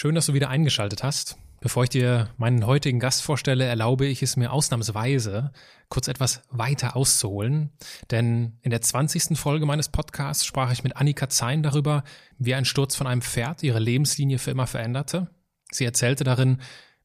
[0.00, 1.38] Schön, dass du wieder eingeschaltet hast.
[1.60, 5.50] Bevor ich dir meinen heutigen Gast vorstelle, erlaube ich es mir ausnahmsweise,
[5.88, 7.72] kurz etwas weiter auszuholen.
[8.12, 9.36] Denn in der 20.
[9.36, 12.04] Folge meines Podcasts sprach ich mit Annika Zein darüber,
[12.38, 15.30] wie ein Sturz von einem Pferd ihre Lebenslinie für immer veränderte.
[15.72, 16.58] Sie erzählte darin,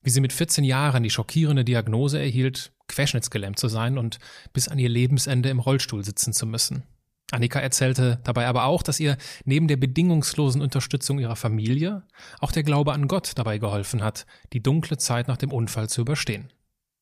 [0.04, 4.20] wie sie mit 14 Jahren die schockierende Diagnose erhielt, querschnittsgelähmt zu sein und
[4.54, 6.84] bis an ihr Lebensende im Rollstuhl sitzen zu müssen.
[7.34, 12.04] Annika erzählte dabei aber auch, dass ihr neben der bedingungslosen Unterstützung ihrer Familie
[12.40, 16.02] auch der Glaube an Gott dabei geholfen hat, die dunkle Zeit nach dem Unfall zu
[16.02, 16.52] überstehen.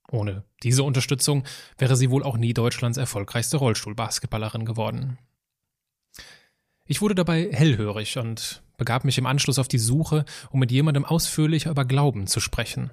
[0.10, 1.44] Ohne diese Unterstützung
[1.78, 5.18] wäre sie wohl auch nie Deutschlands erfolgreichste Rollstuhlbasketballerin geworden.
[6.86, 11.06] Ich wurde dabei hellhörig und begab mich im Anschluss auf die Suche, um mit jemandem
[11.06, 12.92] ausführlicher über Glauben zu sprechen.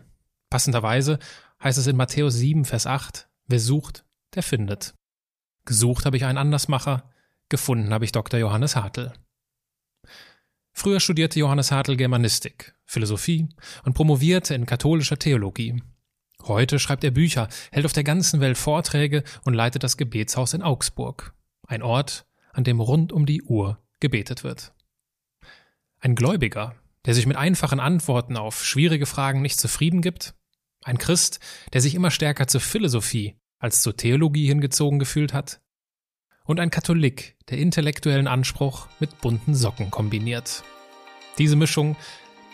[0.51, 1.19] Passenderweise
[1.63, 4.95] heißt es in Matthäus 7, Vers 8, wer sucht, der findet.
[5.65, 7.11] Gesucht habe ich einen Andersmacher,
[7.49, 8.39] Gefunden habe ich Dr.
[8.39, 9.13] Johannes Hartl.
[10.73, 13.49] Früher studierte Johannes Hartl Germanistik, Philosophie
[13.85, 15.83] und promovierte in katholischer Theologie.
[16.45, 20.63] Heute schreibt er Bücher, hält auf der ganzen Welt Vorträge und leitet das Gebetshaus in
[20.63, 21.35] Augsburg,
[21.67, 24.73] ein Ort, an dem rund um die Uhr gebetet wird.
[26.01, 30.35] Ein Gläubiger, der sich mit einfachen Antworten auf schwierige Fragen nicht zufrieden gibt,
[30.85, 31.41] ein Christ,
[31.73, 35.61] der sich immer stärker zur Philosophie als zur Theologie hingezogen gefühlt hat,
[36.49, 40.65] und ein Katholik, der intellektuellen Anspruch mit bunten Socken kombiniert.
[41.37, 41.95] Diese Mischung,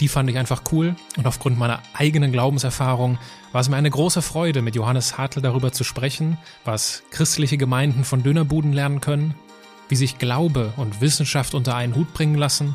[0.00, 3.18] die fand ich einfach cool und aufgrund meiner eigenen Glaubenserfahrung
[3.52, 8.02] war es mir eine große Freude, mit Johannes Hartl darüber zu sprechen, was christliche Gemeinden
[8.02, 9.36] von Dönerbuden lernen können,
[9.88, 12.74] wie sich Glaube und Wissenschaft unter einen Hut bringen lassen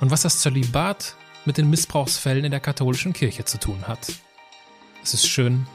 [0.00, 4.12] und was das Zölibat mit den Missbrauchsfällen in der katholischen Kirche zu tun hat.
[5.02, 5.66] Es ist schön,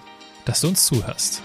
[0.45, 1.43] dass du uns zuhörst.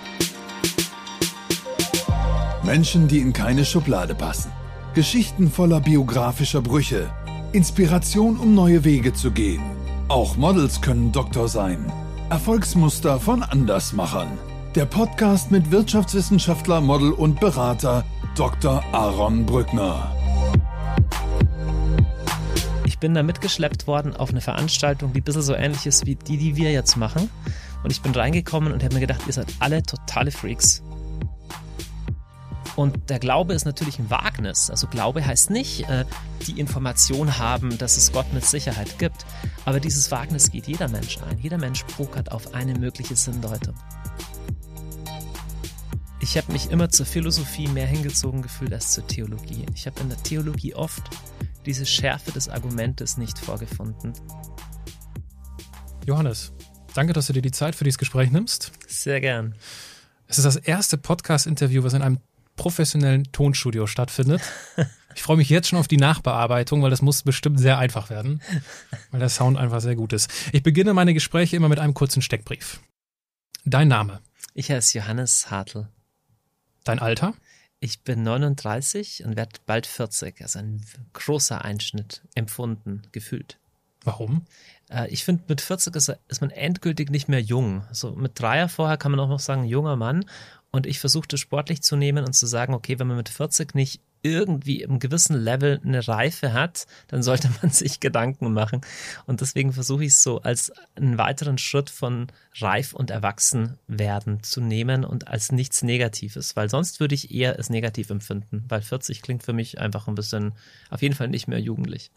[2.67, 4.51] Menschen, die in keine Schublade passen.
[4.93, 7.09] Geschichten voller biografischer Brüche.
[7.53, 9.63] Inspiration, um neue Wege zu gehen.
[10.09, 11.93] Auch Models können Doktor sein.
[12.29, 14.37] Erfolgsmuster von Andersmachern.
[14.75, 18.05] Der Podcast mit Wirtschaftswissenschaftler, Model und Berater
[18.35, 18.83] Dr.
[18.93, 20.13] Aaron Brückner.
[22.85, 26.17] Ich bin da mitgeschleppt worden auf eine Veranstaltung, die ein bisschen so ähnlich ist wie
[26.17, 27.31] die, die wir jetzt machen.
[27.85, 30.83] Und ich bin reingekommen und habe mir gedacht, ihr seid alle totale Freaks.
[32.77, 34.69] Und der Glaube ist natürlich ein Wagnis.
[34.71, 36.05] Also Glaube heißt nicht äh,
[36.47, 39.25] die Information haben, dass es Gott mit Sicherheit gibt.
[39.65, 41.39] Aber dieses Wagnis geht jeder Mensch ein.
[41.39, 43.75] Jeder Mensch pokert auf eine mögliche Sinndeutung.
[46.21, 49.65] Ich habe mich immer zur Philosophie mehr hingezogen gefühlt als zur Theologie.
[49.75, 51.03] Ich habe in der Theologie oft
[51.65, 54.13] diese Schärfe des Argumentes nicht vorgefunden.
[56.05, 56.53] Johannes,
[56.95, 58.73] danke, dass du dir die Zeit für dieses Gespräch nimmst.
[58.87, 59.55] Sehr gern.
[60.27, 62.19] Es ist das erste Podcast-Interview, was in einem
[62.57, 64.43] professionellen Tonstudio stattfindet.
[65.15, 68.43] Ich freue mich jetzt schon auf die Nachbearbeitung, weil das muss bestimmt sehr einfach werden,
[69.11, 70.31] weil der Sound einfach sehr gut ist.
[70.53, 72.81] Ich beginne meine Gespräche immer mit einem kurzen Steckbrief.
[73.65, 74.21] Dein Name?
[74.53, 75.89] Ich heiße Johannes Hartl.
[76.85, 77.35] Dein Alter?
[77.81, 80.41] Ich bin 39 und werde bald 40.
[80.41, 83.59] Also ein großer Einschnitt empfunden, gefühlt.
[84.05, 84.47] Warum?
[84.89, 87.85] Äh, ich finde, mit 40 ist, ist, man endgültig nicht mehr jung.
[87.91, 90.25] So mit Dreier vorher kann man auch noch sagen, junger Mann.
[90.77, 94.01] Und ich versuchte sportlich zu nehmen und zu sagen, okay, wenn man mit 40 nicht
[94.23, 98.83] irgendwie im gewissen Level eine Reife hat, dann sollte man sich Gedanken machen.
[99.27, 102.27] Und deswegen versuche ich es so als einen weiteren Schritt von
[102.57, 107.59] reif und erwachsen werden zu nehmen und als nichts Negatives, weil sonst würde ich eher
[107.59, 110.53] es negativ empfinden, weil 40 klingt für mich einfach ein bisschen,
[110.91, 112.11] auf jeden Fall nicht mehr jugendlich.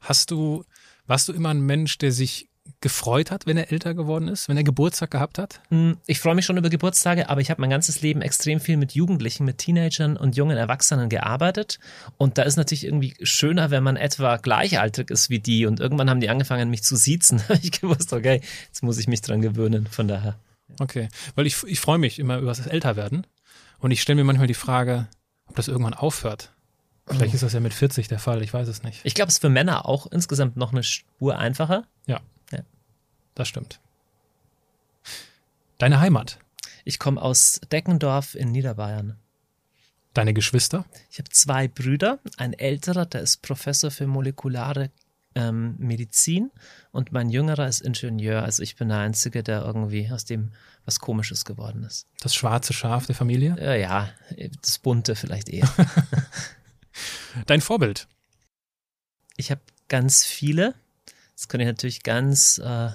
[0.00, 0.64] Hast du,
[1.06, 2.48] warst du immer ein Mensch, der sich
[2.80, 5.60] gefreut hat, wenn er älter geworden ist, wenn er Geburtstag gehabt hat?
[5.70, 8.76] Hm, ich freue mich schon über Geburtstage, aber ich habe mein ganzes Leben extrem viel
[8.76, 11.78] mit Jugendlichen, mit Teenagern und jungen Erwachsenen gearbeitet.
[12.16, 15.66] Und da ist natürlich irgendwie schöner, wenn man etwa gleichaltrig ist wie die.
[15.66, 17.38] Und irgendwann haben die angefangen, mich zu siezen.
[17.48, 19.86] Da habe ich gewusst, okay, jetzt muss ich mich dran gewöhnen.
[19.86, 20.38] Von daher.
[20.80, 23.26] Okay, weil ich, ich freue mich immer über das Älterwerden.
[23.78, 25.08] Und ich stelle mir manchmal die Frage,
[25.46, 26.52] ob das irgendwann aufhört.
[27.06, 29.00] Vielleicht ist das ja mit 40 der Fall, ich weiß es nicht.
[29.04, 31.84] Ich glaube, es ist für Männer auch insgesamt noch eine Spur einfacher.
[32.06, 32.20] Ja.
[33.38, 33.78] Das stimmt.
[35.78, 36.40] Deine Heimat?
[36.84, 39.16] Ich komme aus Deckendorf in Niederbayern.
[40.12, 40.84] Deine Geschwister?
[41.08, 42.18] Ich habe zwei Brüder.
[42.36, 44.90] Ein älterer, der ist Professor für molekulare
[45.36, 46.50] ähm, Medizin
[46.90, 48.42] und mein jüngerer ist Ingenieur.
[48.42, 50.50] Also ich bin der Einzige, der irgendwie aus dem
[50.84, 52.08] was Komisches geworden ist.
[52.18, 53.56] Das schwarze Schaf der Familie?
[53.60, 54.08] Ja, ja
[54.62, 55.68] das bunte vielleicht eher.
[57.46, 58.08] Dein Vorbild?
[59.36, 60.74] Ich habe ganz viele.
[61.36, 62.90] Das kann ich natürlich ganz, äh,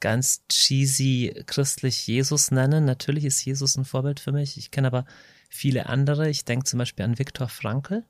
[0.00, 2.84] ganz cheesy christlich Jesus nennen.
[2.84, 4.56] Natürlich ist Jesus ein Vorbild für mich.
[4.56, 5.04] Ich kenne aber
[5.48, 6.28] viele andere.
[6.28, 8.04] Ich denke zum Beispiel an Viktor Frankl.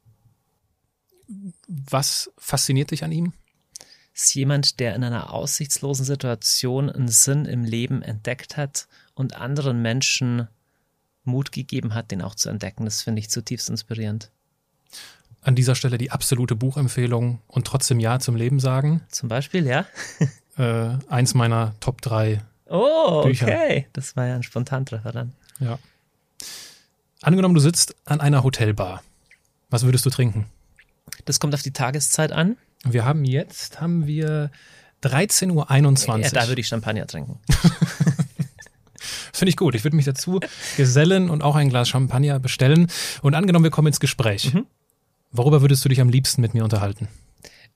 [1.66, 3.32] Was fasziniert dich an ihm?
[4.14, 9.82] ist jemand, der in einer aussichtslosen Situation einen Sinn im Leben entdeckt hat und anderen
[9.82, 10.48] Menschen
[11.24, 12.84] Mut gegeben hat, den auch zu entdecken.
[12.84, 14.30] Das finde ich zutiefst inspirierend.
[15.42, 19.02] An dieser Stelle die absolute Buchempfehlung und trotzdem Ja zum Leben sagen.
[19.08, 19.86] Zum Beispiel, ja?
[20.60, 23.46] äh, eins meiner Top 3 Oh, Bücher.
[23.46, 23.86] okay.
[23.92, 25.32] Das war ja ein Spontantreffer dann.
[25.58, 25.78] Ja.
[27.22, 29.02] Angenommen, du sitzt an einer Hotelbar.
[29.70, 30.46] Was würdest du trinken?
[31.24, 32.56] Das kommt auf die Tageszeit an.
[32.84, 34.50] Wir haben jetzt, haben wir
[35.02, 36.18] 13.21 Uhr.
[36.20, 37.38] Ja, da würde ich Champagner trinken.
[39.32, 39.74] Finde ich gut.
[39.74, 40.40] Ich würde mich dazu
[40.76, 42.88] gesellen und auch ein Glas Champagner bestellen.
[43.22, 44.54] Und angenommen, wir kommen ins Gespräch.
[44.54, 44.66] Mhm.
[45.32, 47.08] Worüber würdest du dich am liebsten mit mir unterhalten?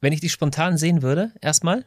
[0.01, 1.85] Wenn ich dich spontan sehen würde, erstmal,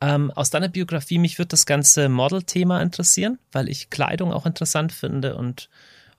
[0.00, 4.92] ähm, aus deiner Biografie, mich würde das ganze Model-Thema interessieren, weil ich Kleidung auch interessant
[4.92, 5.68] finde und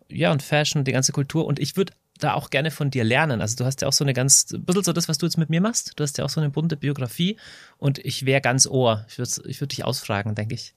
[0.09, 1.45] ja, und Fashion, die ganze Kultur.
[1.45, 3.41] Und ich würde da auch gerne von dir lernen.
[3.41, 5.38] Also du hast ja auch so eine ganz, ein bisschen so das, was du jetzt
[5.38, 5.94] mit mir machst.
[5.95, 7.38] Du hast ja auch so eine bunte Biografie
[7.77, 9.06] und ich wäre ganz ohr.
[9.09, 10.74] Ich würde ich würd dich ausfragen, denke ich.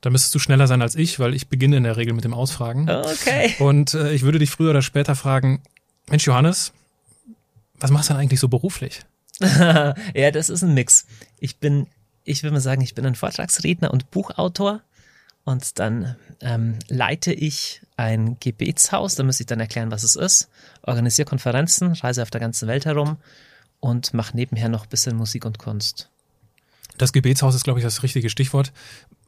[0.00, 2.34] Da müsstest du schneller sein als ich, weil ich beginne in der Regel mit dem
[2.34, 2.88] Ausfragen.
[2.88, 3.54] Okay.
[3.58, 5.62] Und äh, ich würde dich früher oder später fragen,
[6.08, 6.72] Mensch Johannes,
[7.78, 9.00] was machst du denn eigentlich so beruflich?
[10.14, 11.06] ja, das ist ein Mix.
[11.38, 11.86] Ich bin,
[12.24, 14.82] ich würde mal sagen, ich bin ein Vortragsredner und Buchautor.
[15.44, 20.48] Und dann ähm, leite ich ein Gebetshaus, da müsste ich dann erklären, was es ist,
[20.82, 23.16] organisiere Konferenzen, reise auf der ganzen Welt herum
[23.80, 26.08] und mache nebenher noch ein bisschen Musik und Kunst.
[26.96, 28.72] Das Gebetshaus ist, glaube ich, das richtige Stichwort.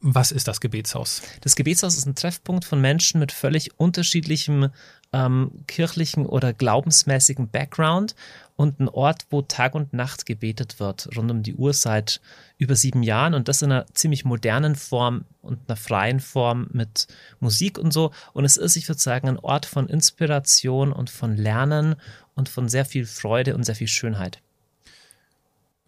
[0.01, 1.23] Was ist das Gebetshaus?
[1.41, 4.69] Das Gebetshaus ist ein Treffpunkt von Menschen mit völlig unterschiedlichem
[5.15, 8.17] ähm, kirchlichen oder glaubensmäßigen Background
[8.57, 12.21] und ein Ort, wo Tag und Nacht gebetet wird, rund um die Uhr seit
[12.59, 17.07] über sieben Jahren und das in einer ziemlich modernen Form und einer freien Form mit
[17.39, 18.11] Musik und so.
[18.33, 21.95] Und es ist, ich würde sagen, ein Ort von Inspiration und von Lernen
[22.35, 24.41] und von sehr viel Freude und sehr viel Schönheit.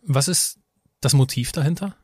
[0.03, 0.59] Was ist
[1.01, 1.97] das Motiv dahinter?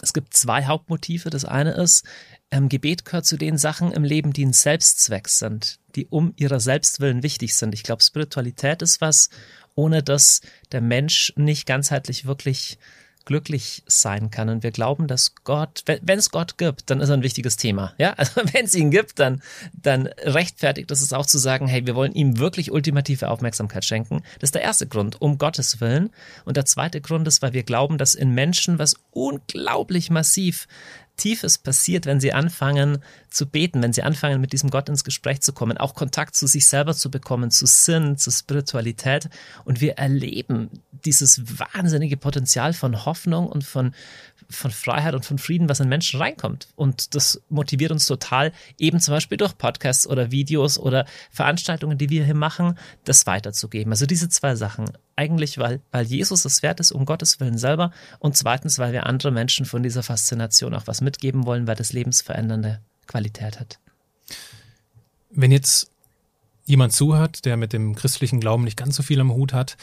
[0.00, 1.30] Es gibt zwei Hauptmotive.
[1.30, 2.04] Das eine ist,
[2.50, 6.60] ähm, Gebet gehört zu den Sachen im Leben, die ein Selbstzweck sind, die um ihrer
[6.60, 7.74] Selbstwillen wichtig sind.
[7.74, 9.28] Ich glaube, Spiritualität ist was,
[9.74, 10.40] ohne dass
[10.70, 12.78] der Mensch nicht ganzheitlich wirklich
[13.24, 14.48] glücklich sein kann.
[14.48, 17.94] Und wir glauben, dass Gott, wenn es Gott gibt, dann ist er ein wichtiges Thema.
[17.98, 19.42] Ja, also wenn es ihn gibt, dann,
[19.72, 24.22] dann rechtfertigt es es auch zu sagen, hey, wir wollen ihm wirklich ultimative Aufmerksamkeit schenken.
[24.40, 26.10] Das ist der erste Grund, um Gottes Willen.
[26.44, 30.66] Und der zweite Grund ist, weil wir glauben, dass in Menschen was unglaublich massiv
[31.22, 32.98] Tiefes passiert, wenn sie anfangen
[33.30, 36.48] zu beten, wenn sie anfangen, mit diesem Gott ins Gespräch zu kommen, auch Kontakt zu
[36.48, 39.28] sich selber zu bekommen, zu Sinn, zu Spiritualität.
[39.64, 40.68] Und wir erleben
[41.04, 43.94] dieses wahnsinnige Potenzial von Hoffnung und von,
[44.52, 46.68] von Freiheit und von Frieden, was in Menschen reinkommt.
[46.76, 52.10] Und das motiviert uns total, eben zum Beispiel durch Podcasts oder Videos oder Veranstaltungen, die
[52.10, 53.92] wir hier machen, das weiterzugeben.
[53.92, 54.90] Also diese zwei Sachen.
[55.16, 57.90] Eigentlich, weil, weil Jesus es wert ist, um Gottes Willen selber.
[58.18, 61.92] Und zweitens, weil wir andere Menschen von dieser Faszination auch was mitgeben wollen, weil das
[61.92, 63.78] lebensverändernde Qualität hat.
[65.30, 65.90] Wenn jetzt
[66.64, 69.76] jemand zuhört, der mit dem christlichen Glauben nicht ganz so viel am Hut hat,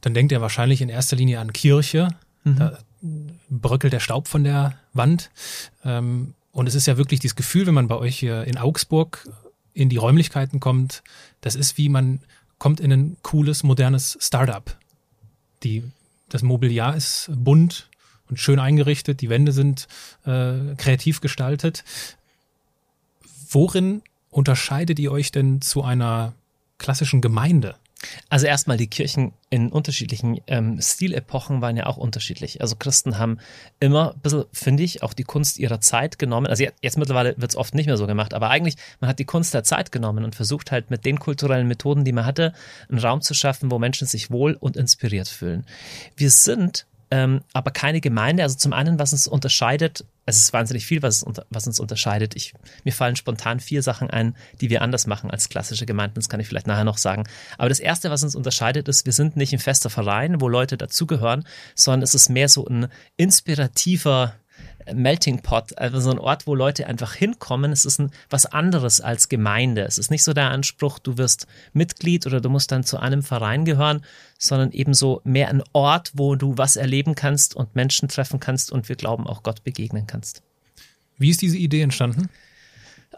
[0.00, 2.08] dann denkt er wahrscheinlich in erster Linie an Kirche.
[2.44, 2.56] Mhm.
[2.56, 2.78] Da
[3.50, 5.30] bröckelt der Staub von der Wand.
[5.84, 9.28] Ähm, und es ist ja wirklich dieses Gefühl, wenn man bei euch hier in Augsburg
[9.74, 11.02] in die Räumlichkeiten kommt,
[11.42, 12.20] das ist wie man
[12.58, 14.76] kommt in ein cooles, modernes Startup.
[15.62, 15.84] Die,
[16.28, 17.90] das Mobiliar ist bunt
[18.28, 19.86] und schön eingerichtet, die Wände sind
[20.24, 21.84] äh, kreativ gestaltet.
[23.50, 26.32] Worin unterscheidet ihr euch denn zu einer
[26.78, 27.76] klassischen Gemeinde?
[28.28, 32.60] Also erstmal die Kirchen in unterschiedlichen ähm, Stilepochen waren ja auch unterschiedlich.
[32.60, 33.38] Also Christen haben
[33.80, 36.46] immer ein bisschen, finde ich, auch die Kunst ihrer Zeit genommen.
[36.46, 39.18] Also jetzt, jetzt mittlerweile wird es oft nicht mehr so gemacht, aber eigentlich, man hat
[39.18, 42.52] die Kunst der Zeit genommen und versucht halt mit den kulturellen Methoden, die man hatte,
[42.88, 45.64] einen Raum zu schaffen, wo Menschen sich wohl und inspiriert fühlen.
[46.16, 48.42] Wir sind ähm, aber keine Gemeinde.
[48.42, 52.34] Also zum einen, was uns unterscheidet, es ist wahnsinnig viel, was, was uns unterscheidet.
[52.34, 52.52] Ich,
[52.84, 56.16] mir fallen spontan vier Sachen ein, die wir anders machen als klassische Gemeinden.
[56.16, 57.24] Das kann ich vielleicht nachher noch sagen.
[57.58, 60.76] Aber das erste, was uns unterscheidet, ist, wir sind nicht ein fester Verein, wo Leute
[60.76, 61.46] dazugehören,
[61.76, 64.34] sondern es ist mehr so ein inspirativer
[64.92, 67.72] Melting Pot, also so ein Ort, wo Leute einfach hinkommen.
[67.72, 69.82] Es ist ein, was anderes als Gemeinde.
[69.82, 73.22] Es ist nicht so der Anspruch, du wirst Mitglied oder du musst dann zu einem
[73.22, 74.04] Verein gehören,
[74.38, 78.88] sondern ebenso mehr ein Ort, wo du was erleben kannst und Menschen treffen kannst und
[78.88, 80.42] wir glauben auch Gott begegnen kannst.
[81.18, 82.28] Wie ist diese Idee entstanden?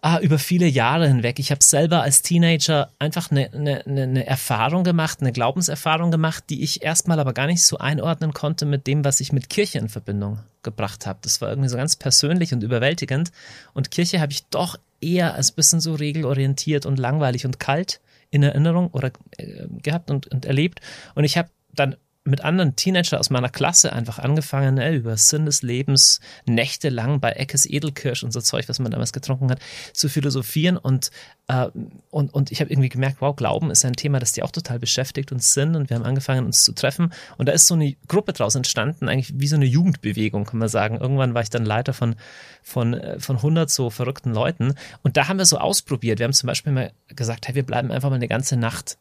[0.02, 1.38] Ah, über viele Jahre hinweg.
[1.38, 6.62] Ich habe selber als Teenager einfach eine, eine, eine Erfahrung gemacht, eine Glaubenserfahrung gemacht, die
[6.62, 9.88] ich erstmal aber gar nicht so einordnen konnte mit dem, was ich mit Kirche in
[9.88, 11.18] Verbindung gebracht habe.
[11.22, 13.32] Das war irgendwie so ganz persönlich und überwältigend.
[13.74, 18.00] Und Kirche habe ich doch eher als bisschen so regelorientiert und langweilig und kalt
[18.30, 20.80] in Erinnerung oder äh, gehabt und, und erlebt.
[21.14, 21.96] Und ich habe dann
[22.28, 27.32] mit anderen Teenager aus meiner Klasse einfach angefangen, ne, über Sinn des Lebens nächtelang bei
[27.32, 29.60] Eckes Edelkirsch und so Zeug, was man damals getrunken hat,
[29.92, 31.10] zu philosophieren und
[31.48, 31.68] äh,
[32.10, 34.78] und, und ich habe irgendwie gemerkt, wow, Glauben ist ein Thema, das die auch total
[34.78, 37.96] beschäftigt und Sinn und wir haben angefangen, uns zu treffen und da ist so eine
[38.06, 40.98] Gruppe draus entstanden, eigentlich wie so eine Jugendbewegung, kann man sagen.
[40.98, 42.16] Irgendwann war ich dann Leiter von,
[42.62, 46.18] von, äh, von 100 so verrückten Leuten und da haben wir so ausprobiert.
[46.18, 48.98] Wir haben zum Beispiel mal gesagt, hey, wir bleiben einfach mal eine ganze Nacht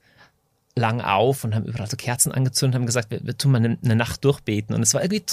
[0.78, 3.78] lang auf und haben überall so Kerzen angezündet, haben gesagt, wir, wir tun mal eine,
[3.84, 4.76] eine, Nacht durchbeten.
[4.76, 5.24] Und es war irgendwie,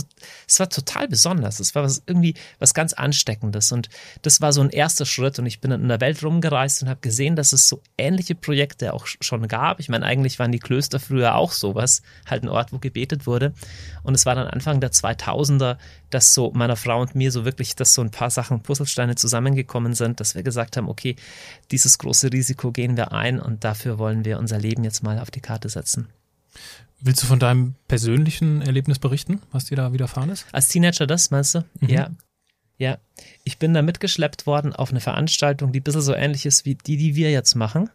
[0.48, 1.60] es war total besonders.
[1.60, 3.70] Es war was, irgendwie was ganz Ansteckendes.
[3.70, 3.88] Und
[4.22, 5.38] das war so ein erster Schritt.
[5.38, 8.94] Und ich bin in der Welt rumgereist und habe gesehen, dass es so ähnliche Projekte
[8.94, 9.80] auch schon gab.
[9.80, 13.52] Ich meine, eigentlich waren die Klöster früher auch sowas, halt ein Ort, wo gebetet wurde.
[14.02, 15.76] Und es war dann Anfang der 2000er,
[16.14, 19.94] dass so meiner Frau und mir so wirklich, dass so ein paar Sachen, Puzzlesteine zusammengekommen
[19.94, 21.16] sind, dass wir gesagt haben, okay,
[21.70, 25.30] dieses große Risiko gehen wir ein und dafür wollen wir unser Leben jetzt mal auf
[25.30, 26.08] die Karte setzen.
[27.00, 30.46] Willst du von deinem persönlichen Erlebnis berichten, was dir da widerfahren ist?
[30.52, 31.64] Als Teenager das, meinst du?
[31.80, 31.88] Mhm.
[31.88, 32.10] Ja.
[32.76, 32.98] Ja,
[33.44, 36.74] ich bin da mitgeschleppt worden auf eine Veranstaltung, die ein bisschen so ähnlich ist wie
[36.74, 37.88] die, die wir jetzt machen.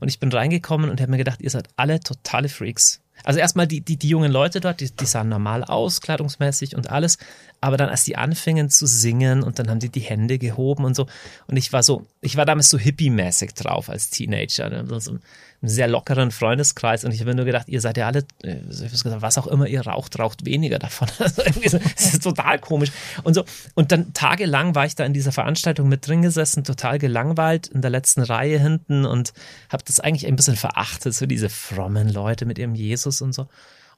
[0.00, 3.02] Und ich bin reingekommen und habe mir gedacht, ihr seid alle totale Freaks.
[3.24, 6.90] Also erstmal die, die, die jungen Leute dort, die, die sahen normal aus, kleidungsmäßig und
[6.90, 7.18] alles.
[7.60, 10.96] Aber dann, als die anfingen zu singen und dann haben die die Hände gehoben und
[10.96, 11.06] so.
[11.46, 14.68] Und ich war so, ich war damals so hippie-mäßig drauf als Teenager.
[14.68, 15.00] Ne?
[15.00, 15.18] So,
[15.62, 19.38] einem sehr lockeren Freundeskreis und ich habe nur gedacht, ihr seid ja alle, äh, was
[19.38, 21.08] auch immer ihr raucht, raucht weniger davon.
[21.62, 22.90] Also das ist total komisch.
[23.22, 26.98] Und so, und dann tagelang war ich da in dieser Veranstaltung mit drin gesessen, total
[26.98, 29.32] gelangweilt in der letzten Reihe hinten und
[29.70, 33.48] habe das eigentlich ein bisschen verachtet, so diese frommen Leute mit ihrem Jesus und so.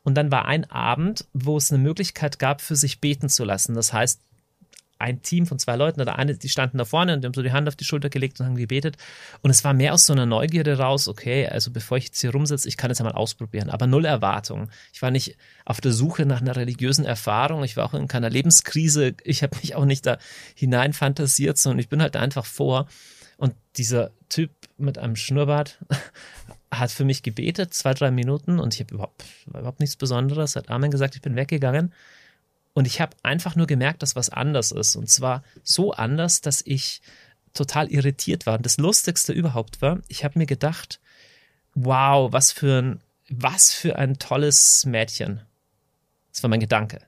[0.03, 3.75] Und dann war ein Abend, wo es eine Möglichkeit gab, für sich beten zu lassen.
[3.75, 4.21] Das heißt,
[4.99, 7.53] ein Team von zwei Leuten oder eine, die standen da vorne und haben so die
[7.53, 8.97] Hand auf die Schulter gelegt und haben gebetet.
[9.43, 12.31] Und es war mehr aus so einer Neugierde raus, okay, also bevor ich jetzt hier
[12.31, 14.71] rumsitze, ich kann es ja mal ausprobieren, aber null Erwartung.
[14.93, 18.31] Ich war nicht auf der Suche nach einer religiösen Erfahrung, ich war auch in keiner
[18.31, 20.19] Lebenskrise, ich habe mich auch nicht da
[20.55, 22.87] hinein fantasiert, sondern ich bin halt einfach vor.
[23.37, 25.79] Und dieser Typ mit einem Schnurrbart
[26.79, 30.71] hat für mich gebetet, zwei, drei Minuten und ich habe überhaupt, überhaupt nichts Besonderes, hat
[30.71, 31.93] Amen gesagt, ich bin weggegangen.
[32.73, 34.97] Und ich habe einfach nur gemerkt, dass was anders ist.
[34.97, 37.03] Und zwar so anders, dass ich
[37.53, 38.57] total irritiert war.
[38.57, 41.01] Und das Lustigste überhaupt war, ich habe mir gedacht,
[41.75, 45.41] wow, was für ein, was für ein tolles Mädchen.
[46.33, 47.01] Das war mein Gedanke.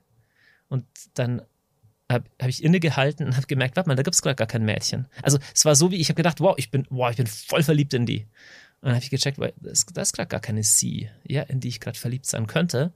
[0.69, 1.41] Und dann
[2.09, 4.63] habe hab ich innegehalten und habe gemerkt, warte mal, da gibt es gerade gar kein
[4.63, 5.07] Mädchen.
[5.21, 7.63] Also es war so wie, ich habe gedacht, wow, ich bin, wow, ich bin voll
[7.63, 8.25] verliebt in die.
[8.81, 11.59] Und dann habe ich gecheckt, weil da ist, ist gerade gar keine sie, ja, in
[11.59, 12.93] die ich gerade verliebt sein könnte.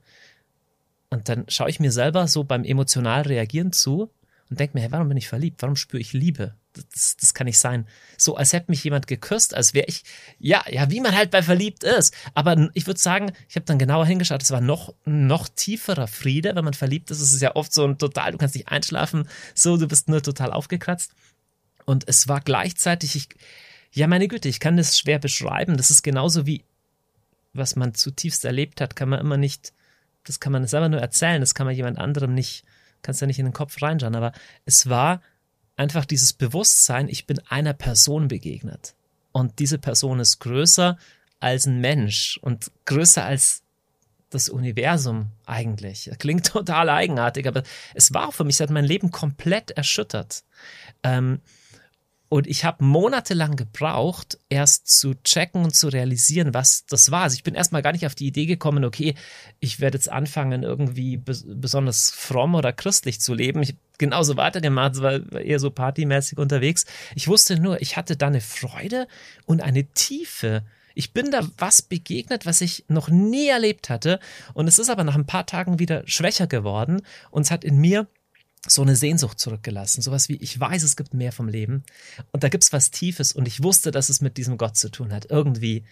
[1.10, 4.10] Und dann schaue ich mir selber so beim emotional reagieren zu
[4.48, 5.62] und denke mir, hey, warum bin ich verliebt?
[5.62, 6.54] Warum spüre ich Liebe?
[6.74, 7.86] Das, das kann nicht sein.
[8.16, 10.04] So, als hätte mich jemand geküsst, als wäre ich,
[10.38, 12.14] ja, ja, wie man halt bei verliebt ist.
[12.34, 16.54] Aber ich würde sagen, ich habe dann genauer hingeschaut, es war noch, noch tieferer Friede,
[16.54, 17.20] wenn man verliebt ist.
[17.20, 20.22] Es ist ja oft so ein total, du kannst nicht einschlafen, so, du bist nur
[20.22, 21.12] total aufgekratzt.
[21.84, 23.28] Und es war gleichzeitig, ich,
[23.92, 25.76] ja, meine Güte, ich kann das schwer beschreiben.
[25.76, 26.64] Das ist genauso wie,
[27.52, 29.72] was man zutiefst erlebt hat, kann man immer nicht
[30.24, 32.64] das kann man selber nur erzählen, das kann man jemand anderem nicht,
[33.02, 34.32] kannst ja nicht in den Kopf reinschauen, aber
[34.64, 35.20] es war
[35.76, 38.94] einfach dieses Bewusstsein, ich bin einer Person begegnet.
[39.32, 40.98] Und diese Person ist größer
[41.40, 43.62] als ein Mensch und größer als
[44.30, 46.10] das Universum eigentlich.
[46.18, 47.62] Klingt total eigenartig, aber
[47.94, 50.44] es war für mich, es hat mein Leben komplett erschüttert.
[51.02, 51.40] Ähm,
[52.32, 57.24] und ich habe monatelang gebraucht, erst zu checken und zu realisieren, was das war.
[57.24, 59.16] Also ich bin erstmal gar nicht auf die Idee gekommen, okay,
[59.60, 63.62] ich werde jetzt anfangen, irgendwie besonders fromm oder christlich zu leben.
[63.62, 66.86] Ich genauso weitergemacht, war eher so partymäßig unterwegs.
[67.14, 69.08] Ich wusste nur, ich hatte da eine Freude
[69.44, 70.62] und eine Tiefe.
[70.94, 74.20] Ich bin da was begegnet, was ich noch nie erlebt hatte.
[74.54, 77.02] Und es ist aber nach ein paar Tagen wieder schwächer geworden.
[77.30, 78.06] Und es hat in mir
[78.66, 80.02] so eine Sehnsucht zurückgelassen.
[80.02, 81.82] Sowas wie, ich weiß, es gibt mehr vom Leben
[82.30, 85.12] und da gibt's was Tiefes und ich wusste, dass es mit diesem Gott zu tun
[85.12, 85.84] hat, irgendwie.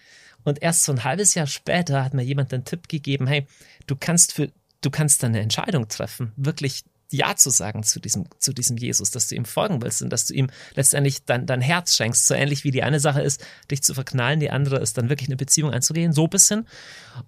[0.44, 3.46] Und erst so ein halbes Jahr später hat mir jemand den Tipp gegeben, hey,
[3.86, 4.50] du kannst für,
[4.80, 9.10] du kannst da eine Entscheidung treffen, wirklich ja zu sagen zu diesem, zu diesem Jesus,
[9.10, 12.26] dass du ihm folgen willst und dass du ihm letztendlich dein, dein Herz schenkst.
[12.26, 15.28] So ähnlich wie die eine Sache ist, dich zu verknallen, die andere ist dann wirklich
[15.28, 16.66] eine Beziehung einzugehen, so bisschen.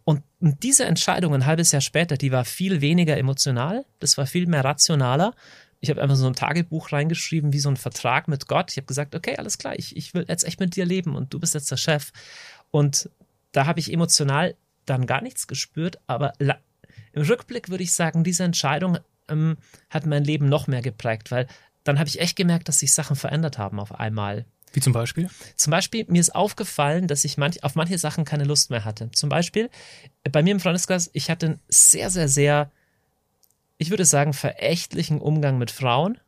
[0.05, 4.47] Und diese Entscheidung ein halbes Jahr später, die war viel weniger emotional, das war viel
[4.47, 5.35] mehr rationaler.
[5.81, 8.71] Ich habe einfach so ein Tagebuch reingeschrieben, wie so ein Vertrag mit Gott.
[8.71, 11.35] Ich habe gesagt, okay, alles klar, ich, ich will jetzt echt mit dir leben und
[11.35, 12.12] du bist jetzt der Chef.
[12.71, 13.11] Und
[13.51, 14.55] da habe ich emotional
[14.87, 16.35] dann gar nichts gespürt, aber
[17.12, 18.99] im Rückblick würde ich sagen, diese Entscheidung
[19.33, 19.57] ähm,
[19.91, 21.47] hat mein Leben noch mehr geprägt, weil
[21.85, 24.45] dann habe ich echt gemerkt, dass sich Sachen verändert haben auf einmal.
[24.73, 25.29] Wie zum Beispiel?
[25.57, 29.11] Zum Beispiel, mir ist aufgefallen, dass ich manch, auf manche Sachen keine Lust mehr hatte.
[29.11, 29.69] Zum Beispiel,
[30.31, 32.71] bei mir im Freundeskreis, ich hatte einen sehr, sehr, sehr,
[33.77, 36.19] ich würde sagen, verächtlichen Umgang mit Frauen.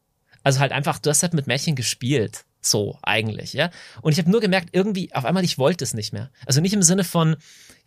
[0.42, 2.44] Also halt einfach, du hast halt mit Mädchen gespielt.
[2.66, 3.70] So, eigentlich, ja.
[4.00, 6.30] Und ich habe nur gemerkt, irgendwie, auf einmal, ich wollte es nicht mehr.
[6.46, 7.36] Also nicht im Sinne von,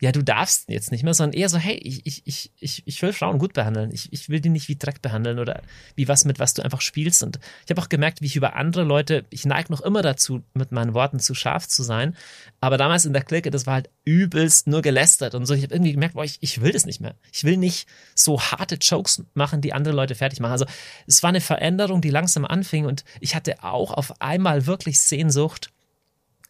[0.00, 3.12] ja, du darfst jetzt nicht mehr, sondern eher so, hey, ich, ich, ich, ich, will
[3.12, 3.90] Frauen gut behandeln.
[3.92, 5.62] Ich, ich will die nicht wie Dreck behandeln oder
[5.96, 7.24] wie was, mit was du einfach spielst.
[7.24, 10.44] Und ich habe auch gemerkt, wie ich über andere Leute, ich neige noch immer dazu,
[10.54, 12.16] mit meinen Worten zu scharf zu sein.
[12.60, 15.54] Aber damals in der Clique, das war halt übelst nur gelästert und so.
[15.54, 17.16] Ich habe irgendwie gemerkt, boah, ich, ich will das nicht mehr.
[17.32, 20.52] Ich will nicht so harte Jokes machen, die andere Leute fertig machen.
[20.52, 20.66] Also
[21.08, 25.72] es war eine Veränderung, die langsam anfing und ich hatte auch auf einmal wirklich Sehnsucht,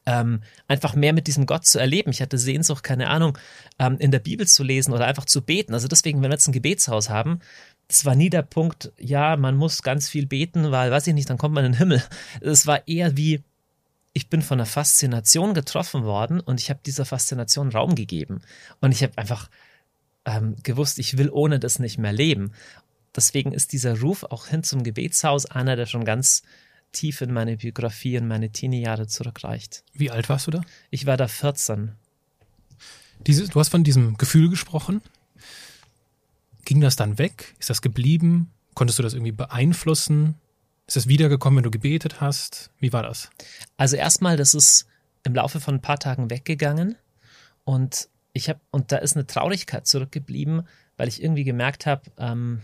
[0.09, 2.11] ähm, einfach mehr mit diesem Gott zu erleben.
[2.11, 3.37] Ich hatte Sehnsucht, keine Ahnung,
[3.79, 5.75] ähm, in der Bibel zu lesen oder einfach zu beten.
[5.75, 7.41] Also deswegen, wenn wir jetzt ein Gebetshaus haben,
[7.89, 11.29] das war nie der Punkt, ja, man muss ganz viel beten, weil, weiß ich nicht,
[11.29, 12.03] dann kommt man in den Himmel.
[12.41, 13.43] Es war eher wie,
[14.15, 18.41] ich bin von einer Faszination getroffen worden und ich habe dieser Faszination Raum gegeben.
[18.81, 19.51] Und ich habe einfach
[20.25, 22.53] ähm, gewusst, ich will ohne das nicht mehr leben.
[23.15, 26.43] Deswegen ist dieser Ruf auch hin zum Gebetshaus einer, der schon ganz
[26.93, 29.85] tief in meine Biografie, in meine Teenie-Jahre zurückreicht.
[29.93, 30.61] Wie alt warst du da?
[30.91, 31.93] Ich war da 14.
[33.27, 35.03] Diese, du hast von diesem Gefühl gesprochen.
[36.65, 37.55] Ging das dann weg?
[37.59, 38.51] Ist das geblieben?
[38.75, 40.35] Konntest du das irgendwie beeinflussen?
[40.87, 42.71] Ist das wiedergekommen, wenn du gebetet hast?
[42.79, 43.31] Wie war das?
[43.77, 44.87] Also erstmal, das ist
[45.25, 46.97] im Laufe von ein paar Tagen weggegangen
[47.65, 50.67] und ich habe und da ist eine Traurigkeit zurückgeblieben,
[50.97, 52.63] weil ich irgendwie gemerkt habe, ähm,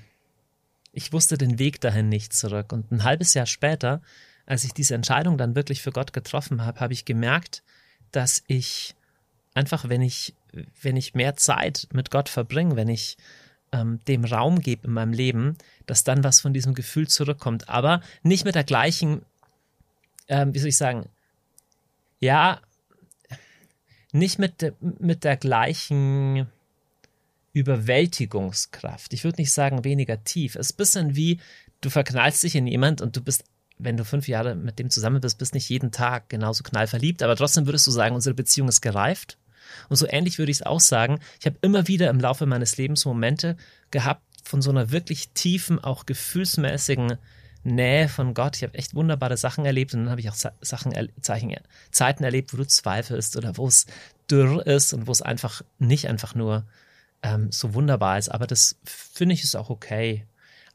[0.94, 2.72] ich wusste den Weg dahin nicht zurück.
[2.72, 4.00] Und ein halbes Jahr später,
[4.46, 7.62] als ich diese Entscheidung dann wirklich für Gott getroffen habe, habe ich gemerkt,
[8.12, 8.94] dass ich
[9.54, 10.34] einfach, wenn ich,
[10.80, 13.16] wenn ich mehr Zeit mit Gott verbringe, wenn ich
[13.72, 17.68] ähm, dem Raum gebe in meinem Leben, dass dann was von diesem Gefühl zurückkommt.
[17.68, 19.22] Aber nicht mit der gleichen,
[20.28, 21.08] ähm, wie soll ich sagen,
[22.20, 22.60] ja,
[24.12, 26.46] nicht mit, de, mit der gleichen
[27.54, 29.14] Überwältigungskraft.
[29.14, 30.56] Ich würde nicht sagen weniger tief.
[30.56, 31.40] Es ist ein bisschen wie,
[31.80, 33.44] du verknallst dich in jemand und du bist,
[33.78, 37.36] wenn du fünf Jahre mit dem zusammen bist, bist nicht jeden Tag genauso knallverliebt, aber
[37.36, 39.38] trotzdem würdest du sagen, unsere Beziehung ist gereift.
[39.88, 41.20] Und so ähnlich würde ich es auch sagen.
[41.40, 43.56] Ich habe immer wieder im Laufe meines Lebens Momente
[43.90, 47.16] gehabt von so einer wirklich tiefen, auch gefühlsmäßigen
[47.62, 48.56] Nähe von Gott.
[48.56, 51.54] Ich habe echt wunderbare Sachen erlebt und dann habe ich auch Sachen, Zeichen,
[51.90, 53.86] Zeiten erlebt, wo du zweifelst oder wo es
[54.30, 56.66] dürr ist und wo es einfach nicht einfach nur
[57.24, 58.28] ähm, so wunderbar ist.
[58.28, 60.26] Aber das finde ich ist auch okay.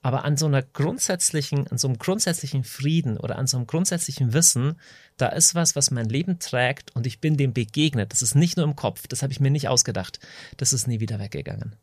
[0.01, 4.33] Aber an so einer grundsätzlichen, an so einem grundsätzlichen Frieden oder an so einem grundsätzlichen
[4.33, 4.79] Wissen,
[5.17, 8.11] da ist was, was mein Leben trägt und ich bin dem begegnet.
[8.11, 10.19] Das ist nicht nur im Kopf, das habe ich mir nicht ausgedacht.
[10.57, 11.75] Das ist nie wieder weggegangen.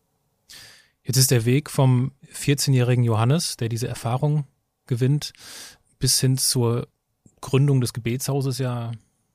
[1.05, 4.47] Jetzt ist der Weg vom 14-jährigen Johannes, der diese Erfahrung
[4.87, 5.33] gewinnt,
[5.99, 6.89] bis hin zur
[7.43, 8.93] Gründung des Gebetshauses ja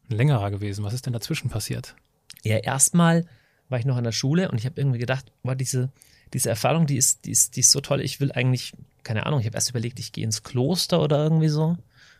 [0.09, 0.83] ein längerer gewesen.
[0.83, 1.95] Was ist denn dazwischen passiert?
[2.43, 3.25] Ja, erstmal
[3.71, 5.89] war ich noch an der Schule und ich habe irgendwie gedacht, war diese,
[6.33, 8.01] diese Erfahrung, die ist, die ist, die ist so toll.
[8.01, 11.49] Ich will eigentlich, keine Ahnung, ich habe erst überlegt, ich gehe ins Kloster oder irgendwie
[11.49, 11.77] so.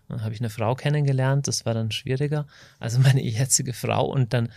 [0.07, 2.45] Dann habe ich eine Frau kennengelernt, das war dann schwieriger.
[2.79, 4.05] Also meine jetzige Frau.
[4.05, 4.47] Und dann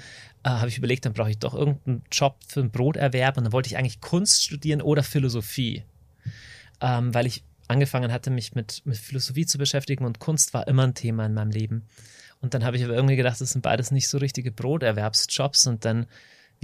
[0.42, 3.36] äh, habe ich überlegt, dann brauche ich doch irgendeinen Job für einen Broterwerb.
[3.36, 5.84] Und dann wollte ich eigentlich Kunst studieren oder Philosophie.
[6.80, 10.82] Ähm, weil ich angefangen hatte, mich mit, mit Philosophie zu beschäftigen und Kunst war immer
[10.82, 11.86] ein Thema in meinem Leben.
[12.40, 15.66] Und dann habe ich aber irgendwie gedacht, das sind beides nicht so richtige Broterwerbsjobs.
[15.66, 16.06] Und dann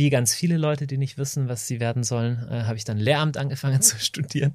[0.01, 2.97] wie ganz viele Leute, die nicht wissen, was sie werden sollen, äh, habe ich dann
[2.97, 4.55] Lehramt angefangen zu studieren,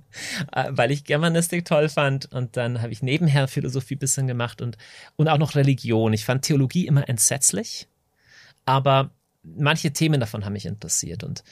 [0.51, 2.25] äh, weil ich Germanistik toll fand.
[2.33, 4.75] Und dann habe ich nebenher Philosophie ein bisschen gemacht und,
[5.17, 6.13] und auch noch Religion.
[6.13, 7.87] Ich fand Theologie immer entsetzlich,
[8.65, 9.11] aber
[9.43, 11.23] manche Themen davon haben mich interessiert.
[11.23, 11.43] Und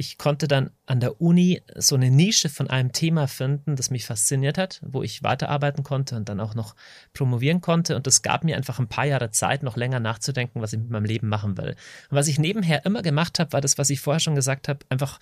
[0.00, 4.06] ich konnte dann an der Uni so eine Nische von einem Thema finden, das mich
[4.06, 6.76] fasziniert hat, wo ich weiterarbeiten konnte und dann auch noch
[7.12, 7.96] promovieren konnte.
[7.96, 10.90] Und das gab mir einfach ein paar Jahre Zeit, noch länger nachzudenken, was ich mit
[10.90, 11.70] meinem Leben machen will.
[12.10, 14.78] Und was ich nebenher immer gemacht habe, war das, was ich vorher schon gesagt habe,
[14.88, 15.18] einfach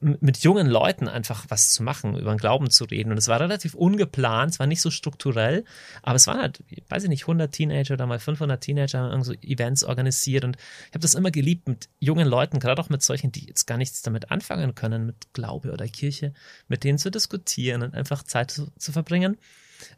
[0.00, 3.12] mit jungen Leuten einfach was zu machen, über den Glauben zu reden.
[3.12, 5.62] Und es war relativ ungeplant, es war nicht so strukturell,
[6.02, 9.34] aber es waren halt, weiß ich nicht, 100 Teenager oder mal 500 Teenager haben so
[9.42, 10.44] Events organisiert.
[10.44, 13.66] Und ich habe das immer geliebt, mit jungen Leuten, gerade auch mit solchen, die jetzt
[13.66, 16.32] gar nichts damit anfangen können, mit Glaube oder Kirche,
[16.68, 19.36] mit denen zu diskutieren und einfach Zeit zu, zu verbringen.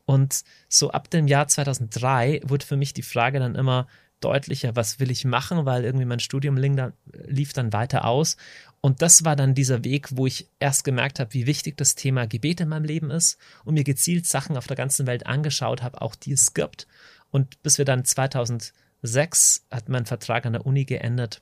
[0.05, 3.87] Und so ab dem Jahr 2003 wurde für mich die Frage dann immer
[4.21, 8.37] deutlicher, was will ich machen, weil irgendwie mein Studium lief dann weiter aus.
[8.81, 12.27] Und das war dann dieser Weg, wo ich erst gemerkt habe, wie wichtig das Thema
[12.27, 16.01] Gebet in meinem Leben ist und mir gezielt Sachen auf der ganzen Welt angeschaut habe,
[16.03, 16.87] auch die es gibt.
[17.31, 21.40] Und bis wir dann 2006 hat mein Vertrag an der Uni geendet,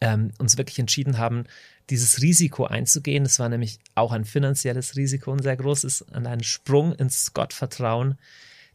[0.00, 1.44] ähm, uns wirklich entschieden haben,
[1.90, 3.24] dieses Risiko einzugehen.
[3.24, 8.18] Das war nämlich auch ein finanzielles Risiko, ein sehr großes, an einen Sprung ins Gottvertrauen,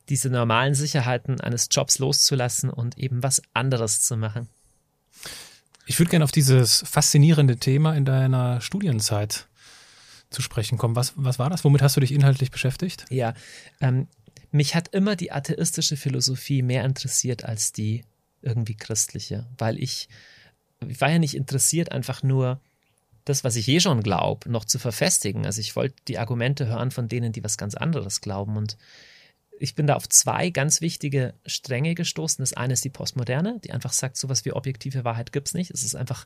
[0.09, 4.49] diese normalen Sicherheiten eines Jobs loszulassen und eben was anderes zu machen.
[5.86, 9.47] Ich würde gerne auf dieses faszinierende Thema in deiner Studienzeit
[10.29, 10.95] zu sprechen kommen.
[10.95, 11.63] Was, was war das?
[11.63, 13.05] Womit hast du dich inhaltlich beschäftigt?
[13.09, 13.33] Ja,
[13.79, 14.07] ähm,
[14.51, 18.03] mich hat immer die atheistische Philosophie mehr interessiert als die
[18.41, 20.09] irgendwie christliche, weil ich,
[20.89, 22.59] ich war ja nicht interessiert, einfach nur
[23.25, 25.45] das, was ich eh schon glaube, noch zu verfestigen.
[25.45, 28.57] Also ich wollte die Argumente hören von denen, die was ganz anderes glauben.
[28.57, 28.77] Und
[29.59, 32.41] ich bin da auf zwei ganz wichtige Stränge gestoßen.
[32.41, 35.71] Das eine ist die Postmoderne, die einfach sagt, sowas wie objektive Wahrheit gibt es nicht.
[35.71, 36.25] Es ist einfach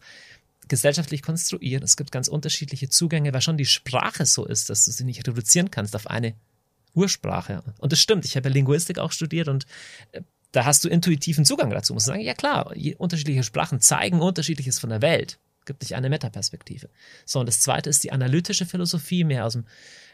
[0.67, 1.83] gesellschaftlich konstruiert.
[1.83, 5.25] Es gibt ganz unterschiedliche Zugänge, weil schon die Sprache so ist, dass du sie nicht
[5.27, 6.33] reduzieren kannst auf eine
[6.93, 7.63] Ursprache.
[7.77, 8.25] Und das stimmt.
[8.25, 9.65] Ich habe ja Linguistik auch studiert und
[10.11, 11.93] äh, da hast du intuitiven Zugang dazu.
[11.93, 15.39] Musst sagen, ja klar, unterschiedliche Sprachen zeigen unterschiedliches von der Welt.
[15.65, 16.89] Gibt nicht eine Metaperspektive.
[17.25, 19.65] So, und das zweite ist die analytische Philosophie, mehr aus dem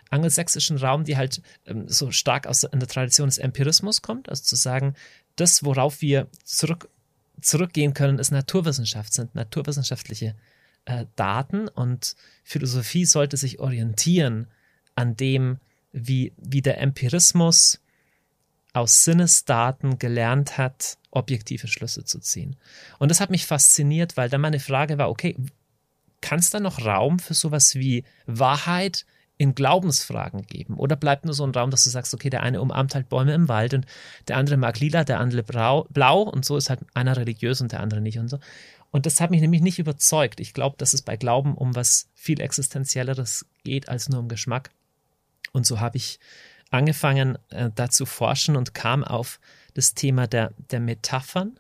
[0.10, 4.44] angelsächsischen Raum, die halt ähm, so stark aus in der Tradition des Empirismus kommt, also
[4.44, 4.96] zu sagen,
[5.36, 6.90] das, worauf wir zurück,
[7.42, 10.36] zurückgehen können, ist Naturwissenschaft, sind naturwissenschaftliche
[10.86, 14.48] äh, Daten und Philosophie sollte sich orientieren
[14.96, 15.58] an dem,
[15.92, 17.80] wie, wie der Empirismus
[18.74, 22.56] aus Sinnesdaten gelernt hat, objektive Schlüsse zu ziehen.
[22.98, 25.36] Und das hat mich fasziniert, weil dann meine Frage war, okay,
[26.22, 29.06] kann es da noch Raum für sowas wie Wahrheit
[29.38, 30.76] in Glaubensfragen geben?
[30.76, 33.34] Oder bleibt nur so ein Raum, dass du sagst, okay, der eine umarmt halt Bäume
[33.34, 33.86] im Wald und
[34.28, 37.72] der andere mag lila, der andere blau, blau und so ist halt einer religiös und
[37.72, 38.40] der andere nicht und so.
[38.90, 40.40] Und das hat mich nämlich nicht überzeugt.
[40.40, 44.70] Ich glaube, dass es bei Glauben um was viel Existenzielleres geht als nur um Geschmack.
[45.52, 46.20] Und so habe ich
[46.74, 49.40] angefangen, äh, da zu forschen und kam auf
[49.74, 51.60] das Thema der, der Metaphern.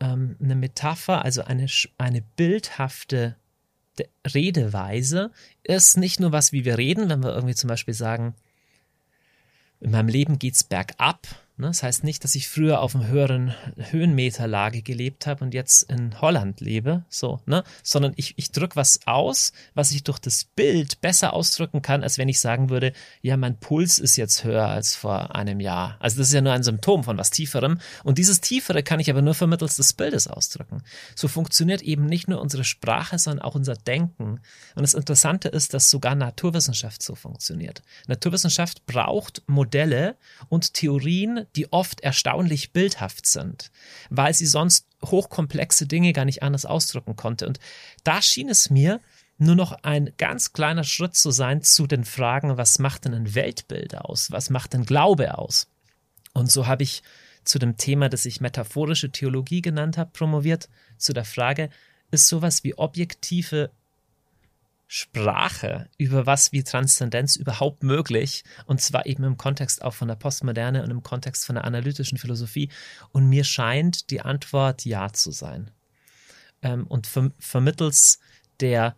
[0.00, 1.66] Ähm, eine Metapher, also eine,
[1.98, 3.36] eine bildhafte
[4.26, 5.30] Redeweise,
[5.62, 8.34] ist nicht nur was, wie wir reden, wenn wir irgendwie zum Beispiel sagen,
[9.80, 11.45] in meinem Leben geht's bergab, Ne?
[11.58, 16.20] Das heißt nicht, dass ich früher auf einem höheren Höhenmeterlage gelebt habe und jetzt in
[16.20, 17.64] Holland lebe, so, ne?
[17.82, 22.18] Sondern ich, ich drücke was aus, was ich durch das Bild besser ausdrücken kann, als
[22.18, 22.92] wenn ich sagen würde,
[23.22, 25.96] ja, mein Puls ist jetzt höher als vor einem Jahr.
[25.98, 27.78] Also das ist ja nur ein Symptom von was Tieferem.
[28.04, 30.82] Und dieses Tiefere kann ich aber nur vermittels des Bildes ausdrücken.
[31.14, 34.40] So funktioniert eben nicht nur unsere Sprache, sondern auch unser Denken.
[34.74, 37.82] Und das Interessante ist, dass sogar Naturwissenschaft so funktioniert.
[38.08, 40.16] Naturwissenschaft braucht Modelle
[40.50, 43.70] und Theorien, die oft erstaunlich bildhaft sind,
[44.10, 47.46] weil sie sonst hochkomplexe Dinge gar nicht anders ausdrücken konnte.
[47.46, 47.60] Und
[48.04, 49.00] da schien es mir
[49.38, 53.34] nur noch ein ganz kleiner Schritt zu sein zu den Fragen, was macht denn ein
[53.34, 54.30] Weltbild aus?
[54.30, 55.68] Was macht denn Glaube aus?
[56.32, 57.02] Und so habe ich
[57.44, 61.70] zu dem Thema, das ich metaphorische Theologie genannt habe, promoviert, zu der Frage,
[62.10, 63.70] ist sowas wie objektive
[64.88, 70.14] Sprache über was wie Transzendenz überhaupt möglich und zwar eben im Kontext auch von der
[70.14, 72.70] Postmoderne und im Kontext von der analytischen Philosophie
[73.10, 75.70] und mir scheint die Antwort ja zu sein.
[76.62, 78.20] Ähm, und ver vermittels
[78.60, 78.96] der,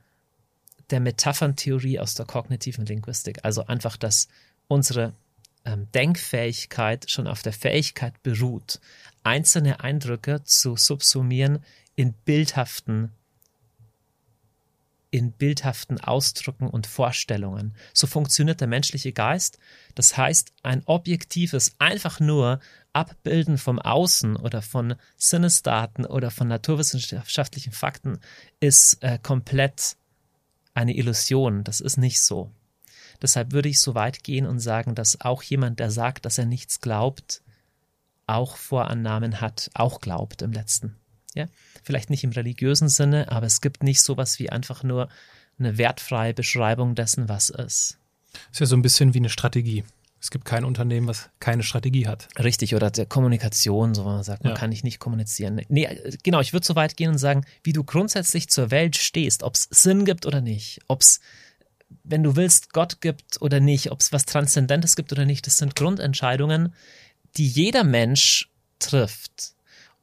[0.91, 4.29] der Metapherntheorie aus der kognitiven Linguistik, also einfach, dass
[4.69, 5.15] unsere
[5.65, 8.79] ähm, Denkfähigkeit schon auf der Fähigkeit beruht,
[9.23, 11.65] einzelne Eindrücke zu subsumieren
[11.97, 13.13] in bildhaften
[15.11, 17.75] in bildhaften Ausdrücken und Vorstellungen.
[17.95, 19.59] So funktioniert der menschliche Geist.
[19.95, 22.61] Das heißt, ein objektives, einfach nur
[22.93, 28.19] Abbilden vom Außen oder von Sinnesdaten oder von naturwissenschaftlichen Fakten
[28.61, 29.97] ist äh, komplett
[30.75, 31.65] eine Illusion.
[31.65, 32.51] Das ist nicht so.
[33.21, 36.47] Deshalb würde ich so weit gehen und sagen, dass auch jemand, der sagt, dass er
[36.47, 37.43] nichts glaubt,
[38.27, 40.97] auch Vorannahmen hat, auch glaubt im letzten.
[41.35, 41.47] Ja?
[41.83, 45.09] Vielleicht nicht im religiösen Sinne, aber es gibt nicht sowas wie einfach nur
[45.59, 47.99] eine wertfreie Beschreibung dessen, was ist.
[48.53, 49.85] Ist ja so ein bisschen wie eine Strategie.
[50.21, 52.29] Es gibt kein Unternehmen, was keine Strategie hat.
[52.39, 54.59] Richtig, oder der Kommunikation, so man sagt, man ja.
[54.59, 55.61] kann ich nicht kommunizieren.
[55.69, 55.89] Nee,
[56.25, 59.55] genau, ich würde so weit gehen und sagen, wie du grundsätzlich zur Welt stehst, ob
[59.55, 61.21] es Sinn gibt oder nicht, ob es,
[62.03, 65.57] wenn du willst, Gott gibt oder nicht, ob es was Transzendentes gibt oder nicht, das
[65.57, 66.75] sind Grundentscheidungen,
[67.37, 69.55] die jeder Mensch trifft.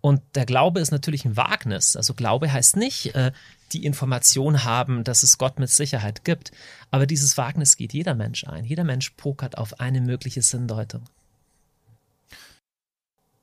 [0.06, 1.96] Und der Glaube ist natürlich ein Wagnis.
[1.96, 3.32] Also Glaube heißt nicht, äh,
[3.72, 6.52] die Information haben, dass es Gott mit Sicherheit gibt.
[6.92, 8.66] Aber dieses Wagnis geht jeder Mensch ein.
[8.66, 11.02] Jeder Mensch pokert auf eine mögliche Sinndeutung.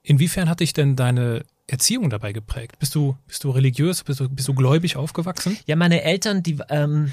[0.04, 2.78] Inwiefern hat dich denn deine Erziehung dabei geprägt?
[2.78, 5.58] Bist du, bist du religiös, bist du, bist du gläubig aufgewachsen?
[5.66, 7.12] Ja, meine Eltern, die, ähm,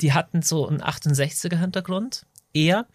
[0.00, 2.86] die hatten so einen 68er Hintergrund, eher.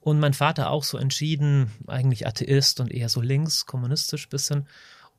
[0.00, 4.66] Und mein Vater auch so entschieden, eigentlich Atheist und eher so links, kommunistisch bisschen.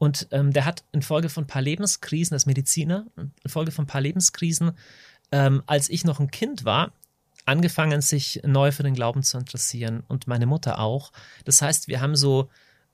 [0.02, 3.06] Und ähm, der hat infolge von ein paar Lebenskrisen, als Mediziner,
[3.44, 4.72] infolge von ein paar Lebenskrisen,
[5.32, 6.94] ähm, als ich noch ein Kind war,
[7.46, 10.02] angefangen, sich neu für den Glauben zu interessieren.
[10.08, 11.12] Und meine Mutter auch.
[11.46, 12.50] Das heißt, wir haben so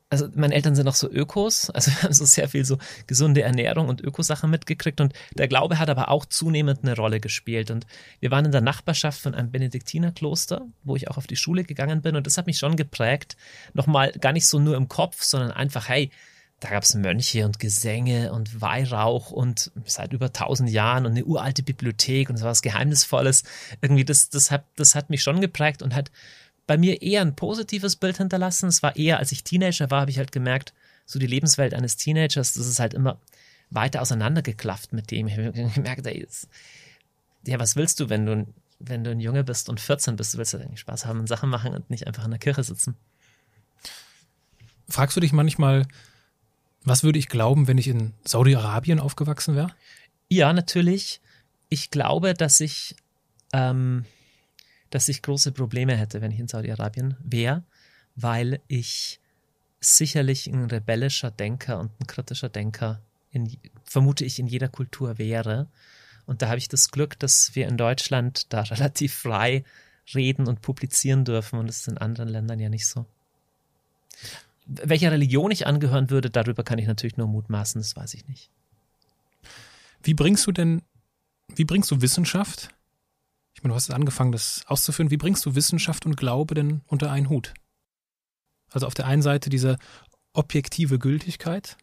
[0.10, 3.42] also meine Eltern sind auch so Ökos, also wir haben so sehr viel so gesunde
[3.42, 5.00] Ernährung und Ökosachen mitgekriegt.
[5.00, 7.72] Und der Glaube hat aber auch zunehmend eine Rolle gespielt.
[7.72, 7.88] Und
[8.20, 12.02] wir waren in der Nachbarschaft von einem Benediktinerkloster, wo ich auch auf die Schule gegangen
[12.02, 12.18] bin.
[12.18, 13.38] Und das hat mich schon geprägt,
[13.74, 16.12] nochmal gar nicht so nur im Kopf, sondern einfach, hey,
[16.60, 21.26] da gab es Mönche und Gesänge und Weihrauch und seit über tausend Jahren und eine
[21.26, 23.44] uralte Bibliothek und war was Geheimnisvolles.
[23.82, 26.12] Irgendwie, das, das, hat, das hat mich schon geprägt und hat
[26.66, 28.68] bei mir eher ein positives Bild hinterlassen.
[28.68, 30.74] Es war eher, als ich Teenager war, habe ich halt gemerkt,
[31.06, 33.20] so die Lebenswelt eines Teenagers, das ist halt immer
[33.70, 35.28] weiter auseinandergeklafft mit dem.
[35.28, 36.50] Ich habe gemerkt, ey, jetzt,
[37.46, 38.48] ja, was willst du, wenn du,
[38.80, 40.34] wenn du ein Junge bist und 14 bist?
[40.34, 42.64] Du willst ja eigentlich Spaß haben und Sachen machen und nicht einfach in der Kirche
[42.64, 42.96] sitzen.
[44.90, 45.86] Fragst du dich manchmal,
[46.88, 49.72] was würde ich glauben, wenn ich in Saudi-Arabien aufgewachsen wäre?
[50.30, 51.22] Ja, natürlich.
[51.70, 52.96] Ich glaube, dass ich
[53.54, 54.06] ähm,
[54.90, 57.64] dass ich große Probleme hätte, wenn ich in Saudi-Arabien wäre,
[58.16, 59.20] weil ich
[59.80, 65.68] sicherlich ein rebellischer Denker und ein kritischer Denker, in, vermute ich, in jeder Kultur wäre.
[66.26, 69.64] Und da habe ich das Glück, dass wir in Deutschland da relativ frei
[70.14, 73.06] reden und publizieren dürfen und ist in anderen Ländern ja nicht so.
[74.68, 78.52] Welcher Religion ich angehören würde, darüber kann ich natürlich nur mutmaßen, das weiß ich nicht.
[80.04, 80.82] Wie bringst du denn,
[81.56, 82.70] wie bringst du Wissenschaft
[83.58, 85.10] ich meine, du hast angefangen, das auszuführen.
[85.10, 87.56] Wie bringst du Wissenschaft und Glaube denn unter einen Hut?
[88.70, 89.80] Also auf der einen Seite diese
[90.34, 91.76] objektive Gültigkeit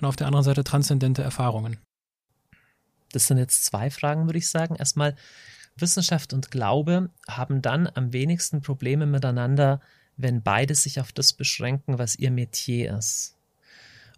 [0.00, 1.76] und auf der anderen Seite transzendente Erfahrungen.
[3.12, 4.76] Das sind jetzt zwei Fragen, würde ich sagen.
[4.76, 5.14] Erstmal,
[5.76, 9.82] Wissenschaft und Glaube haben dann am wenigsten Probleme miteinander,
[10.22, 13.36] wenn beide sich auf das beschränken, was ihr Metier ist.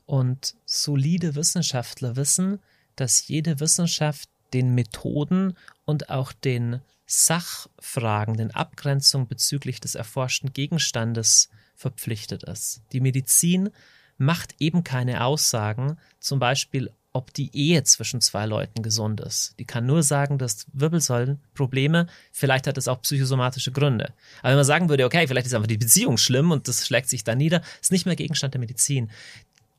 [0.07, 2.61] Und solide Wissenschaftler wissen,
[2.97, 11.51] dass jede Wissenschaft den Methoden und auch den Sachfragen, den Abgrenzungen bezüglich des erforschten Gegenstandes
[11.75, 12.83] verpflichtet ist.
[12.93, 13.71] Die Medizin
[14.19, 19.55] macht eben keine Aussagen, zum Beispiel, ob die Ehe zwischen zwei Leuten gesund ist.
[19.59, 24.13] Die kann nur sagen, dass Wirbelsäulenprobleme, vielleicht hat es auch psychosomatische Gründe.
[24.41, 27.09] Aber wenn man sagen würde, okay, vielleicht ist einfach die Beziehung schlimm und das schlägt
[27.09, 29.11] sich da nieder, ist nicht mehr Gegenstand der Medizin.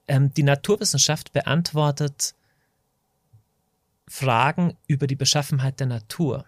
[0.08, 2.36] Ähm, die Naturwissenschaft beantwortet
[4.08, 6.46] Fragen über die Beschaffenheit der Natur.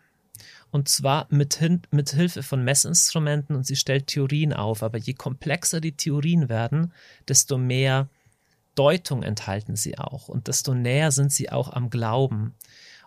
[0.69, 1.59] Und zwar mit,
[1.91, 4.83] mit Hilfe von Messinstrumenten und sie stellt Theorien auf.
[4.83, 6.93] Aber je komplexer die Theorien werden,
[7.27, 8.09] desto mehr
[8.75, 12.55] Deutung enthalten sie auch und desto näher sind sie auch am Glauben.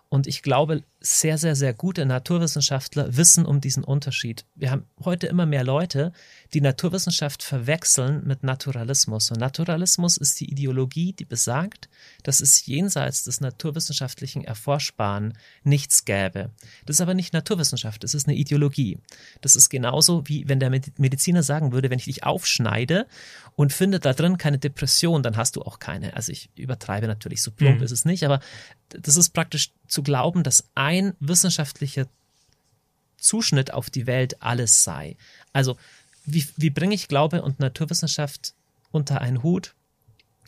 [0.09, 4.45] Und ich glaube, sehr, sehr, sehr gute Naturwissenschaftler wissen um diesen Unterschied.
[4.55, 6.11] Wir haben heute immer mehr Leute,
[6.53, 9.31] die Naturwissenschaft verwechseln mit Naturalismus.
[9.31, 11.87] Und Naturalismus ist die Ideologie, die besagt,
[12.23, 16.51] dass es jenseits des naturwissenschaftlichen Erforschbaren nichts gäbe.
[16.85, 18.97] Das ist aber nicht Naturwissenschaft, das ist eine Ideologie.
[19.39, 23.07] Das ist genauso wie wenn der Mediziner sagen würde, wenn ich dich aufschneide
[23.55, 26.13] und finde da drin keine Depression, dann hast du auch keine.
[26.15, 27.83] Also ich übertreibe natürlich, so plump mhm.
[27.83, 28.41] ist es nicht, aber
[28.89, 30.88] das ist praktisch zu glauben, dass ein
[31.19, 32.07] wissenschaftlicher
[33.17, 35.17] Zuschnitt auf die Welt alles sei.
[35.53, 35.77] Also
[36.25, 38.53] wie, wie bringe ich Glaube und Naturwissenschaft
[38.91, 39.75] unter einen Hut?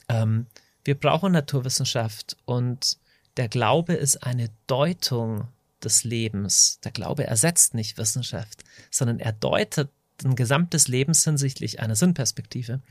[0.10, 0.47] Ähm,
[0.84, 2.97] wir brauchen Naturwissenschaft und
[3.38, 5.47] der Glaube ist eine Deutung
[5.84, 6.80] des Lebens.
[6.84, 9.89] Der Glaube ersetzt nicht Wissenschaft, sondern er deutet
[10.23, 12.82] ein gesamtes Lebens hinsichtlich einer Sinnperspektive.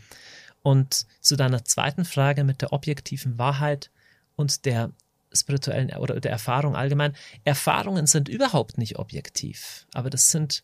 [0.62, 3.90] Und zu deiner zweiten Frage mit der objektiven Wahrheit
[4.36, 4.90] und der
[5.32, 7.14] spirituellen oder der Erfahrung allgemein.
[7.44, 10.62] Erfahrungen sind überhaupt nicht objektiv, aber das sind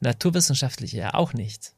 [0.00, 1.72] naturwissenschaftliche ja auch nicht.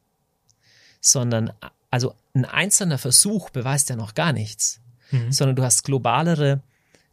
[0.99, 1.51] Sondern,
[1.89, 4.79] also ein einzelner Versuch beweist ja noch gar nichts,
[5.11, 5.31] mhm.
[5.31, 6.61] sondern du hast globalere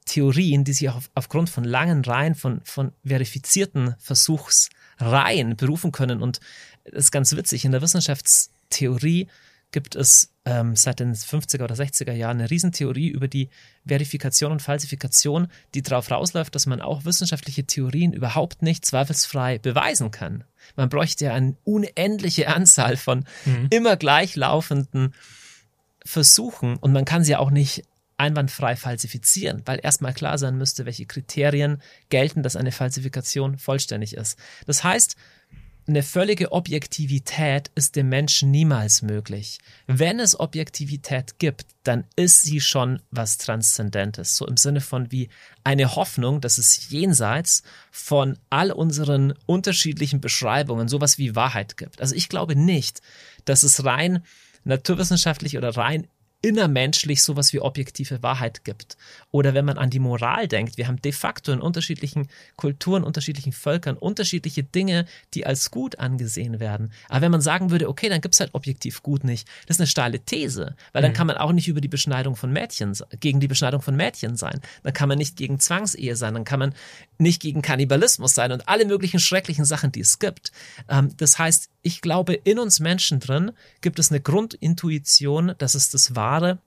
[0.04, 6.22] Theorien, die sich auf, aufgrund von langen Reihen von, von verifizierten Versuchsreihen berufen können.
[6.22, 6.40] Und
[6.84, 9.28] das ist ganz witzig, in der Wissenschaftstheorie
[9.70, 13.50] gibt es ähm, seit den 50er oder 60er Jahren eine Riesentheorie über die
[13.86, 20.10] Verifikation und Falsifikation, die darauf rausläuft, dass man auch wissenschaftliche Theorien überhaupt nicht zweifelsfrei beweisen
[20.10, 20.44] kann.
[20.76, 23.66] Man bräuchte ja eine unendliche Anzahl von mhm.
[23.70, 25.14] immer gleichlaufenden
[26.04, 27.84] Versuchen und man kann sie auch nicht
[28.16, 34.38] einwandfrei falsifizieren, weil erstmal klar sein müsste, welche Kriterien gelten, dass eine Falsifikation vollständig ist.
[34.66, 35.16] Das heißt,
[35.88, 39.58] eine völlige Objektivität ist dem Menschen niemals möglich.
[39.86, 44.36] Wenn es Objektivität gibt, dann ist sie schon was Transzendentes.
[44.36, 45.30] So im Sinne von wie
[45.64, 52.00] eine Hoffnung, dass es jenseits von all unseren unterschiedlichen Beschreibungen sowas wie Wahrheit gibt.
[52.00, 53.00] Also ich glaube nicht,
[53.46, 54.22] dass es rein
[54.64, 56.06] naturwissenschaftlich oder rein
[56.40, 58.96] innermenschlich sowas wie objektive Wahrheit gibt.
[59.30, 63.52] Oder wenn man an die Moral denkt, wir haben de facto in unterschiedlichen Kulturen, unterschiedlichen
[63.52, 66.92] Völkern unterschiedliche Dinge, die als gut angesehen werden.
[67.08, 69.80] Aber wenn man sagen würde, okay, dann gibt es halt objektiv gut nicht, das ist
[69.80, 71.16] eine steile These, weil dann mhm.
[71.16, 74.60] kann man auch nicht über die Beschneidung von Mädchen, gegen die Beschneidung von Mädchen sein.
[74.84, 76.74] Dann kann man nicht gegen Zwangsehe sein, dann kann man
[77.18, 80.52] nicht gegen Kannibalismus sein und alle möglichen schrecklichen Sachen, die es gibt.
[80.88, 85.90] Ähm, das heißt, ich glaube, in uns Menschen drin gibt es eine Grundintuition, dass es
[85.90, 86.58] das Wahre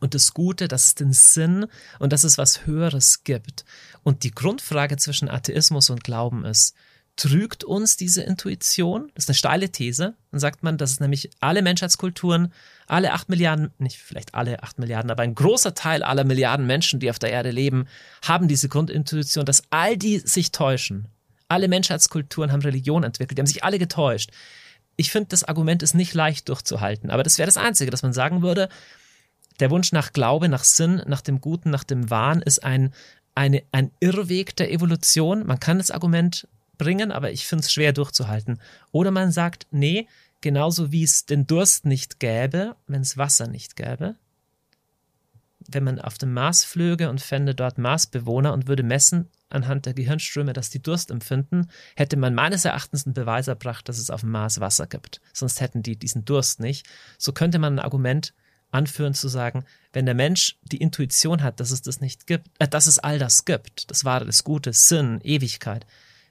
[0.00, 1.66] und das Gute, dass es den Sinn
[1.98, 3.64] und dass es was Höheres gibt.
[4.02, 6.74] Und die Grundfrage zwischen Atheismus und Glauben ist,
[7.16, 9.10] trügt uns diese Intuition?
[9.14, 10.14] Das ist eine steile These.
[10.30, 12.52] Dann sagt man, dass es nämlich alle Menschheitskulturen,
[12.86, 17.00] alle acht Milliarden, nicht vielleicht alle acht Milliarden, aber ein großer Teil aller Milliarden Menschen,
[17.00, 17.86] die auf der Erde leben,
[18.22, 21.08] haben diese Grundintuition, dass all die sich täuschen.
[21.48, 24.30] Alle Menschheitskulturen haben Religion entwickelt, die haben sich alle getäuscht.
[24.96, 28.12] Ich finde, das Argument ist nicht leicht durchzuhalten, aber das wäre das Einzige, dass man
[28.12, 28.68] sagen würde,
[29.60, 32.92] der Wunsch nach Glaube, nach Sinn, nach dem Guten, nach dem Wahn ist ein,
[33.34, 35.46] eine, ein Irrweg der Evolution.
[35.46, 36.46] Man kann das Argument
[36.78, 38.60] bringen, aber ich finde es schwer durchzuhalten.
[38.92, 40.08] Oder man sagt, nee,
[40.46, 44.14] genauso wie es den Durst nicht gäbe, wenn es Wasser nicht gäbe.
[45.58, 49.94] Wenn man auf dem Mars flöge und fände dort Marsbewohner und würde messen anhand der
[49.94, 54.20] Gehirnströme, dass die Durst empfinden, hätte man meines Erachtens einen Beweis erbracht, dass es auf
[54.20, 55.20] dem Mars Wasser gibt.
[55.32, 56.86] Sonst hätten die diesen Durst nicht.
[57.18, 58.32] So könnte man ein Argument
[58.70, 62.68] anführen zu sagen, wenn der Mensch die Intuition hat, dass es das nicht gibt, äh,
[62.68, 65.86] dass es all das gibt, das Wahre, das Gute, Sinn, Ewigkeit,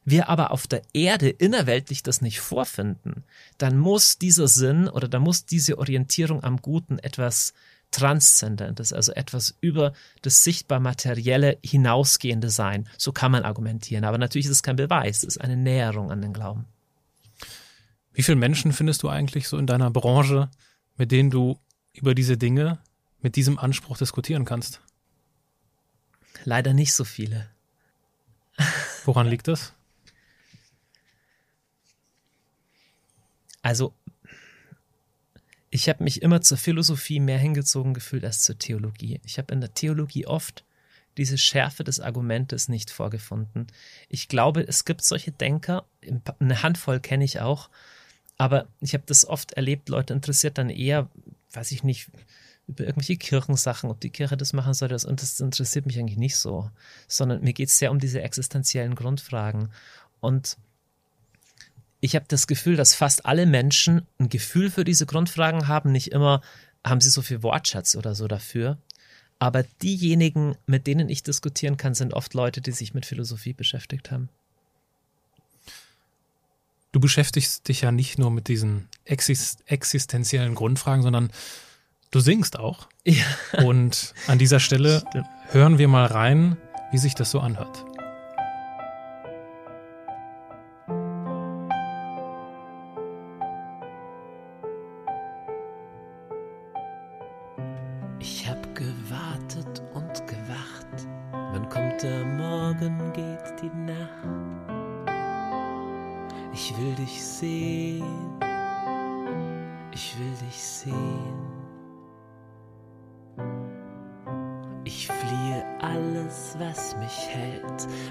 [0.05, 3.23] wir aber auf der Erde innerweltlich das nicht vorfinden,
[3.57, 7.53] dann muss dieser Sinn oder da muss diese Orientierung am Guten etwas
[7.91, 12.87] Transzendentes, also etwas über das sichtbar Materielle hinausgehende sein.
[12.97, 14.03] So kann man argumentieren.
[14.03, 16.65] Aber natürlich ist es kein Beweis, es ist eine Näherung an den Glauben.
[18.13, 20.49] Wie viele Menschen findest du eigentlich so in deiner Branche,
[20.97, 21.59] mit denen du
[21.93, 22.79] über diese Dinge
[23.21, 24.81] mit diesem Anspruch diskutieren kannst?
[26.43, 27.49] Leider nicht so viele.
[29.05, 29.74] Woran liegt das?
[33.65, 33.95] Also,
[35.71, 39.19] ich habe mich immer zur Philosophie mehr hingezogen gefühlt als zur Theologie.
[39.23, 40.63] Ich habe in der Theologie oft
[41.17, 43.65] diese Schärfe des Argumentes nicht vorgefunden.
[44.07, 45.83] Ich glaube, es gibt solche Denker,
[46.39, 47.71] eine Handvoll kenne ich auch,
[48.37, 51.09] aber ich habe das oft erlebt, Leute interessiert dann eher,
[51.53, 52.11] weiß ich nicht,
[52.67, 56.19] über irgendwelche Kirchensachen, ob die Kirche das machen soll, das, und das interessiert mich eigentlich
[56.19, 56.69] nicht so,
[57.07, 59.71] sondern mir geht es sehr um diese existenziellen Grundfragen.
[60.19, 60.55] Und
[62.05, 66.11] ich habe das Gefühl, dass fast alle Menschen ein Gefühl für diese Grundfragen haben, nicht
[66.11, 66.41] immer
[66.85, 68.77] haben sie so viel Wortschatz oder so dafür.
[69.39, 74.11] Aber diejenigen, mit denen ich diskutieren kann, sind oft Leute, die sich mit Philosophie beschäftigt
[74.11, 74.29] haben.
[76.91, 81.31] Du beschäftigst dich ja nicht nur mit diesen existenziellen Grundfragen, sondern
[82.11, 82.87] du singst auch.
[83.03, 83.25] Ja.
[83.63, 85.27] Und an dieser Stelle Stimmt.
[85.49, 86.55] hören wir mal rein,
[86.91, 87.84] wie sich das so anhört.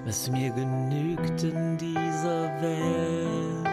[0.05, 3.69] Was mir genügt in dieser Welt,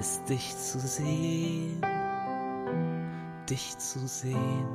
[0.00, 1.80] ist dich zu sehen,
[3.48, 4.68] dich zu sehen.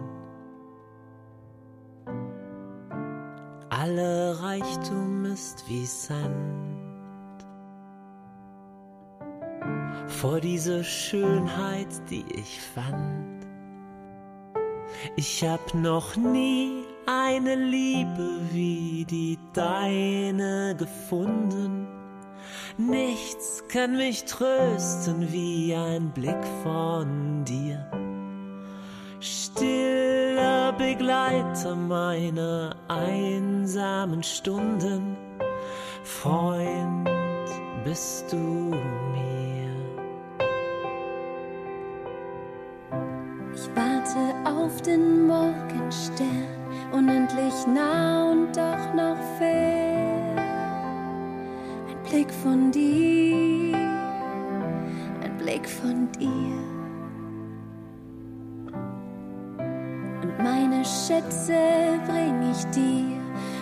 [3.69, 6.73] Alle Reichtum ist wie Sand
[10.07, 13.45] vor dieser Schönheit, die ich fand.
[15.17, 21.87] Ich hab noch nie eine Liebe wie die deine gefunden.
[22.77, 27.85] Nichts kann mich trösten wie ein Blick von dir.
[29.19, 35.15] Stiller Begleiter meiner einsamen Stunden,
[36.03, 37.09] Freund
[37.85, 39.33] bist du mir.
[43.75, 46.62] warte auf den Morgenstern,
[46.93, 50.37] unendlich nah und doch noch fern.
[51.89, 53.75] Ein Blick von dir,
[55.23, 56.53] ein Blick von dir.
[60.21, 61.57] Und meine Schätze
[62.07, 63.19] bring ich dir,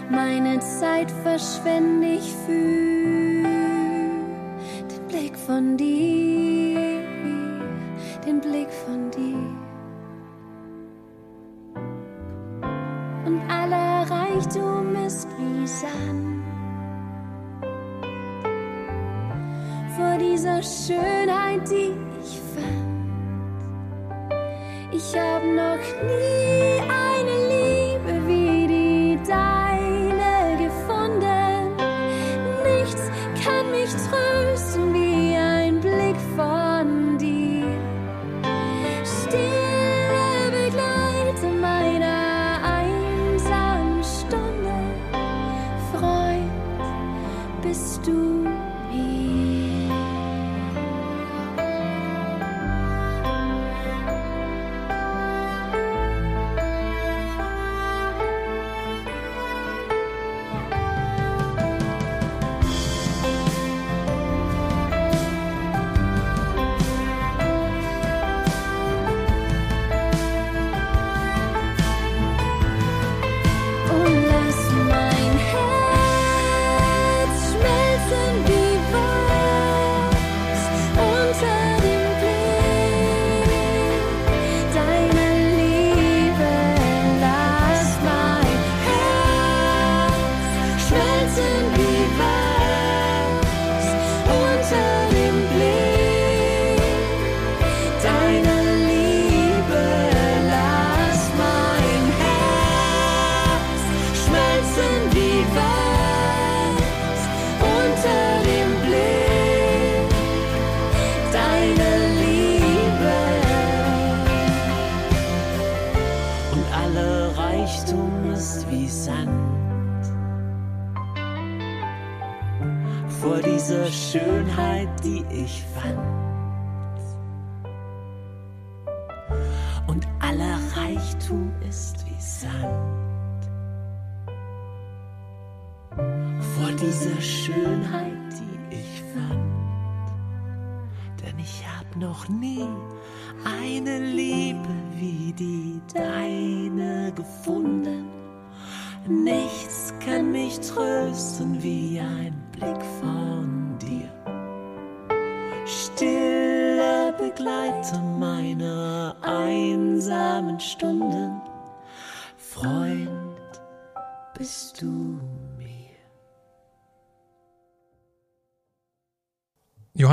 [0.10, 3.48] meine Zeit verschwende ich für
[4.90, 6.12] den Blick von dir.
[9.12, 9.31] Reichtum
[15.80, 16.44] Sand.
[19.96, 21.94] Vor dieser Schönheit, die
[22.24, 22.92] ich fand.
[24.92, 27.41] Ich hab noch nie eine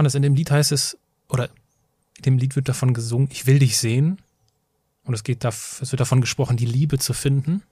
[0.09, 0.99] Johannes, in dem Lied heißt es,
[1.29, 1.51] oder
[2.17, 4.19] in dem Lied wird davon gesungen, ich will dich sehen.
[5.05, 7.63] Und es geht es wird davon gesprochen, die Liebe zu finden.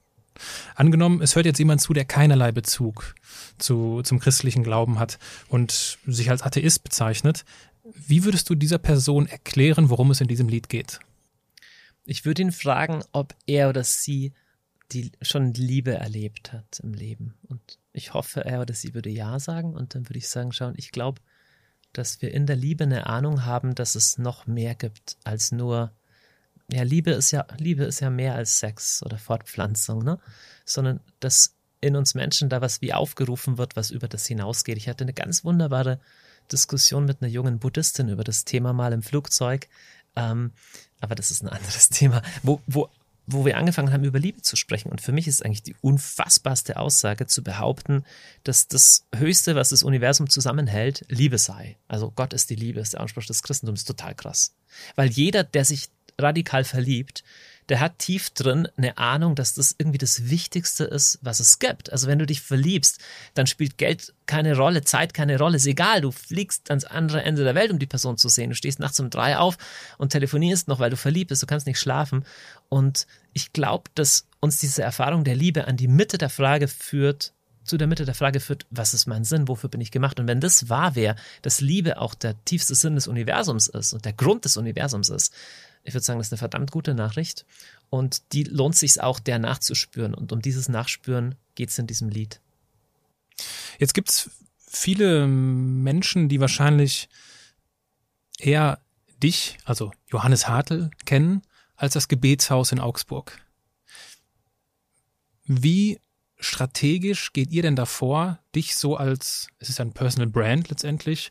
[0.74, 3.14] Angenommen, es hört jetzt jemand zu, der keinerlei Bezug
[3.58, 5.18] zu, zum christlichen Glauben hat
[5.48, 7.44] und sich als Atheist bezeichnet.
[7.84, 11.00] Wie würdest du dieser Person erklären, worum es in diesem Lied geht?
[12.04, 14.32] Ich würde ihn fragen, ob er oder sie
[14.92, 17.34] die schon Liebe erlebt hat im Leben.
[17.48, 19.74] Und ich hoffe, er oder sie würde Ja sagen.
[19.74, 21.20] Und dann würde ich sagen, schauen, ich glaube,
[21.96, 25.92] dass wir in der Liebe eine Ahnung haben, dass es noch mehr gibt als nur,
[26.70, 30.18] ja, Liebe ist ja, Liebe ist ja mehr als Sex oder Fortpflanzung, ne?
[30.64, 34.76] Sondern dass in uns Menschen da was wie aufgerufen wird, was über das hinausgeht.
[34.76, 36.00] Ich hatte eine ganz wunderbare
[36.50, 39.68] Diskussion mit einer jungen Buddhistin über das Thema mal im Flugzeug.
[40.16, 40.52] Ähm,
[41.00, 42.90] aber das ist ein anderes Thema, wo, wo,
[43.26, 44.90] wo wir angefangen haben, über Liebe zu sprechen.
[44.90, 48.04] Und für mich ist eigentlich die unfassbarste Aussage zu behaupten,
[48.44, 51.76] dass das Höchste, was das Universum zusammenhält, Liebe sei.
[51.88, 54.54] Also Gott ist die Liebe, ist der Anspruch des Christentums, total krass.
[54.94, 57.24] Weil jeder, der sich radikal verliebt,
[57.68, 61.90] der hat tief drin eine Ahnung, dass das irgendwie das Wichtigste ist, was es gibt.
[61.92, 63.00] Also wenn du dich verliebst,
[63.34, 66.00] dann spielt Geld keine Rolle, Zeit keine Rolle, ist egal.
[66.00, 68.50] Du fliegst ans andere Ende der Welt, um die Person zu sehen.
[68.50, 69.58] Du stehst nachts um drei auf
[69.98, 72.24] und telefonierst noch, weil du verliebt bist, du kannst nicht schlafen.
[72.68, 77.32] Und ich glaube, dass uns diese Erfahrung der Liebe an die Mitte der Frage führt,
[77.66, 80.18] zu der Mitte der Frage führt, was ist mein Sinn, wofür bin ich gemacht?
[80.20, 84.04] Und wenn das wahr wäre, dass Liebe auch der tiefste Sinn des Universums ist und
[84.04, 85.34] der Grund des Universums ist,
[85.86, 87.46] ich würde sagen, das ist eine verdammt gute Nachricht.
[87.90, 90.14] Und die lohnt sich auch, der nachzuspüren.
[90.14, 92.40] Und um dieses Nachspüren geht es in diesem Lied.
[93.78, 97.08] Jetzt gibt's viele Menschen, die wahrscheinlich
[98.38, 98.80] eher
[99.22, 101.42] dich, also Johannes Hartl, kennen,
[101.76, 103.38] als das Gebetshaus in Augsburg.
[105.44, 106.00] Wie
[106.38, 111.30] strategisch geht ihr denn davor, dich so als, es ist ein Personal Brand letztendlich,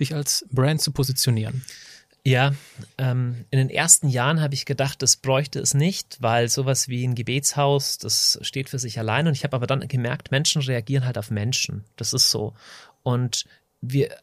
[0.00, 1.64] dich als Brand zu positionieren?
[2.24, 2.52] Ja,
[2.98, 7.04] ähm, in den ersten Jahren habe ich gedacht, das bräuchte es nicht, weil sowas wie
[7.04, 9.26] ein Gebetshaus, das steht für sich allein.
[9.26, 11.84] Und ich habe aber dann gemerkt, Menschen reagieren halt auf Menschen.
[11.96, 12.54] Das ist so.
[13.02, 13.44] Und
[13.80, 14.16] wir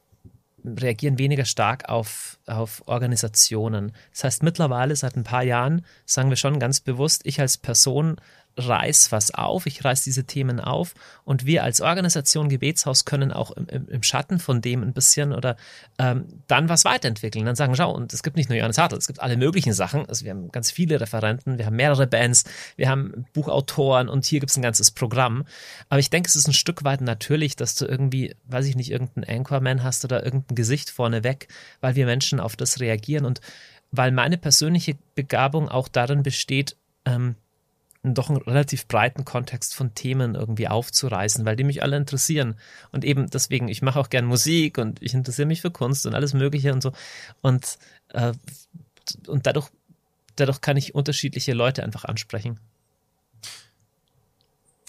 [0.64, 3.92] reagieren weniger stark auf, auf Organisationen.
[4.12, 8.16] Das heißt, mittlerweile seit ein paar Jahren sagen wir schon ganz bewusst, ich als Person
[8.68, 10.94] reiß was auf, ich reiß diese Themen auf
[11.24, 15.34] und wir als Organisation Gebetshaus können auch im, im, im Schatten von dem ein bisschen
[15.34, 15.56] oder
[15.98, 17.46] ähm, dann was weiterentwickeln.
[17.46, 20.06] Dann sagen, schau, und es gibt nicht nur Johannes Hartl, es gibt alle möglichen Sachen.
[20.08, 22.44] Also wir haben ganz viele Referenten, wir haben mehrere Bands,
[22.76, 25.46] wir haben Buchautoren und hier gibt es ein ganzes Programm.
[25.90, 28.92] Aber ich denke, es ist ein Stück weit natürlich, dass du irgendwie, weiß ich nicht,
[28.92, 31.48] irgendeinen Anchorman hast oder irgendein Gesicht vorneweg,
[31.82, 33.42] weil wir Menschen auf das reagieren und
[33.92, 37.36] weil meine persönliche Begabung auch darin besteht, ähm,
[38.04, 42.56] doch einen relativ breiten Kontext von Themen irgendwie aufzureißen, weil die mich alle interessieren.
[42.92, 46.16] Und eben deswegen, ich mache auch gern Musik und ich interessiere mich für Kunst und
[46.16, 46.94] alles Mögliche und so.
[47.42, 47.78] Und,
[48.10, 48.34] äh,
[49.28, 49.70] und dadurch,
[50.38, 52.60] dadurch kann ich unterschiedliche Leute einfach ansprechen.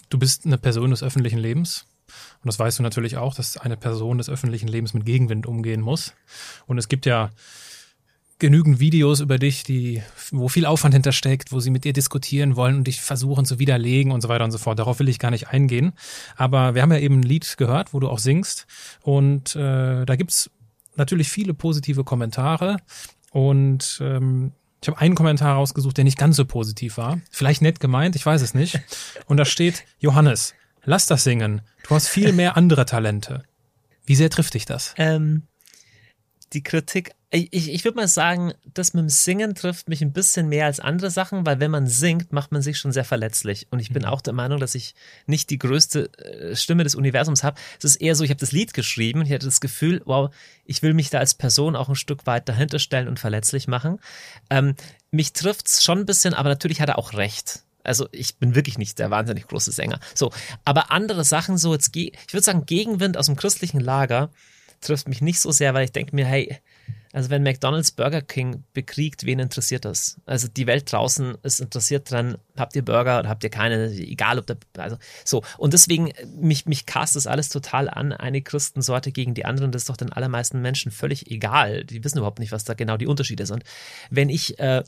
[0.09, 1.85] Du bist eine Person des öffentlichen Lebens.
[2.43, 5.81] Und das weißt du natürlich auch, dass eine Person des öffentlichen Lebens mit Gegenwind umgehen
[5.81, 6.13] muss.
[6.65, 7.31] Und es gibt ja
[8.41, 12.77] genügend Videos über dich, die, wo viel Aufwand hintersteckt, wo sie mit dir diskutieren wollen
[12.77, 14.79] und dich versuchen zu widerlegen und so weiter und so fort.
[14.79, 15.93] Darauf will ich gar nicht eingehen.
[16.35, 18.65] Aber wir haben ja eben ein Lied gehört, wo du auch singst.
[19.03, 20.49] Und äh, da gibt's
[20.95, 22.77] natürlich viele positive Kommentare.
[23.31, 27.21] Und ähm, ich habe einen Kommentar rausgesucht, der nicht ganz so positiv war.
[27.29, 28.81] Vielleicht nett gemeint, ich weiß es nicht.
[29.27, 31.61] Und da steht, Johannes, lass das singen.
[31.87, 33.43] Du hast viel mehr andere Talente.
[34.03, 34.95] Wie sehr trifft dich das?
[34.97, 35.43] Ähm,
[36.53, 40.49] die Kritik, ich, ich, würde mal sagen, das mit dem Singen trifft mich ein bisschen
[40.49, 43.67] mehr als andere Sachen, weil wenn man singt, macht man sich schon sehr verletzlich.
[43.71, 44.95] Und ich bin auch der Meinung, dass ich
[45.27, 47.59] nicht die größte äh, Stimme des Universums habe.
[47.79, 50.29] Es ist eher so, ich habe das Lied geschrieben und ich hatte das Gefühl, wow,
[50.65, 53.99] ich will mich da als Person auch ein Stück weit dahinter stellen und verletzlich machen.
[54.49, 54.75] Ähm,
[55.11, 57.63] mich trifft's schon ein bisschen, aber natürlich hat er auch recht.
[57.83, 59.99] Also ich bin wirklich nicht der wahnsinnig große Sänger.
[60.13, 60.31] So,
[60.65, 64.29] aber andere Sachen so jetzt, ich würde sagen, Gegenwind aus dem christlichen Lager
[64.81, 66.57] trifft mich nicht so sehr, weil ich denke mir, hey,
[67.13, 70.19] also wenn McDonald's Burger King bekriegt, wen interessiert das?
[70.25, 74.39] Also die Welt draußen ist interessiert dran, habt ihr Burger oder habt ihr keine, egal
[74.39, 75.43] ob der, also so.
[75.57, 79.69] Und deswegen, mich, mich cast das alles total an, eine Christensorte gegen die andere.
[79.69, 81.83] Das ist doch den allermeisten Menschen völlig egal.
[81.83, 83.63] Die wissen überhaupt nicht, was da genau die Unterschiede sind.
[84.09, 84.83] Wenn ich, äh,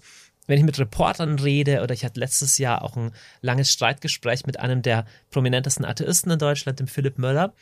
[0.48, 4.60] wenn ich mit Reportern rede oder ich hatte letztes Jahr auch ein langes Streitgespräch mit
[4.60, 7.54] einem der prominentesten Atheisten in Deutschland, dem Philipp Möller,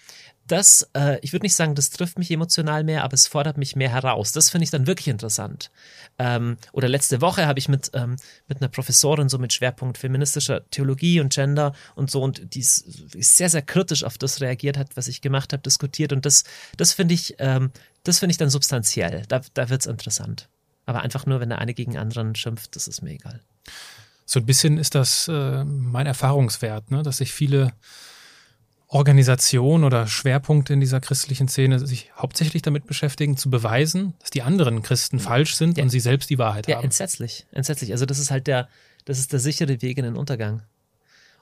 [0.48, 3.76] das, äh, ich würde nicht sagen, das trifft mich emotional mehr, aber es fordert mich
[3.76, 4.32] mehr heraus.
[4.32, 5.72] Das finde ich dann wirklich interessant.
[6.20, 8.18] Ähm, oder letzte Woche habe ich mit, ähm,
[8.48, 12.86] mit einer Professorin so mit Schwerpunkt feministischer Theologie und Gender und so und die ist,
[13.38, 16.44] sehr, sehr kritisch auf das reagiert hat, was ich gemacht habe, diskutiert und das,
[16.76, 17.72] das finde ich, ähm,
[18.04, 19.24] das ich dann substanziell.
[19.28, 20.50] Da, da wird es interessant.
[20.92, 23.40] Aber einfach nur, wenn der eine gegen den anderen schimpft, das ist mir egal.
[24.26, 27.02] So ein bisschen ist das äh, mein Erfahrungswert, ne?
[27.02, 27.72] dass sich viele
[28.88, 34.42] Organisationen oder Schwerpunkte in dieser christlichen Szene sich hauptsächlich damit beschäftigen, zu beweisen, dass die
[34.42, 35.84] anderen Christen falsch sind Ja.
[35.86, 36.84] und sie selbst die Wahrheit Ja, haben.
[36.84, 37.94] entsetzlich, entsetzlich.
[37.94, 38.68] Also das ist halt der,
[39.06, 40.64] das ist der sichere Weg in den Untergang.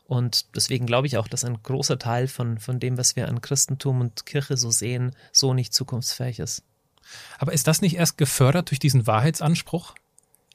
[0.05, 3.41] Und deswegen glaube ich auch, dass ein großer Teil von, von dem, was wir an
[3.41, 6.61] Christentum und Kirche so sehen, so nicht zukunftsfähig ist.
[7.37, 9.95] Aber ist das nicht erst gefördert durch diesen Wahrheitsanspruch,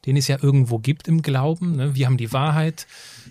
[0.06, 1.76] den es ja irgendwo gibt im Glauben?
[1.76, 1.94] Ne?
[1.94, 2.86] Wir haben die Wahrheit,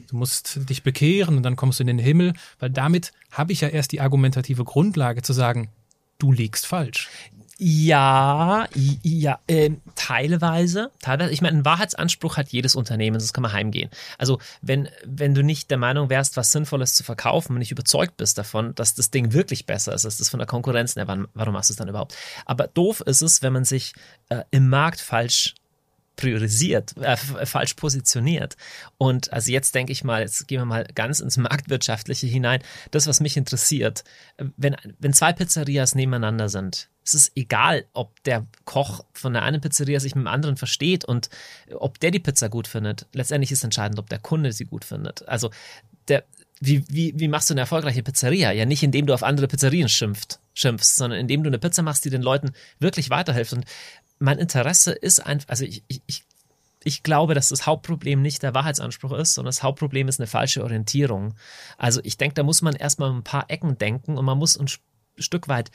[0.09, 3.61] du musst dich bekehren und dann kommst du in den Himmel, weil damit habe ich
[3.61, 5.69] ja erst die argumentative Grundlage zu sagen,
[6.17, 7.09] du liegst falsch.
[7.59, 11.31] Ja, ja, ähm, teilweise, teilweise.
[11.31, 13.91] Ich meine, einen Wahrheitsanspruch hat jedes Unternehmen, sonst kann man heimgehen.
[14.17, 18.17] Also, wenn, wenn du nicht der Meinung wärst, was Sinnvolles zu verkaufen und nicht überzeugt
[18.17, 21.27] bist davon, dass das Ding wirklich besser ist als das von der Konkurrenz, na, wann,
[21.35, 22.15] warum machst du es dann überhaupt?
[22.45, 23.93] Aber doof ist es, wenn man sich
[24.29, 25.53] äh, im Markt falsch
[26.15, 28.55] priorisiert, äh, f- falsch positioniert.
[28.97, 32.61] Und also jetzt denke ich mal, jetzt gehen wir mal ganz ins Marktwirtschaftliche hinein.
[32.91, 34.03] Das, was mich interessiert,
[34.37, 39.43] äh, wenn, wenn zwei Pizzerias nebeneinander sind, es ist egal, ob der Koch von der
[39.43, 41.29] einen Pizzeria sich mit dem anderen versteht und
[41.75, 43.07] ob der die Pizza gut findet.
[43.11, 45.27] Letztendlich ist entscheidend, ob der Kunde sie gut findet.
[45.27, 45.51] Also
[46.07, 46.23] der,
[46.61, 48.53] wie, wie, wie machst du eine erfolgreiche Pizzeria?
[48.53, 52.05] Ja, nicht indem du auf andere Pizzerien schimpft, schimpfst, sondern indem du eine Pizza machst,
[52.05, 53.51] die den Leuten wirklich weiterhilft.
[53.51, 53.65] Und
[54.23, 56.23] mein Interesse ist einfach, also ich, ich,
[56.81, 60.63] ich, glaube, dass das Hauptproblem nicht der Wahrheitsanspruch ist, sondern das Hauptproblem ist eine falsche
[60.63, 61.35] Orientierung.
[61.77, 64.67] Also ich denke, da muss man erstmal ein paar Ecken denken und man muss ein
[65.17, 65.71] Stück weit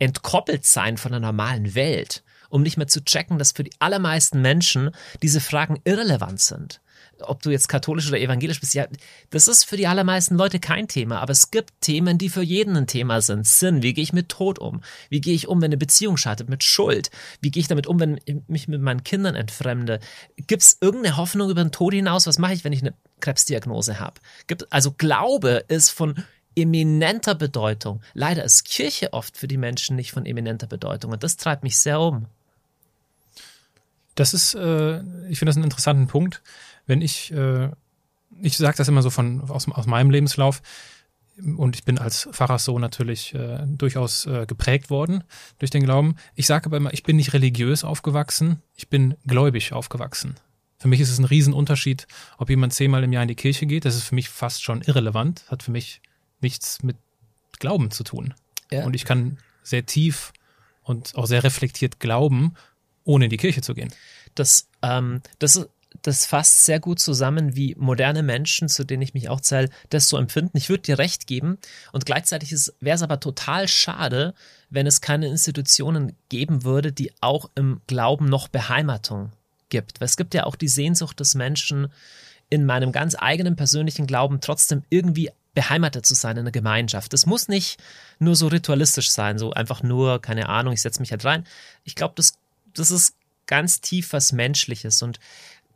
[0.00, 4.42] entkoppelt sein von der normalen Welt, um nicht mehr zu checken, dass für die allermeisten
[4.42, 4.90] Menschen
[5.22, 6.80] diese Fragen irrelevant sind.
[7.20, 8.86] Ob du jetzt katholisch oder evangelisch bist, ja,
[9.30, 12.76] das ist für die allermeisten Leute kein Thema, aber es gibt Themen, die für jeden
[12.76, 13.46] ein Thema sind.
[13.46, 14.82] Sinn, wie gehe ich mit Tod um?
[15.08, 17.10] Wie gehe ich um, wenn eine Beziehung scheitert, mit Schuld?
[17.40, 20.00] Wie gehe ich damit um, wenn ich mich mit meinen Kindern entfremde?
[20.36, 22.26] Gibt es irgendeine Hoffnung über den Tod hinaus?
[22.26, 24.20] Was mache ich, wenn ich eine Krebsdiagnose habe?
[24.46, 26.22] Gibt, also Glaube ist von
[26.56, 28.00] eminenter Bedeutung.
[28.14, 31.78] Leider ist Kirche oft für die Menschen nicht von eminenter Bedeutung und das treibt mich
[31.78, 32.26] sehr um.
[34.14, 36.42] Das ist, äh, ich finde das einen interessanten Punkt.
[36.86, 37.70] Wenn ich äh,
[38.42, 40.62] ich sage das immer so von aus, aus meinem Lebenslauf
[41.56, 45.24] und ich bin als Pfarrerssohn natürlich äh, durchaus äh, geprägt worden
[45.58, 46.16] durch den Glauben.
[46.34, 50.36] Ich sage aber immer, ich bin nicht religiös aufgewachsen, ich bin gläubig aufgewachsen.
[50.78, 52.06] Für mich ist es ein Riesenunterschied,
[52.38, 53.84] ob jemand zehnmal im Jahr in die Kirche geht.
[53.84, 56.00] Das ist für mich fast schon irrelevant, hat für mich
[56.40, 56.96] nichts mit
[57.58, 58.34] Glauben zu tun.
[58.70, 58.84] Ja.
[58.84, 60.32] Und ich kann sehr tief
[60.82, 62.54] und auch sehr reflektiert glauben,
[63.04, 63.92] ohne in die Kirche zu gehen.
[64.34, 65.66] Das, ähm, das,
[66.02, 70.08] das fasst sehr gut zusammen, wie moderne Menschen, zu denen ich mich auch zähle, das
[70.08, 70.56] so empfinden.
[70.56, 71.58] Ich würde dir recht geben.
[71.92, 74.34] Und gleichzeitig wäre es aber total schade,
[74.70, 79.32] wenn es keine Institutionen geben würde, die auch im Glauben noch Beheimatung
[79.68, 80.00] gibt.
[80.00, 81.88] Weil es gibt ja auch die Sehnsucht des Menschen,
[82.48, 87.12] in meinem ganz eigenen persönlichen Glauben trotzdem irgendwie beheimatet zu sein in einer Gemeinschaft.
[87.12, 87.78] Das muss nicht
[88.18, 91.46] nur so ritualistisch sein, so einfach nur, keine Ahnung, ich setze mich halt rein.
[91.82, 92.34] Ich glaube, das,
[92.74, 93.14] das ist
[93.46, 95.18] ganz tief was Menschliches und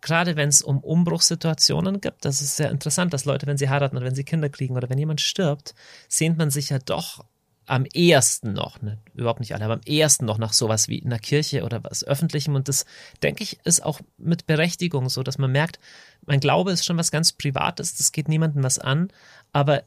[0.01, 3.97] gerade wenn es um Umbruchssituationen gibt, das ist sehr interessant, dass Leute, wenn sie heiraten
[3.97, 5.75] oder wenn sie Kinder kriegen oder wenn jemand stirbt,
[6.09, 7.25] sehnt man sich ja doch
[7.67, 11.11] am ehesten noch, ne, überhaupt nicht alle, aber am ehesten noch nach sowas wie in
[11.11, 12.57] der Kirche oder was Öffentlichem.
[12.57, 12.85] Und das,
[13.23, 15.79] denke ich, ist auch mit Berechtigung so, dass man merkt,
[16.27, 19.13] mein Glaube ist schon was ganz Privates, das geht niemandem was an.
[19.53, 19.85] Aber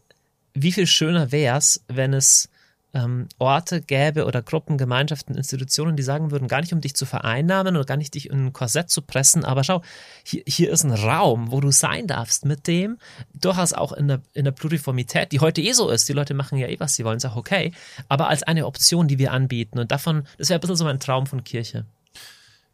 [0.53, 2.49] wie viel schöner wäre es, wenn es
[2.93, 7.05] ähm, Orte gäbe oder Gruppen, Gemeinschaften, Institutionen, die sagen würden, gar nicht um dich zu
[7.05, 9.81] vereinnahmen oder gar nicht dich in ein Korsett zu pressen, aber schau,
[10.23, 12.97] hier, hier ist ein Raum, wo du sein darfst mit dem,
[13.33, 16.07] durchaus auch in der, in der Pluriformität, die heute eh so ist.
[16.07, 17.71] Die Leute machen ja eh, was sie wollen, ist auch okay,
[18.09, 19.79] aber als eine Option, die wir anbieten.
[19.79, 21.85] Und davon, das wäre ein bisschen so ein Traum von Kirche.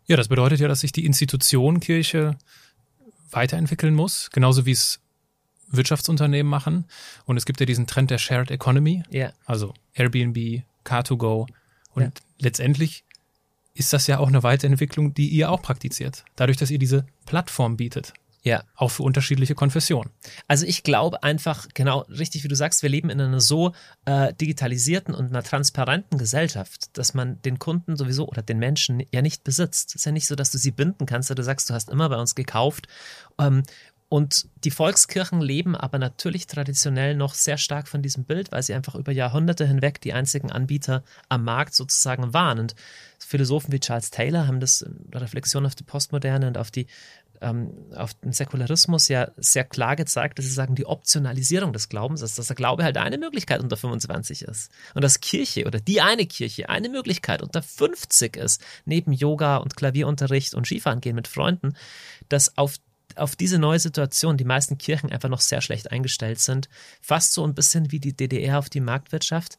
[0.05, 2.35] Ja, das bedeutet ja, dass sich die Institution Kirche
[3.31, 4.99] weiterentwickeln muss, genauso wie es
[5.71, 6.85] Wirtschaftsunternehmen machen.
[7.25, 9.31] Und es gibt ja diesen Trend der Shared Economy, Ja.
[9.45, 11.47] also Airbnb, Car2Go.
[11.93, 12.09] Und Ja.
[12.39, 13.03] letztendlich
[13.73, 16.25] ist das ja auch eine Weiterentwicklung, die ihr auch praktiziert.
[16.35, 18.13] Dadurch, dass ihr diese Plattform bietet.
[18.41, 18.63] Ja.
[18.75, 20.11] Auch für unterschiedliche Konfessionen.
[20.47, 23.73] Also ich glaube einfach, genau richtig wie du sagst, wir leben in einer so
[24.05, 29.21] äh, digitalisierten und einer transparenten Gesellschaft, dass man den Kunden sowieso oder den Menschen ja
[29.21, 29.89] nicht besitzt.
[29.89, 32.07] Es ist ja nicht so, dass du sie binden kannst, du sagst, du hast immer
[32.07, 32.87] bei uns gekauft.
[33.37, 33.63] Ähm,
[34.09, 38.73] und die Volkskirchen leben aber natürlich traditionell noch sehr stark von diesem Bild, weil sie
[38.73, 42.57] einfach über Jahrhunderte hinweg die einzigen Anbieter am Markt sozusagen waren.
[42.57, 42.75] Und
[43.19, 46.87] Philosophen wie Charles Taylor haben das in der Reflexion auf die Postmoderne und auf die
[47.41, 52.21] ähm, auf den Säkularismus ja sehr klar gezeigt, dass sie sagen, die Optionalisierung des Glaubens
[52.21, 54.71] ist, dass der Glaube halt eine Möglichkeit unter 25 ist.
[54.93, 59.77] Und dass Kirche oder die eine Kirche eine Möglichkeit unter 50 ist, neben Yoga und
[59.77, 61.75] Klavierunterricht und Skifahren gehen mit Freunden,
[62.27, 62.75] dass auf
[63.19, 66.69] auf diese neue Situation die meisten Kirchen einfach noch sehr schlecht eingestellt sind.
[67.01, 69.57] Fast so ein bisschen wie die DDR auf die Marktwirtschaft.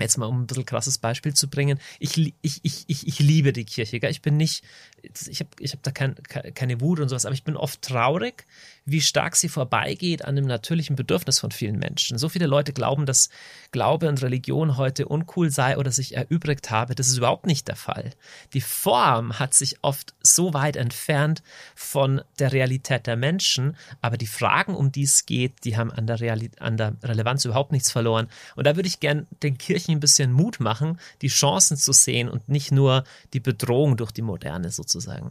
[0.00, 1.78] Jetzt mal um ein bisschen krasses Beispiel zu bringen.
[2.00, 4.00] Ich, ich, ich, ich, ich liebe die Kirche.
[4.00, 4.10] Gell?
[4.10, 4.64] Ich bin nicht,
[5.02, 7.80] ich habe ich hab da kein, ke- keine Wut und sowas, aber ich bin oft
[7.80, 8.44] traurig,
[8.84, 12.18] wie stark sie vorbeigeht an dem natürlichen Bedürfnis von vielen Menschen.
[12.18, 13.30] So viele Leute glauben, dass
[13.70, 16.96] Glaube und Religion heute uncool sei oder sich erübrigt habe.
[16.96, 18.10] Das ist überhaupt nicht der Fall.
[18.52, 21.44] Die Form hat sich oft so weit entfernt
[21.76, 26.08] von der Realität der Menschen, aber die Fragen, um die es geht, die haben an
[26.08, 28.28] der, Reali an der Relevanz überhaupt nichts verloren.
[28.56, 32.28] Und da würde ich gern den Kirchen ein bisschen Mut machen, die Chancen zu sehen
[32.28, 35.30] und nicht nur die Bedrohung durch die Moderne sozusagen.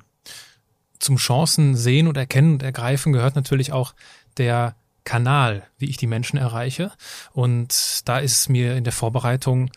[0.99, 3.93] Zum Chancen sehen und erkennen und ergreifen gehört natürlich auch
[4.38, 6.91] der Kanal, wie ich die Menschen erreiche.
[7.34, 9.70] Und da ist es mir in der Vorbereitung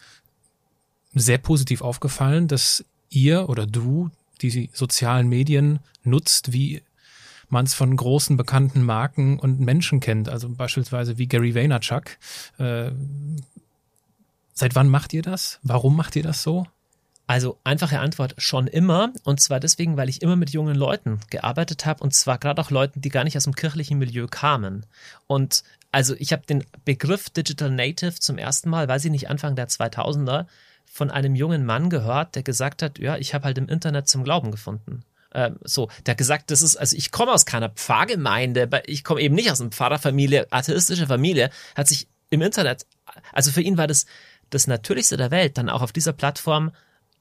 [1.14, 4.10] sehr positiv aufgefallen, dass ihr oder du
[4.42, 6.82] die sozialen Medien nutzt, wie
[7.48, 12.18] man es von großen bekannten Marken und Menschen kennt, also beispielsweise wie Gary Vaynerchuk.
[12.58, 12.90] Äh,
[14.56, 15.60] seit wann macht ihr das?
[15.62, 16.66] Warum macht ihr das so?
[17.28, 21.84] Also einfache Antwort schon immer und zwar deswegen, weil ich immer mit jungen Leuten gearbeitet
[21.84, 24.86] habe und zwar gerade auch Leuten, die gar nicht aus dem kirchlichen Milieu kamen.
[25.26, 29.56] Und also ich habe den Begriff Digital Native zum ersten Mal, weiß ich nicht, Anfang
[29.56, 30.46] der 2000er
[30.84, 34.22] von einem jungen Mann gehört, der gesagt hat, ja, ich habe halt im Internet zum
[34.22, 35.02] Glauben gefunden.
[35.34, 39.20] Ähm, so, der hat gesagt, das ist, also ich komme aus keiner Pfarrgemeinde, ich komme
[39.20, 42.86] eben nicht aus einer Pfarrerfamilie, atheistische Familie, hat sich im Internet,
[43.32, 44.06] also für ihn war das
[44.50, 46.72] das Natürlichste der Welt, dann auch auf dieser Plattform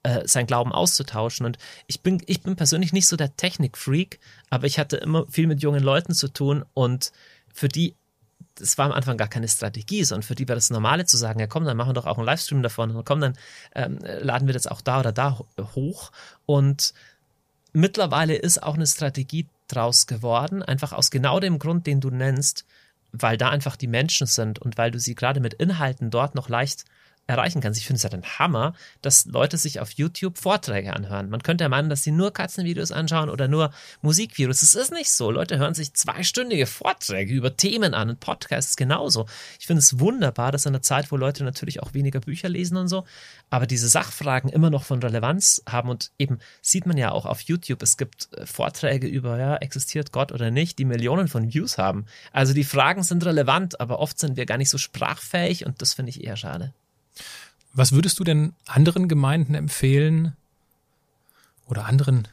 [0.03, 1.45] äh, sein Glauben auszutauschen.
[1.45, 1.57] Und
[1.87, 4.19] ich bin, ich bin persönlich nicht so der Technikfreak,
[4.49, 7.11] aber ich hatte immer viel mit jungen Leuten zu tun und
[7.53, 7.95] für die,
[8.55, 11.39] das war am Anfang gar keine Strategie, sondern für die war das Normale zu sagen,
[11.39, 13.37] ja komm, dann machen wir doch auch einen Livestream davon und komm, dann
[13.73, 16.11] ähm, laden wir das auch da oder da ho- hoch.
[16.45, 16.93] Und
[17.73, 22.65] mittlerweile ist auch eine Strategie draus geworden, einfach aus genau dem Grund, den du nennst,
[23.11, 26.49] weil da einfach die Menschen sind und weil du sie gerade mit Inhalten dort noch
[26.49, 26.85] leicht
[27.27, 27.79] erreichen kannst.
[27.79, 31.29] Ich finde es ja den Hammer, dass Leute sich auf YouTube Vorträge anhören.
[31.29, 33.71] Man könnte ja meinen, dass sie nur Katzenvideos anschauen oder nur
[34.01, 34.59] Musikvideos.
[34.59, 35.31] Das ist nicht so.
[35.31, 39.25] Leute hören sich zweistündige Vorträge über Themen an und Podcasts genauso.
[39.59, 42.77] Ich finde es wunderbar, dass in einer Zeit, wo Leute natürlich auch weniger Bücher lesen
[42.77, 43.05] und so,
[43.49, 47.41] aber diese Sachfragen immer noch von Relevanz haben und eben sieht man ja auch auf
[47.41, 51.77] YouTube, es gibt äh, Vorträge über, ja, existiert Gott oder nicht, die Millionen von Views
[51.77, 52.05] haben.
[52.31, 55.93] Also die Fragen sind relevant, aber oft sind wir gar nicht so sprachfähig und das
[55.93, 56.73] finde ich eher schade.
[57.73, 60.35] Was würdest du denn anderen Gemeinden empfehlen
[61.67, 62.27] oder anderen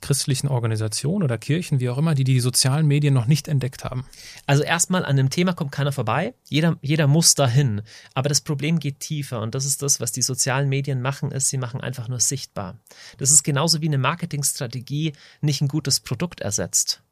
[0.00, 4.06] christlichen Organisationen oder Kirchen, wie auch immer, die die sozialen Medien noch nicht entdeckt haben?
[4.46, 6.34] Also erstmal an dem Thema kommt keiner vorbei.
[6.48, 7.82] Jeder, jeder muss dahin.
[8.14, 11.48] Aber das Problem geht tiefer und das ist das, was die sozialen Medien machen, ist,
[11.48, 12.78] sie machen einfach nur sichtbar.
[13.18, 17.02] Das ist genauso wie eine Marketingstrategie nicht ein gutes Produkt ersetzt.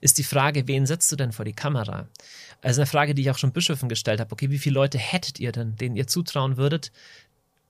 [0.00, 2.08] Ist die Frage, wen setzt du denn vor die Kamera?
[2.62, 4.32] Also eine Frage, die ich auch schon Bischöfen gestellt habe.
[4.32, 6.92] Okay, wie viele Leute hättet ihr denn, denen ihr zutrauen würdet,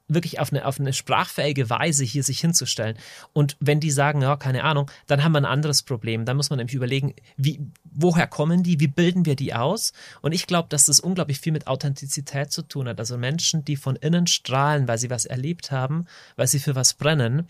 [0.08, 2.96] wirklich auf eine, auf eine sprachfähige Weise hier sich hinzustellen.
[3.32, 6.24] Und wenn die sagen, ja, keine Ahnung, dann haben wir ein anderes Problem.
[6.24, 9.92] Dann muss man nämlich überlegen, wie, woher kommen die, wie bilden wir die aus?
[10.22, 12.98] Und ich glaube, dass das unglaublich viel mit Authentizität zu tun hat.
[12.98, 16.06] Also Menschen, die von innen strahlen, weil sie was erlebt haben,
[16.36, 17.46] weil sie für was brennen,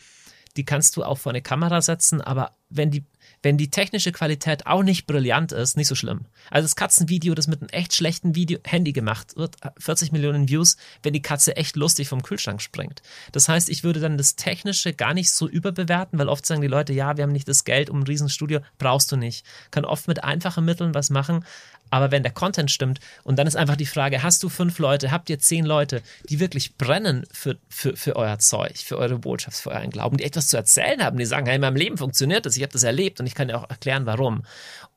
[0.57, 3.05] die kannst du auch vor eine Kamera setzen, aber wenn die,
[3.43, 6.27] wenn die technische Qualität auch nicht brillant ist, nicht so schlimm.
[6.51, 10.77] Also das Katzenvideo, das mit einem echt schlechten Video Handy gemacht wird, 40 Millionen Views,
[11.03, 13.03] wenn die Katze echt lustig vom Kühlschrank springt.
[13.33, 16.69] Das heißt, ich würde dann das Technische gar nicht so überbewerten, weil oft sagen die
[16.69, 19.45] Leute, ja, wir haben nicht das Geld um ein Riesenstudio, brauchst du nicht.
[19.71, 21.45] Kann oft mit einfachen Mitteln was machen,
[21.91, 25.11] aber wenn der Content stimmt und dann ist einfach die Frage, hast du fünf Leute,
[25.11, 29.59] habt ihr zehn Leute, die wirklich brennen für, für, für euer Zeug, für eure Botschaft,
[29.59, 32.47] für euren Glauben, die etwas zu erzählen haben, die sagen, hey, in meinem Leben funktioniert
[32.47, 34.45] das, ich habe das erlebt und ich kann dir auch erklären, warum.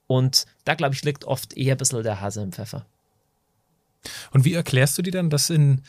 [0.08, 2.86] Und da, glaube ich, liegt oft eher ein bisschen der Hase im Pfeffer.
[4.32, 5.84] Und wie erklärst du dir dann, dass in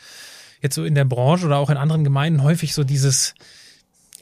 [0.61, 3.34] jetzt so in der Branche oder auch in anderen Gemeinden häufig so dieses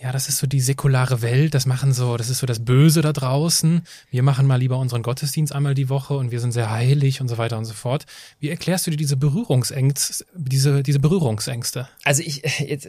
[0.03, 3.03] ja, das ist so die säkulare Welt, das machen so, das ist so das Böse
[3.03, 3.82] da draußen.
[4.11, 7.28] Wir machen mal lieber unseren Gottesdienst einmal die Woche und wir sind sehr heilig und
[7.28, 8.07] so weiter und so fort.
[8.38, 11.86] Wie erklärst du dir diese Berührungsängste, diese, diese Berührungsängste?
[12.05, 12.88] Also ich, jetzt,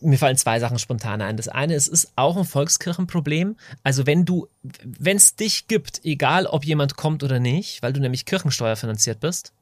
[0.00, 1.36] mir fallen zwei Sachen spontan ein.
[1.36, 3.56] Das eine, es ist auch ein Volkskirchenproblem.
[3.82, 8.00] Also wenn du, wenn es dich gibt, egal ob jemand kommt oder nicht, weil du
[8.00, 9.52] nämlich Kirchensteuer finanziert bist,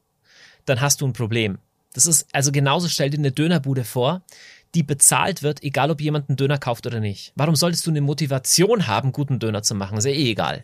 [0.65, 1.57] dann hast du ein Problem.
[1.93, 4.21] Das ist, also genauso stell dir eine Dönerbude vor,
[4.75, 7.33] die bezahlt wird, egal ob jemand einen Döner kauft oder nicht.
[7.35, 9.97] Warum solltest du eine Motivation haben, guten Döner zu machen?
[9.97, 10.63] Ist ja eh egal.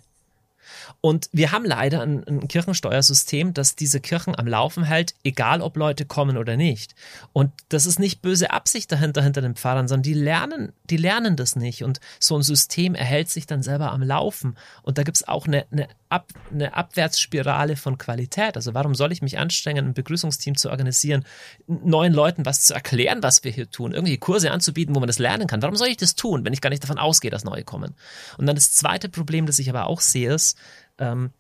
[1.02, 5.78] Und wir haben leider ein, ein, Kirchensteuersystem, das diese Kirchen am Laufen hält, egal ob
[5.78, 6.96] Leute kommen oder nicht.
[7.34, 11.36] Und das ist nicht böse Absicht dahinter, hinter den Pfarrern, sondern die lernen, die lernen
[11.36, 11.84] das nicht.
[11.84, 14.58] Und so ein System erhält sich dann selber am Laufen.
[14.82, 18.56] Und da gibt's auch eine, eine, Ab, eine Abwärtsspirale von Qualität.
[18.56, 21.26] Also warum soll ich mich anstrengen, ein Begrüßungsteam zu organisieren,
[21.66, 25.18] neuen Leuten was zu erklären, was wir hier tun, irgendwie Kurse anzubieten, wo man das
[25.18, 25.64] lernen kann?
[25.64, 27.96] Warum soll ich das tun, wenn ich gar nicht davon ausgehe, dass neue kommen?
[28.38, 30.56] Und dann das zweite Problem, das ich aber auch sehe, ist,
[31.00, 31.32] ähm,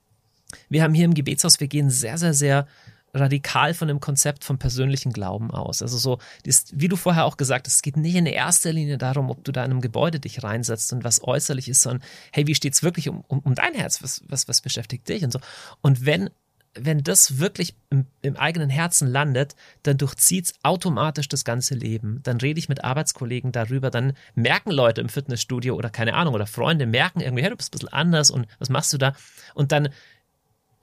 [0.69, 2.67] wir haben hier im Gebetshaus, wir gehen sehr, sehr, sehr
[3.13, 5.81] radikal von dem Konzept vom persönlichen Glauben aus.
[5.81, 8.97] Also so, das, wie du vorher auch gesagt hast, es geht nicht in erster Linie
[8.97, 12.47] darum, ob du da in einem Gebäude dich reinsetzt und was äußerlich ist, sondern hey,
[12.47, 14.01] wie steht's wirklich um, um, um dein Herz?
[14.01, 15.39] Was, was, was beschäftigt dich und so?
[15.81, 16.29] Und wenn
[16.75, 22.19] wenn das wirklich im, im, eigenen Herzen landet, dann durchzieht's automatisch das ganze Leben.
[22.23, 26.47] Dann rede ich mit Arbeitskollegen darüber, dann merken Leute im Fitnessstudio oder keine Ahnung, oder
[26.47, 29.15] Freunde merken irgendwie, hey, du bist ein bisschen anders und was machst du da?
[29.53, 29.89] Und dann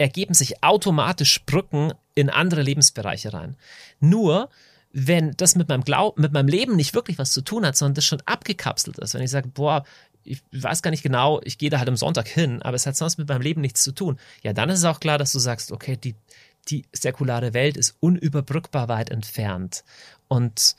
[0.01, 3.57] ergeben sich automatisch Brücken in andere Lebensbereiche rein.
[4.01, 4.49] Nur,
[4.93, 7.95] wenn das mit meinem Glauben, mit meinem Leben nicht wirklich was zu tun hat, sondern
[7.95, 9.85] das schon abgekapselt ist, wenn ich sage, boah,
[10.25, 12.97] ich weiß gar nicht genau, ich gehe da halt am Sonntag hin, aber es hat
[12.97, 14.19] sonst mit meinem Leben nichts zu tun.
[14.43, 16.15] Ja, dann ist es auch klar, dass du sagst, okay, die,
[16.69, 19.85] die säkulare Welt ist unüberbrückbar weit entfernt.
[20.29, 20.77] Und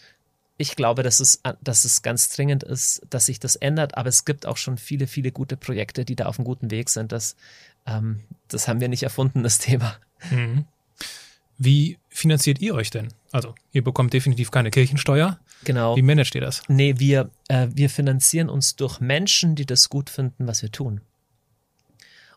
[0.57, 4.26] ich glaube, dass es, dass es ganz dringend ist, dass sich das ändert, aber es
[4.26, 7.11] gibt auch schon viele, viele gute Projekte, die da auf einem guten Weg sind.
[7.11, 7.36] Das,
[7.86, 9.95] ähm, das haben wir nicht erfunden, das Thema.
[10.29, 10.65] Mhm.
[11.57, 13.09] Wie finanziert ihr euch denn?
[13.32, 15.39] Also, ihr bekommt definitiv keine Kirchensteuer.
[15.63, 15.95] Genau.
[15.95, 16.63] Wie managt ihr das?
[16.67, 21.01] Nee, wir, äh, wir finanzieren uns durch Menschen, die das gut finden, was wir tun.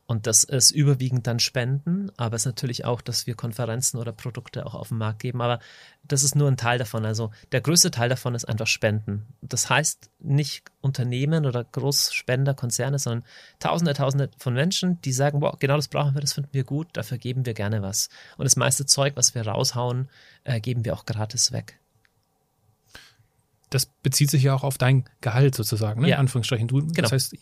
[0.07, 4.12] Und das ist überwiegend dann Spenden, aber es ist natürlich auch, dass wir Konferenzen oder
[4.12, 5.40] Produkte auch auf den Markt geben.
[5.40, 5.61] Aber
[6.07, 7.07] das ist nur ein Teil davon.
[7.07, 9.26] Also der größte Teil davon ist einfach Spenden.
[9.40, 13.24] Das heißt nicht Unternehmen oder Großspender, Konzerne, sondern
[13.61, 16.88] Tausende, Tausende von Menschen, die sagen, boah, genau das brauchen wir, das finden wir gut,
[16.92, 18.11] dafür geben wir gerne was.
[18.36, 20.11] Und das meiste Zeug, was wir raushauen,
[20.44, 21.78] äh, geben wir auch gratis weg
[23.74, 26.09] das bezieht sich ja auch auf dein Gehalt sozusagen, ne?
[26.09, 26.14] Ja.
[26.14, 26.68] in Anführungsstrichen.
[26.68, 26.92] Du, Genau.
[26.94, 27.36] Das heißt,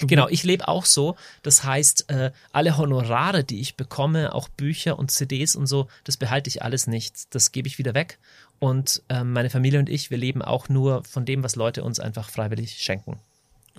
[0.00, 1.16] Genau, ich lebe auch so.
[1.42, 6.16] Das heißt, äh, alle Honorare, die ich bekomme, auch Bücher und CDs und so, das
[6.16, 7.34] behalte ich alles nicht.
[7.34, 8.18] Das gebe ich wieder weg.
[8.58, 12.00] Und ähm, meine Familie und ich, wir leben auch nur von dem, was Leute uns
[12.00, 13.18] einfach freiwillig schenken.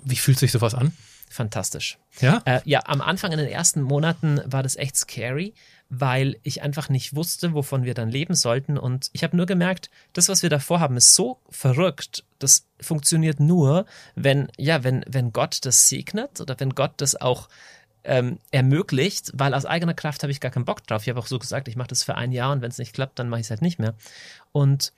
[0.02, 0.92] Wie fühlt sich sowas an?
[1.28, 1.98] Fantastisch.
[2.20, 2.42] Ja?
[2.44, 5.54] Äh, ja, am Anfang in den ersten Monaten war das echt scary,
[5.90, 8.78] weil ich einfach nicht wusste, wovon wir dann leben sollten.
[8.78, 12.24] Und ich habe nur gemerkt, das, was wir davor haben, ist so verrückt.
[12.38, 17.48] Das funktioniert nur, wenn, ja, wenn, wenn Gott das segnet oder wenn Gott das auch
[18.04, 21.02] ähm, ermöglicht, weil aus eigener Kraft habe ich gar keinen Bock drauf.
[21.02, 22.94] Ich habe auch so gesagt, ich mache das für ein Jahr und wenn es nicht
[22.94, 23.94] klappt, dann mache ich es halt nicht mehr.
[24.52, 24.92] Und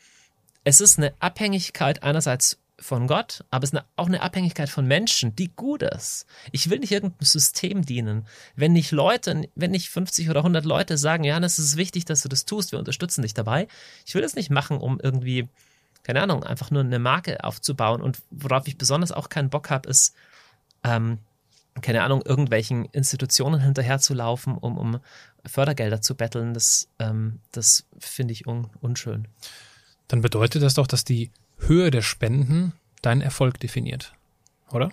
[0.65, 5.37] es ist eine Abhängigkeit einerseits von Gott, aber es ist auch eine Abhängigkeit von Menschen,
[5.37, 6.27] die gut ist.
[6.51, 8.27] Ich will nicht irgendeinem System dienen.
[8.57, 12.23] Wenn nicht Leute, wenn nicht 50 oder 100 Leute sagen, ja, es ist wichtig, dass
[12.23, 13.69] du das tust, wir unterstützen dich dabei.
[14.05, 15.49] Ich will das nicht machen, um irgendwie,
[16.03, 18.03] keine Ahnung, einfach nur eine Marke aufzubauen.
[18.03, 20.15] Und worauf ich besonders auch keinen Bock habe, ist,
[20.83, 21.19] ähm,
[21.81, 25.01] keine Ahnung, irgendwelchen Institutionen hinterherzulaufen, um, um
[25.47, 26.53] Fördergelder zu betteln.
[26.53, 29.29] Das, ähm, das finde ich un, unschön.
[30.09, 31.31] Dann bedeutet das doch, dass die
[31.67, 34.15] Höhe der Spenden deinen Erfolg definiert,
[34.71, 34.91] oder?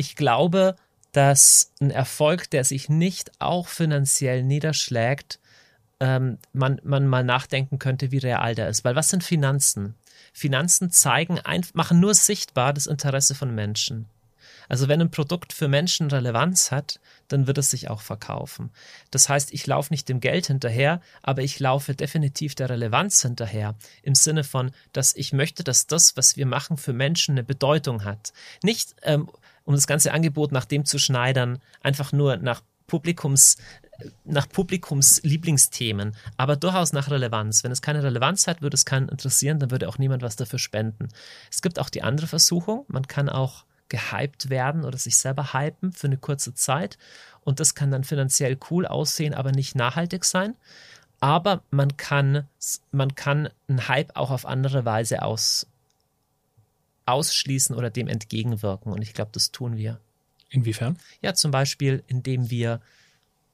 [0.00, 0.76] ich glaube,
[1.12, 5.38] dass ein Erfolg, der sich nicht auch finanziell niederschlägt,
[6.00, 8.82] ähm, man, man mal nachdenken könnte, wie real der ist.
[8.82, 9.94] Weil was sind Finanzen?
[10.32, 11.38] Finanzen zeigen,
[11.74, 14.06] machen nur sichtbar das Interesse von Menschen.
[14.70, 18.70] Also wenn ein Produkt für Menschen Relevanz hat, dann wird es sich auch verkaufen.
[19.10, 23.74] Das heißt, ich laufe nicht dem Geld hinterher, aber ich laufe definitiv der Relevanz hinterher.
[24.02, 28.04] Im Sinne von, dass ich möchte, dass das, was wir machen, für Menschen eine Bedeutung
[28.04, 28.32] hat.
[28.62, 29.28] Nicht, ähm,
[29.64, 33.56] um das ganze Angebot nach dem zu schneidern, einfach nur nach Publikums
[34.24, 37.64] nach Publikums Lieblingsthemen, aber durchaus nach Relevanz.
[37.64, 40.58] Wenn es keine Relevanz hat, würde es keinen interessieren, dann würde auch niemand was dafür
[40.58, 41.08] spenden.
[41.50, 45.92] Es gibt auch die andere Versuchung, man kann auch gehypt werden oder sich selber hypen
[45.92, 46.96] für eine kurze Zeit
[47.42, 50.56] und das kann dann finanziell cool aussehen, aber nicht nachhaltig sein.
[51.20, 52.48] Aber man kann,
[52.92, 55.66] man kann einen Hype auch auf andere Weise aus,
[57.04, 60.00] ausschließen oder dem entgegenwirken und ich glaube, das tun wir.
[60.48, 60.96] Inwiefern?
[61.20, 62.80] Ja, zum Beispiel, indem wir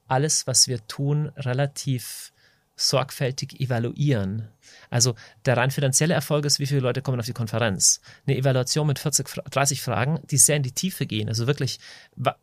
[0.07, 2.33] alles, was wir tun, relativ
[2.77, 4.49] sorgfältig evaluieren.
[4.91, 5.15] Also
[5.47, 8.01] der rein finanzielle Erfolg ist, wie viele Leute kommen auf die Konferenz.
[8.27, 11.29] Eine Evaluation mit 40, 30 Fragen, die sehr in die Tiefe gehen.
[11.29, 11.79] Also wirklich,
[12.15, 12.37] wa-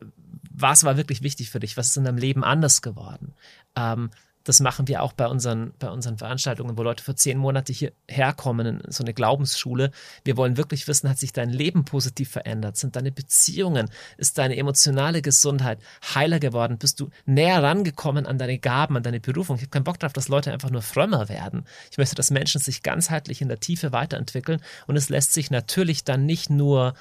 [0.50, 1.76] was war wirklich wichtig für dich?
[1.76, 3.34] Was ist in deinem Leben anders geworden?
[3.76, 4.10] Ähm,
[4.44, 8.34] das machen wir auch bei unseren, bei unseren Veranstaltungen, wo Leute für zehn Monate hierher
[8.34, 9.90] kommen, in so eine Glaubensschule.
[10.22, 12.76] Wir wollen wirklich wissen, hat sich dein Leben positiv verändert?
[12.76, 15.78] Sind deine Beziehungen, ist deine emotionale Gesundheit
[16.14, 16.76] heiler geworden?
[16.78, 19.56] Bist du näher rangekommen an deine Gaben, an deine Berufung?
[19.56, 21.64] Ich habe keinen Bock darauf, dass Leute einfach nur frömmer werden.
[21.90, 26.04] Ich möchte, dass Menschen sich ganzheitlich in der Tiefe weiterentwickeln und es lässt sich natürlich
[26.04, 26.92] dann nicht nur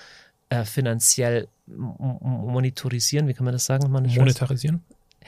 [0.48, 3.90] äh, finanziell monitorisieren, wie kann man das sagen?
[3.90, 4.82] Monetarisieren?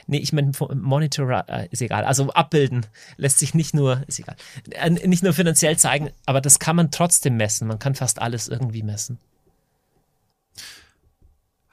[0.08, 2.06] Nee, ich meine, Monitor, äh, ist egal.
[2.06, 2.86] Also abbilden
[3.18, 4.36] lässt sich nicht nur, ist egal,
[4.72, 7.68] äh, nicht nur finanziell zeigen, aber das kann man trotzdem messen.
[7.68, 9.20] Man kann fast alles irgendwie messen.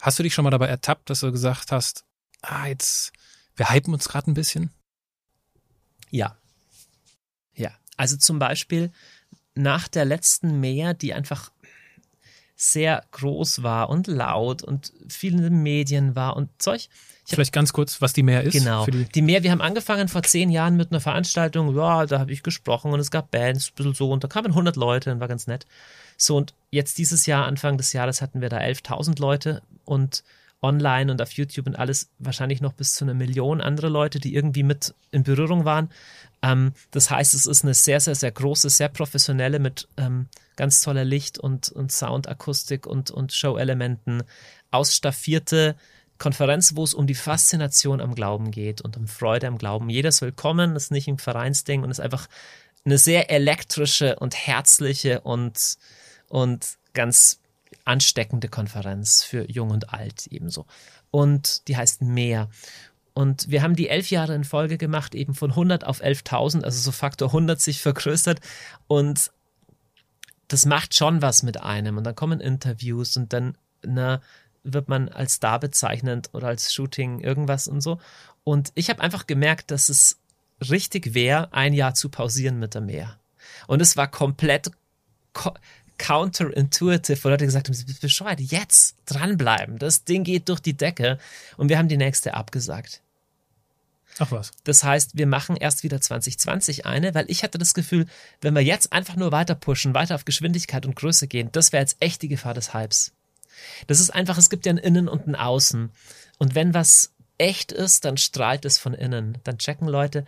[0.01, 2.05] Hast du dich schon mal dabei ertappt, dass du gesagt hast,
[2.43, 3.13] ah, jetzt,
[3.57, 4.71] wir hypen uns gerade ein bisschen?
[6.11, 6.37] Ja.
[7.55, 7.71] Ja.
[7.97, 8.91] Also zum Beispiel
[9.55, 11.51] nach der letzten Mehr, die einfach
[12.57, 16.89] sehr groß war und laut und viel in den Medien war und Zeug.
[17.25, 18.53] Vielleicht ganz kurz, was die mehr ist.
[18.53, 18.85] Genau.
[18.85, 22.33] Die, Die Mehr, wir haben angefangen vor zehn Jahren mit einer Veranstaltung, ja, da habe
[22.33, 25.21] ich gesprochen und es gab Bands, ein bisschen so, und da kamen 100 Leute und
[25.21, 25.67] war ganz nett.
[26.17, 30.25] So, und jetzt dieses Jahr, Anfang des Jahres, hatten wir da 11.000 Leute und
[30.63, 34.35] online und auf YouTube und alles wahrscheinlich noch bis zu einer Million andere Leute, die
[34.35, 35.91] irgendwie mit in Berührung waren.
[36.43, 40.81] Ähm, das heißt, es ist eine sehr, sehr, sehr große, sehr professionelle mit ähm, ganz
[40.81, 44.23] toller Licht- und, und Soundakustik und, und Show-Elementen
[44.71, 45.77] ausstaffierte
[46.23, 49.91] Konferenz, wo es um die Faszination am Glauben geht und um Freude am Glauben.
[49.91, 52.29] Jeder ist willkommen, ist nicht ein Vereinsding und ist einfach
[52.85, 55.79] eine sehr elektrische und herzliche und,
[56.29, 57.41] und ganz
[57.85, 60.67] ansteckende Konferenz für Jung und Alt ebenso.
[61.11, 62.49] Und die heißt Mehr.
[63.15, 66.79] Und wir haben die elf Jahre in Folge gemacht, eben von 100 auf 11.000, also
[66.79, 68.41] so Faktor 100 sich vergrößert.
[68.87, 69.33] Und
[70.47, 71.97] das macht schon was mit einem.
[71.97, 74.21] Und dann kommen Interviews und dann na,
[74.65, 77.99] wird man als Star bezeichnet oder als Shooting irgendwas und so.
[78.45, 80.19] Und ich habe einfach gemerkt, dass es
[80.71, 83.19] richtig wäre, ein Jahr zu pausieren mit der Meer.
[83.67, 84.71] Und es war komplett
[85.33, 85.53] ko
[85.99, 91.19] counterintuitive, wo Leute gesagt haben, bist bescheuert, jetzt dranbleiben, das Ding geht durch die Decke.
[91.57, 93.03] Und wir haben die nächste abgesagt.
[94.19, 94.51] ach was.
[94.65, 98.07] Das heißt, wir machen erst wieder 2020 eine, weil ich hatte das Gefühl,
[98.41, 101.83] wenn wir jetzt einfach nur weiter pushen, weiter auf Geschwindigkeit und Größe gehen, das wäre
[101.83, 103.13] jetzt echt die Gefahr des Hypes.
[103.87, 105.91] Das ist einfach, es gibt ja ein Innen und ein Außen.
[106.39, 109.39] Und wenn was echt ist, dann strahlt es von innen.
[109.45, 110.25] Dann checken Leute,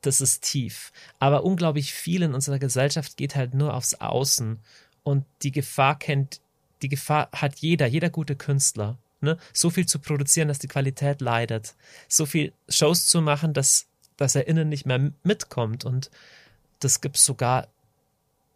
[0.00, 0.92] das ist tief.
[1.18, 4.58] Aber unglaublich viel in unserer Gesellschaft geht halt nur aufs Außen.
[5.02, 6.40] Und die Gefahr kennt,
[6.82, 8.98] die Gefahr hat jeder, jeder gute Künstler.
[9.20, 9.38] Ne?
[9.52, 11.74] So viel zu produzieren, dass die Qualität leidet.
[12.08, 15.84] So viel Shows zu machen, dass, dass er innen nicht mehr mitkommt.
[15.84, 16.10] Und
[16.80, 17.68] das gibt's sogar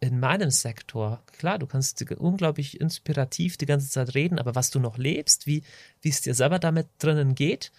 [0.01, 1.21] in meinem Sektor.
[1.37, 5.63] Klar, du kannst unglaublich inspirativ die ganze Zeit reden, aber was du noch lebst, wie,
[6.01, 7.71] wie es dir selber damit drinnen geht,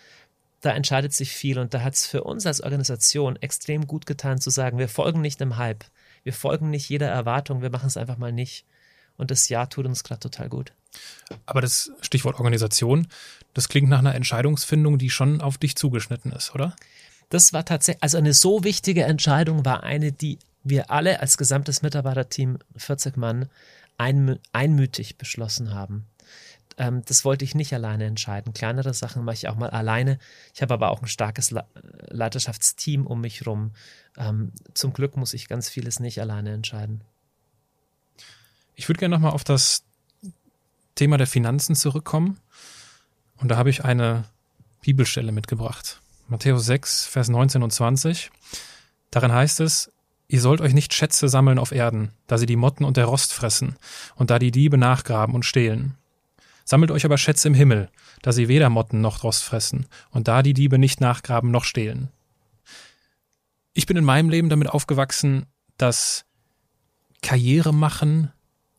[0.61, 1.59] da entscheidet sich viel.
[1.59, 5.20] Und da hat es für uns als Organisation extrem gut getan zu sagen, wir folgen
[5.20, 5.85] nicht dem Hype.
[6.23, 8.64] Wir folgen nicht jeder Erwartung, wir machen es einfach mal nicht.
[9.16, 10.73] Und das Jahr tut uns gerade total gut.
[11.45, 13.09] Aber das Stichwort Organisation,
[13.53, 16.77] das klingt nach einer Entscheidungsfindung, die schon auf dich zugeschnitten ist, oder?
[17.31, 21.83] Das war tatsächlich, also eine so wichtige Entscheidung war eine, die wir alle als gesamtes
[21.83, 23.49] Mitarbeiterteam, 40 Mann,
[23.99, 26.07] einmü einmütig beschlossen haben.
[26.79, 28.53] Ähm, das wollte ich nicht alleine entscheiden.
[28.53, 30.19] Kleinere Sachen mache ich auch mal alleine.
[30.55, 31.65] Ich habe aber auch ein starkes Le
[32.09, 33.73] Leiterschaftsteam um mich rum.
[34.17, 37.03] Ähm, zum Glück muss ich ganz vieles nicht alleine entscheiden.
[38.75, 39.85] Ich würde gerne nochmal auf das
[40.95, 42.39] Thema der Finanzen zurückkommen.
[43.37, 44.25] Und da habe ich eine
[44.83, 46.01] Bibelstelle mitgebracht.
[46.29, 48.31] Matthäus 6, Vers 19 und 20.
[49.11, 49.91] Darin heißt es,
[50.33, 53.35] ihr sollt euch nicht Schätze sammeln auf Erden, da sie die Motten und der Rost
[53.35, 53.76] fressen
[54.16, 55.95] und da die Diebe nachgraben und stehlen.
[56.64, 57.91] Sammelt euch aber Schätze im Himmel,
[58.22, 62.09] da sie weder Motten noch Rost fressen und da die Diebe nicht nachgraben noch stehlen.
[63.74, 65.45] Ich bin in meinem Leben damit aufgewachsen,
[65.76, 66.24] dass
[67.20, 68.33] Karriere machen,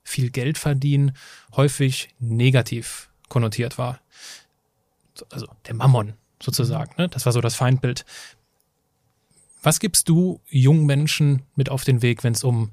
[0.03, 1.15] viel Geld verdienen,
[1.55, 3.99] häufig negativ konnotiert war.
[5.29, 7.09] Also der Mammon sozusagen, ne?
[7.09, 8.05] das war so das Feindbild.
[9.63, 12.71] Was gibst du jungen Menschen mit auf den Weg, wenn es um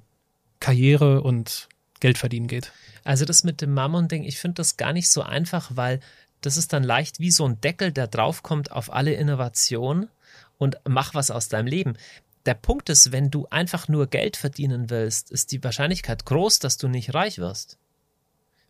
[0.58, 1.68] Karriere und
[2.00, 2.72] Geld verdienen geht?
[3.04, 6.00] Also das mit dem Mammon-Ding, ich finde das gar nicht so einfach, weil
[6.40, 10.08] das ist dann leicht wie so ein Deckel, der draufkommt auf alle Innovation
[10.58, 11.94] und mach was aus deinem Leben.
[12.44, 16.76] Der Punkt ist, wenn du einfach nur Geld verdienen willst, ist die Wahrscheinlichkeit groß, dass
[16.76, 17.78] du nicht reich wirst.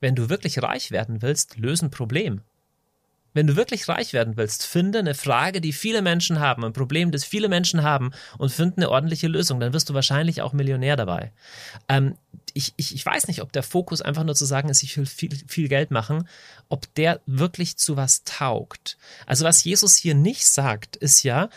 [0.01, 2.43] Wenn du wirklich reich werden willst, löse ein Problem.
[3.33, 7.13] Wenn du wirklich reich werden willst, finde eine Frage, die viele Menschen haben, ein Problem,
[7.13, 9.61] das viele Menschen haben und finde eine ordentliche Lösung.
[9.61, 11.33] Dann wirst du wahrscheinlich auch Millionär dabei.
[11.89, 12.17] Ähm,
[12.55, 15.07] ich, ich, ich weiß nicht, ob der Fokus einfach nur zu sagen ist, ich will
[15.07, 16.29] viel, viel Geld machen,
[16.69, 18.99] ob der wirklich zu was taugt.
[19.27, 21.49] Also was Jesus hier nicht sagt, ist ja,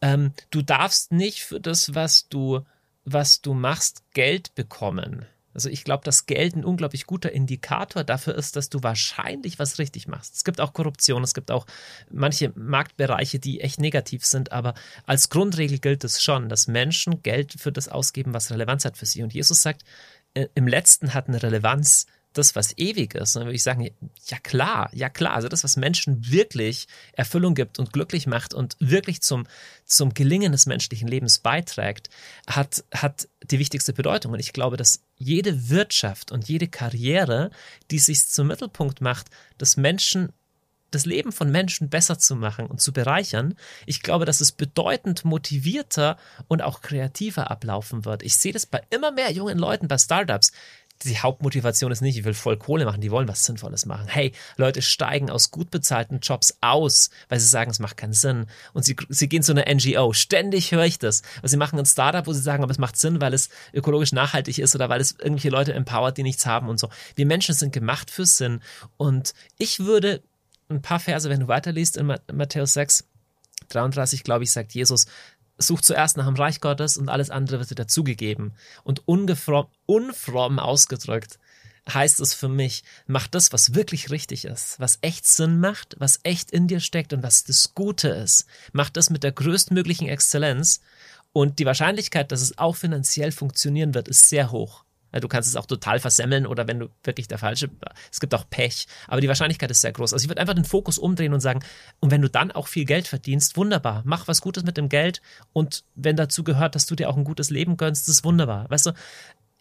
[0.00, 2.60] ähm, du darfst nicht für das, was du,
[3.04, 5.26] was du machst, Geld bekommen.
[5.54, 9.78] Also ich glaube, dass Geld ein unglaublich guter Indikator dafür ist, dass du wahrscheinlich was
[9.78, 10.34] richtig machst.
[10.34, 11.66] Es gibt auch Korruption, es gibt auch
[12.10, 14.74] manche Marktbereiche, die echt negativ sind, aber
[15.06, 19.06] als Grundregel gilt es schon, dass Menschen Geld für das ausgeben, was Relevanz hat für
[19.06, 19.22] sie.
[19.22, 19.82] Und Jesus sagt,
[20.34, 23.36] äh, im letzten hat eine Relevanz das, was ewig ist.
[23.36, 23.90] Dann würde ich sagen,
[24.26, 25.34] ja klar, ja klar.
[25.34, 29.46] Also das, was Menschen wirklich Erfüllung gibt und glücklich macht und wirklich zum,
[29.84, 32.08] zum Gelingen des menschlichen Lebens beiträgt,
[32.46, 34.32] hat, hat die wichtigste Bedeutung.
[34.32, 37.50] Und ich glaube, dass jede Wirtschaft und jede Karriere,
[37.90, 39.28] die sich zum Mittelpunkt macht,
[39.58, 40.32] dass Menschen
[40.92, 43.54] das Leben von Menschen besser zu machen und zu bereichern,
[43.86, 46.16] ich glaube, dass es bedeutend motivierter
[46.48, 48.22] und auch kreativer ablaufen wird.
[48.22, 50.52] Ich sehe das bei immer mehr jungen Leuten, bei Startups.
[51.04, 54.06] Die Hauptmotivation ist nicht, ich will voll Kohle machen, die wollen was Sinnvolles machen.
[54.08, 58.46] Hey, Leute steigen aus gut bezahlten Jobs aus, weil sie sagen, es macht keinen Sinn.
[58.72, 60.12] Und sie, sie gehen zu einer NGO.
[60.12, 61.22] Ständig höre ich das.
[61.42, 64.12] Und sie machen ein Startup, wo sie sagen, aber es macht Sinn, weil es ökologisch
[64.12, 66.88] nachhaltig ist oder weil es irgendwelche Leute empowert, die nichts haben und so.
[67.14, 68.60] Wir Menschen sind gemacht für Sinn.
[68.96, 70.22] Und ich würde
[70.68, 73.04] ein paar Verse, wenn du weiterliest in Matthäus 6,
[73.68, 75.06] 33, glaube ich, sagt Jesus,
[75.66, 78.54] sucht zuerst nach dem Reich Gottes und alles andere wird dir dazugegeben.
[78.84, 81.38] Und ungefromm, unfromm ausgedrückt
[81.92, 86.20] heißt es für mich, mach das, was wirklich richtig ist, was echt Sinn macht, was
[86.22, 88.46] echt in dir steckt und was das Gute ist.
[88.72, 90.80] Mach das mit der größtmöglichen Exzellenz
[91.32, 94.84] und die Wahrscheinlichkeit, dass es auch finanziell funktionieren wird, ist sehr hoch.
[95.12, 97.70] Ja, Du kannst es auch total versemmeln oder wenn du wirklich der falsche,
[98.10, 100.12] es gibt auch Pech, aber die Wahrscheinlichkeit ist sehr groß.
[100.12, 101.60] Also ich würde einfach den Fokus umdrehen und sagen,
[102.00, 105.22] und wenn du dann auch viel Geld verdienst, wunderbar, mach was Gutes mit dem Geld
[105.52, 108.68] und wenn dazu gehört, dass du dir auch ein gutes Leben gönnst, ist wunderbar.
[108.70, 108.92] Weißt du,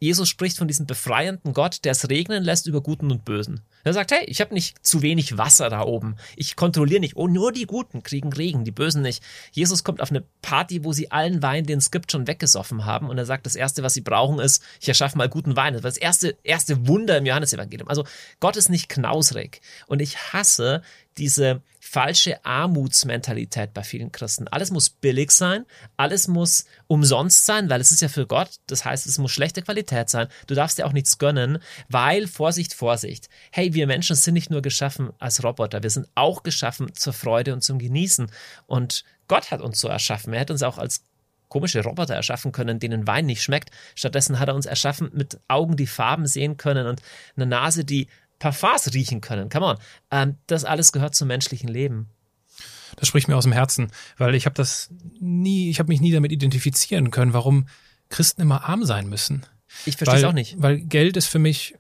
[0.04, 3.62] Jesus spricht von diesem befreienden Gott, der es regnen lässt über Guten und Bösen.
[3.84, 6.16] Er sagt, hey, ich habe nicht zu wenig Wasser da oben.
[6.36, 7.18] Ich kontrolliere nicht.
[7.18, 9.24] Oh, nur die Guten kriegen Regen, die Bösen nicht.
[9.52, 13.10] Jesus kommt auf eine Party, wo sie allen Wein, den es gibt, schon weggesoffen haben.
[13.10, 15.76] Und er sagt, das Erste, was sie brauchen, ist, ich erschaffe mal guten Wein.
[15.76, 17.88] Das war das erste, erste Wunder im Johannesevangelium.
[17.88, 18.04] Also
[18.40, 19.62] Gott ist nicht knausrig.
[19.86, 20.82] Und ich hasse
[21.18, 24.48] diese falsche Armutsmentalität bei vielen Christen.
[24.48, 25.66] Alles muss billig sein,
[25.98, 28.50] alles muss umsonst sein, weil es ist ja für Gott.
[28.68, 30.28] Das heißt, es muss schlechte Qualität sein.
[30.48, 31.58] Du darfst dir auch nichts gönnen,
[31.90, 33.30] weil, Vorsicht, Vorsicht.
[33.52, 37.54] Hey, wir Menschen sind nicht nur geschaffen als Roboter, wir sind auch geschaffen zur Freude
[37.54, 38.32] und zum Genießen.
[38.68, 40.34] Und Gott hat uns so erschaffen.
[40.34, 41.04] Er hat uns auch als
[41.52, 43.72] komische Roboter erschaffen können, denen Wein nicht schmeckt.
[43.94, 47.02] Stattdessen hat er uns erschaffen mit Augen, die Farben sehen können und
[47.36, 48.08] eine Nase, die
[48.42, 49.50] Parfums riechen können.
[49.50, 49.78] Come on.
[50.10, 52.10] Ähm, das alles gehört zum menschlichen Leben.
[52.98, 54.90] Das spricht mir aus dem Herzen, weil ich habe das
[55.20, 57.68] nie, ich habe mich nie damit identifizieren können, warum
[58.10, 59.46] Christen immer arm sein müssen.
[59.86, 60.56] Ich verstehe es auch nicht.
[60.58, 61.76] Weil Geld ist für mich,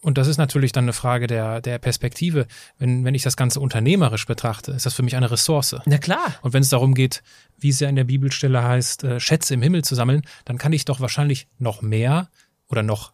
[0.00, 2.46] und das ist natürlich dann eine Frage der, der Perspektive,
[2.78, 5.76] wenn, wenn ich das Ganze unternehmerisch betrachte, ist das für mich eine Ressource.
[5.84, 6.34] Na klar.
[6.40, 7.22] Und wenn es darum geht,
[7.58, 10.72] wie es ja in der Bibelstelle heißt, äh, Schätze im Himmel zu sammeln, dann kann
[10.72, 12.30] ich doch wahrscheinlich noch mehr
[12.68, 13.12] oder noch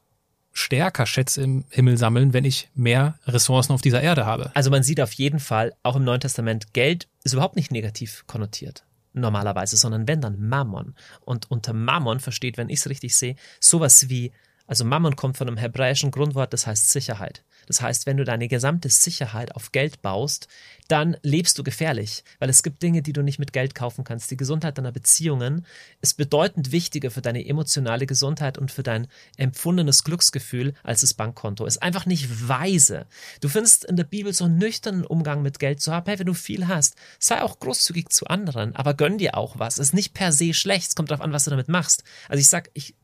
[0.53, 4.51] stärker Schätze im Himmel sammeln, wenn ich mehr Ressourcen auf dieser Erde habe.
[4.55, 8.25] Also man sieht auf jeden Fall, auch im Neuen Testament, Geld ist überhaupt nicht negativ
[8.27, 8.85] konnotiert.
[9.15, 10.95] Normalerweise, sondern wenn dann Mammon.
[11.21, 14.33] Und unter Mammon versteht, wenn ich es richtig sehe, sowas wie,
[14.67, 17.45] also Mammon kommt von einem hebräischen Grundwort, das heißt Sicherheit.
[17.67, 20.49] Das heißt, wenn du deine gesamte Sicherheit auf Geld baust,
[20.89, 24.31] dann lebst du gefährlich, weil es gibt Dinge, die du nicht mit Geld kaufen kannst.
[24.31, 25.65] Die Gesundheit deiner Beziehungen
[26.01, 29.07] ist bedeutend wichtiger für deine emotionale Gesundheit und für dein
[29.37, 31.65] empfundenes Glücksgefühl als das Bankkonto.
[31.65, 33.07] Ist einfach nicht weise.
[33.41, 36.07] Du findest in der Bibel so einen nüchternen Umgang mit Geld zu haben.
[36.07, 39.79] Hey, wenn du viel hast, sei auch großzügig zu anderen, aber gönn dir auch was.
[39.79, 40.89] Ist nicht per se schlecht.
[40.89, 42.05] Es kommt darauf an, was du damit machst.
[42.29, 42.95] Also ich sag, ich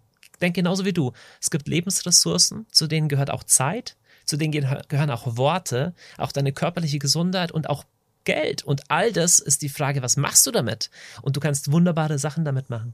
[0.40, 1.12] denke genauso wie du.
[1.40, 3.96] Es gibt Lebensressourcen, zu denen gehört auch Zeit
[4.28, 7.84] zu denen gehören auch Worte, auch deine körperliche Gesundheit und auch
[8.24, 8.62] Geld.
[8.62, 10.90] Und all das ist die Frage, was machst du damit?
[11.22, 12.92] Und du kannst wunderbare Sachen damit machen.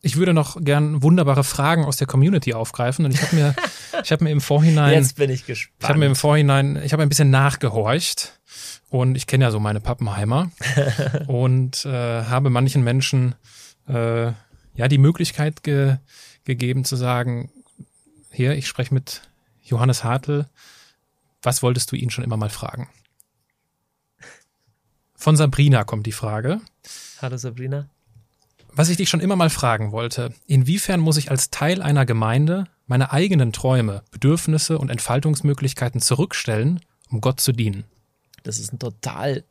[0.00, 3.54] Ich würde noch gern wunderbare Fragen aus der Community aufgreifen und ich habe mir,
[4.04, 5.82] ich habe mir im Vorhinein, Jetzt bin ich gespannt.
[5.82, 8.38] ich habe mir im Vorhinein, ich habe ein bisschen nachgehorcht
[8.90, 10.52] und ich kenne ja so meine Pappenheimer
[11.26, 13.34] und äh, habe manchen Menschen
[13.88, 15.96] äh, ja die Möglichkeit ge
[16.44, 17.50] gegeben zu sagen,
[18.36, 19.22] hier, ich spreche mit
[19.62, 20.46] Johannes Hartl.
[21.42, 22.88] Was wolltest du ihn schon immer mal fragen?
[25.14, 26.60] Von Sabrina kommt die Frage.
[27.20, 27.88] Hallo Sabrina.
[28.72, 32.66] Was ich dich schon immer mal fragen wollte, inwiefern muss ich als Teil einer Gemeinde
[32.86, 37.84] meine eigenen Träume, Bedürfnisse und Entfaltungsmöglichkeiten zurückstellen, um Gott zu dienen?
[38.42, 39.44] Das ist eine total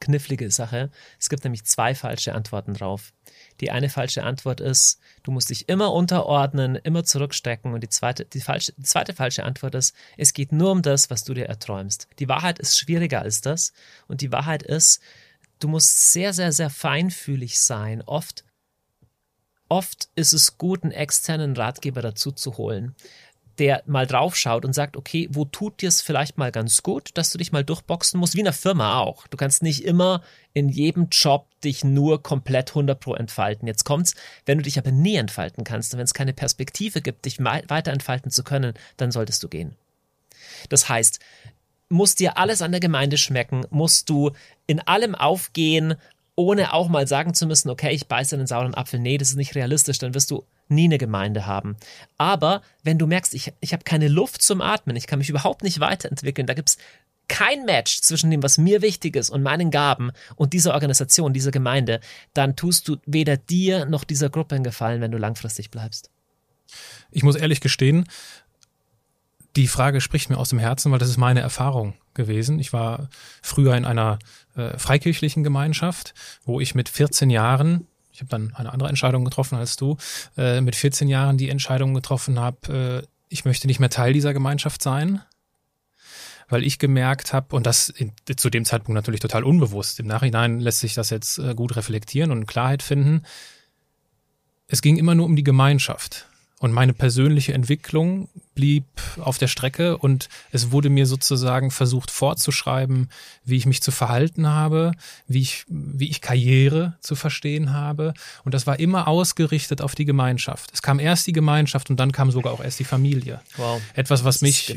[0.00, 0.90] knifflige Sache.
[1.18, 3.12] Es gibt nämlich zwei falsche Antworten drauf.
[3.60, 7.72] Die eine falsche Antwort ist, du musst dich immer unterordnen, immer zurückstecken.
[7.72, 11.10] Und die zweite, die, falsche, die zweite falsche Antwort ist, es geht nur um das,
[11.10, 12.08] was du dir erträumst.
[12.18, 13.72] Die Wahrheit ist schwieriger als das.
[14.08, 15.00] Und die Wahrheit ist,
[15.58, 18.02] du musst sehr, sehr, sehr feinfühlig sein.
[18.02, 18.44] Oft,
[19.68, 22.94] oft ist es gut, einen externen Ratgeber dazu zu holen
[23.58, 27.30] der mal draufschaut und sagt, okay, wo tut dir es vielleicht mal ganz gut, dass
[27.30, 29.26] du dich mal durchboxen musst, wie in der Firma auch.
[29.28, 33.66] Du kannst nicht immer in jedem Job dich nur komplett 100 pro entfalten.
[33.66, 34.14] Jetzt kommt's,
[34.46, 37.92] wenn du dich aber nie entfalten kannst und wenn es keine Perspektive gibt, dich weiter
[37.92, 39.76] entfalten zu können, dann solltest du gehen.
[40.68, 41.20] Das heißt,
[41.88, 44.32] muss dir alles an der Gemeinde schmecken, musst du
[44.66, 45.94] in allem aufgehen,
[46.34, 48.98] ohne auch mal sagen zu müssen, okay, ich beiße einen sauren Apfel.
[48.98, 51.76] Nee, das ist nicht realistisch, dann wirst du nie eine Gemeinde haben.
[52.18, 55.62] Aber wenn du merkst, ich, ich habe keine Luft zum Atmen, ich kann mich überhaupt
[55.62, 56.78] nicht weiterentwickeln, da gibt's
[57.28, 61.50] kein Match zwischen dem, was mir wichtig ist und meinen Gaben und dieser Organisation, dieser
[61.50, 62.00] Gemeinde,
[62.34, 66.10] dann tust du weder dir noch dieser Gruppe einen Gefallen, wenn du langfristig bleibst.
[67.10, 68.04] Ich muss ehrlich gestehen,
[69.56, 72.58] die Frage spricht mir aus dem Herzen, weil das ist meine Erfahrung gewesen.
[72.58, 73.08] Ich war
[73.40, 74.18] früher in einer
[74.56, 79.58] äh, freikirchlichen Gemeinschaft, wo ich mit 14 Jahren ich habe dann eine andere Entscheidung getroffen
[79.58, 79.96] als du,
[80.36, 84.32] äh, mit 14 Jahren die Entscheidung getroffen habe, äh, ich möchte nicht mehr Teil dieser
[84.32, 85.20] Gemeinschaft sein,
[86.48, 90.60] weil ich gemerkt habe, und das in, zu dem Zeitpunkt natürlich total unbewusst, im Nachhinein
[90.60, 93.22] lässt sich das jetzt äh, gut reflektieren und Klarheit finden,
[94.68, 96.28] es ging immer nur um die Gemeinschaft.
[96.64, 98.86] Und meine persönliche Entwicklung blieb
[99.18, 103.10] auf der Strecke und es wurde mir sozusagen versucht vorzuschreiben,
[103.44, 104.92] wie ich mich zu verhalten habe,
[105.26, 108.14] wie ich, wie ich Karriere zu verstehen habe.
[108.46, 110.70] Und das war immer ausgerichtet auf die Gemeinschaft.
[110.72, 113.42] Es kam erst die Gemeinschaft und dann kam sogar auch erst die Familie.
[113.58, 113.82] Wow.
[113.92, 114.74] Etwas, was mich,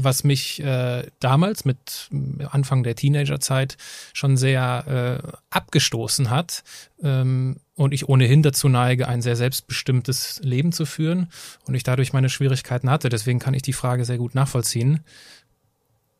[0.00, 2.10] was mich äh, damals mit
[2.50, 3.76] Anfang der Teenagerzeit
[4.12, 6.64] schon sehr äh, abgestoßen hat,
[7.00, 11.28] ähm, und ich ohnehin dazu neige, ein sehr selbstbestimmtes Leben zu führen
[11.64, 13.08] und ich dadurch meine Schwierigkeiten hatte.
[13.08, 15.04] Deswegen kann ich die Frage sehr gut nachvollziehen.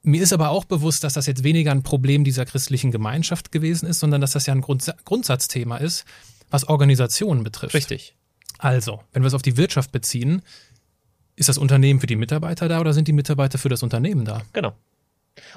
[0.03, 3.89] Mir ist aber auch bewusst, dass das jetzt weniger ein Problem dieser christlichen Gemeinschaft gewesen
[3.89, 6.05] ist, sondern dass das ja ein Grundsa Grundsatzthema ist,
[6.49, 7.75] was Organisationen betrifft.
[7.75, 8.15] Richtig.
[8.59, 10.43] Also, wenn wir es auf die Wirtschaft beziehen,
[11.35, 14.43] ist das Unternehmen für die Mitarbeiter da oder sind die Mitarbeiter für das Unternehmen da?
[14.53, 14.75] Genau.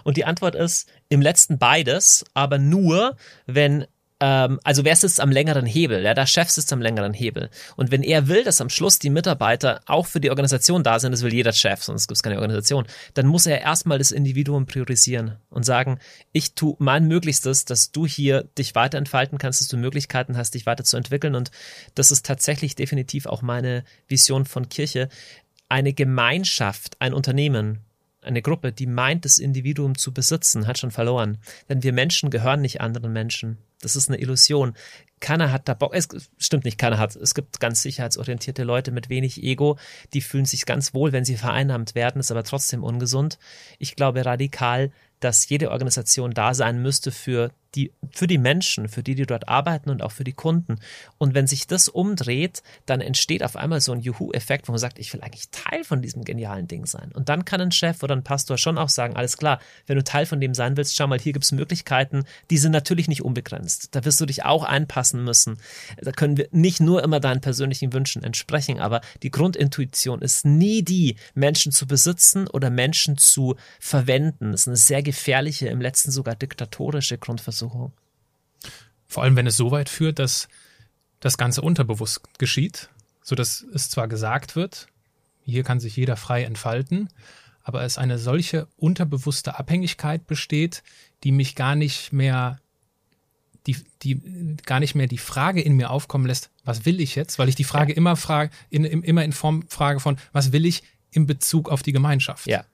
[0.04, 3.86] Und die Antwort ist im letzten beides, aber nur, wenn
[4.22, 6.04] ähm, also wer sitzt am längeren Hebel?
[6.04, 7.50] Ja, der Chef sitzt am längeren Hebel.
[7.76, 11.12] Und wenn er will, dass am Schluss die Mitarbeiter auch für die Organisation da sind,
[11.12, 12.86] das will jeder Chef, sonst gibt es keine Organisation,
[13.16, 15.98] dann muss er erstmal das Individuum priorisieren und sagen,
[16.32, 20.68] ich tue mein Möglichstes, dass du hier dich weiterentfalten kannst, dass du Möglichkeiten hast, dich
[20.68, 21.34] weiterzuentwickeln.
[21.34, 21.50] Und
[21.96, 25.10] das ist tatsächlich definitiv auch meine Vision von Kirche.
[25.68, 27.80] Eine Gemeinschaft, ein Unternehmen,
[28.22, 31.40] eine Gruppe, die meint, das Individuum zu besitzen, hat schon verloren.
[31.70, 33.58] Denn wir Menschen gehören nicht anderen Menschen.
[33.82, 34.76] Das ist eine Illusion.
[35.20, 35.94] Keiner hat da Bock.
[35.94, 36.08] Es
[36.38, 37.16] stimmt nicht, keiner hat.
[37.16, 39.78] Es gibt ganz sicherheitsorientierte Leute mit wenig Ego,
[40.14, 43.40] die fühlen sich ganz wohl, wenn sie vereinnahmt werden, ist aber trotzdem ungesund.
[43.80, 49.04] Ich glaube radikal, dass jede Organisation da sein müsste für die, für die Menschen, für
[49.04, 50.80] die, die dort arbeiten und auch für die Kunden.
[51.18, 55.00] Und wenn sich das umdreht, dann entsteht auf einmal so ein Juhu-Effekt, wo man sagt,
[55.00, 57.12] ich will eigentlich Teil von diesem genialen Ding sein.
[57.14, 60.04] Und dann kann ein Chef oder ein Pastor schon auch sagen, alles klar, wenn du
[60.04, 63.96] Teil von dem sein willst, schau mal, hier gibt's Möglichkeiten, die sind natürlich nicht unbegrenzt.
[63.96, 65.58] Da wirst du dich auch einpassen müssen.
[65.98, 70.84] Da können wir nicht nur immer deinen persönlichen Wünschen entsprechen, aber die Grundintuition ist nie
[70.84, 74.52] die, Menschen zu besitzen oder Menschen zu verwenden.
[74.52, 77.18] Das ist eine sehr gefährliche, im letzten sogar diktatorische
[77.62, 77.94] Grundversuchung.
[79.08, 80.48] Vor allem, wenn es so weit führt, dass
[81.20, 82.90] das Ganze unterbewusst geschieht,
[83.22, 84.88] so dass es zwar gesagt wird,
[85.44, 87.10] hier kann sich jeder frei entfalten,
[87.64, 90.84] aber es eine solche unterbewusste Abhängigkeit besteht,
[91.24, 92.60] die mich gar nicht mehr
[93.68, 97.38] die, die gar nicht mehr die Frage in mir aufkommen lässt, was will ich jetzt?
[97.38, 100.66] Weil ich die Frage immer frage, in, in, immer in Form Frage von, was will
[100.66, 100.82] ich
[101.12, 102.48] in Bezug auf die Gemeinschaft?
[102.48, 102.66] Ja.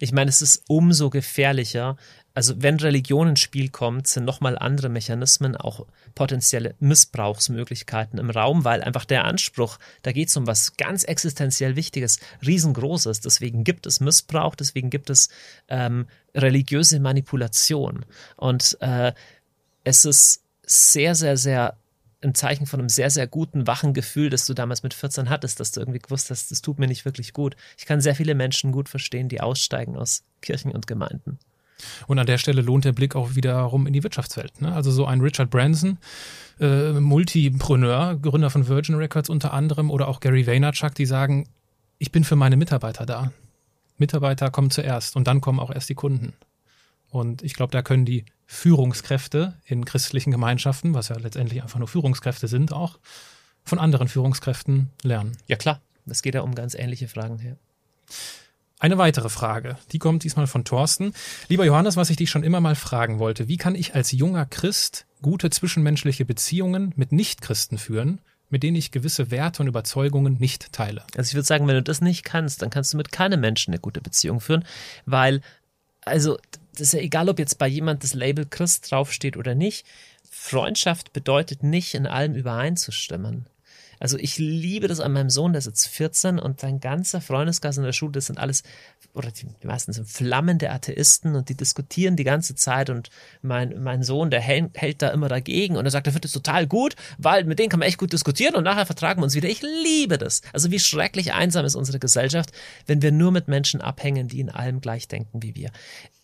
[0.00, 1.96] Ich meine, es ist umso gefährlicher.
[2.34, 8.64] Also wenn Religion ins Spiel kommt, sind nochmal andere Mechanismen, auch potenzielle Missbrauchsmöglichkeiten im Raum,
[8.64, 13.20] weil einfach der Anspruch, da geht es um was ganz existenziell Wichtiges, riesengroßes.
[13.20, 15.28] Deswegen gibt es Missbrauch, deswegen gibt es
[15.68, 18.06] ähm, religiöse Manipulation.
[18.36, 19.12] Und äh,
[19.84, 21.76] es ist sehr, sehr, sehr
[22.22, 25.60] ein Zeichen von einem sehr, sehr guten, wachen Gefühl, das du damals mit 14 hattest,
[25.60, 27.56] dass du irgendwie gewusst hast, das tut mir nicht wirklich gut.
[27.76, 31.38] Ich kann sehr viele Menschen gut verstehen, die aussteigen aus Kirchen und Gemeinden.
[32.06, 34.60] Und an der Stelle lohnt der Blick auch wiederum in die Wirtschaftswelt.
[34.60, 34.72] Ne?
[34.72, 35.98] Also so ein Richard Branson,
[36.60, 41.48] äh, Multipreneur, Gründer von Virgin Records unter anderem, oder auch Gary Vaynerchuk, die sagen,
[41.98, 43.32] ich bin für meine Mitarbeiter da.
[43.98, 46.32] Mitarbeiter kommen zuerst und dann kommen auch erst die Kunden.
[47.10, 51.88] Und ich glaube, da können die Führungskräfte in christlichen Gemeinschaften, was ja letztendlich einfach nur
[51.88, 52.98] Führungskräfte sind, auch
[53.64, 55.36] von anderen Führungskräften lernen.
[55.46, 57.56] Ja klar, es geht ja um ganz ähnliche Fragen hier.
[58.82, 61.14] Eine weitere Frage, die kommt diesmal von Thorsten.
[61.46, 64.44] Lieber Johannes, was ich dich schon immer mal fragen wollte, wie kann ich als junger
[64.44, 70.72] Christ gute zwischenmenschliche Beziehungen mit Nichtchristen führen, mit denen ich gewisse Werte und Überzeugungen nicht
[70.72, 71.04] teile?
[71.16, 73.72] Also ich würde sagen, wenn du das nicht kannst, dann kannst du mit keinem Menschen
[73.72, 74.64] eine gute Beziehung führen,
[75.06, 75.42] weil,
[76.04, 76.38] also,
[76.72, 79.86] das ist ja egal, ob jetzt bei jemand das Label Christ draufsteht oder nicht.
[80.28, 83.46] Freundschaft bedeutet nicht, in allem übereinzustimmen.
[84.02, 87.76] Also ich liebe das an meinem Sohn, der ist jetzt 14 und sein ganzer Freundeskreis
[87.76, 88.64] in der Schule, das sind alles,
[89.14, 93.10] oder die, die meisten sind flammende Atheisten und die diskutieren die ganze Zeit und
[93.42, 96.32] mein, mein Sohn, der hält, hält da immer dagegen und er sagt, er findet es
[96.32, 99.36] total gut, weil mit denen kann man echt gut diskutieren und nachher vertragen wir uns
[99.36, 99.48] wieder.
[99.48, 100.42] Ich liebe das.
[100.52, 102.50] Also wie schrecklich einsam ist unsere Gesellschaft,
[102.86, 105.70] wenn wir nur mit Menschen abhängen, die in allem gleich denken wie wir.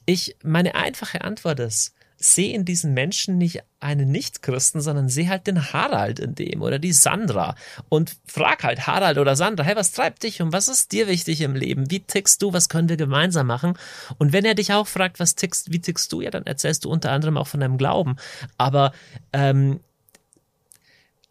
[0.04, 5.46] Ich, meine einfache Antwort ist, sehe in diesen Menschen nicht einen Nichtchristen, sondern sehe halt
[5.46, 7.54] den Harald in dem oder die Sandra
[7.88, 10.52] und frag halt Harald oder Sandra, hey, was treibt dich um?
[10.52, 11.90] Was ist dir wichtig im Leben?
[11.90, 12.52] Wie tickst du?
[12.52, 13.74] Was können wir gemeinsam machen?
[14.18, 16.20] Und wenn er dich auch fragt, was tickst, wie tickst du?
[16.20, 18.16] Ja, dann erzählst du unter anderem auch von deinem Glauben.
[18.56, 18.92] Aber
[19.32, 19.78] ähm,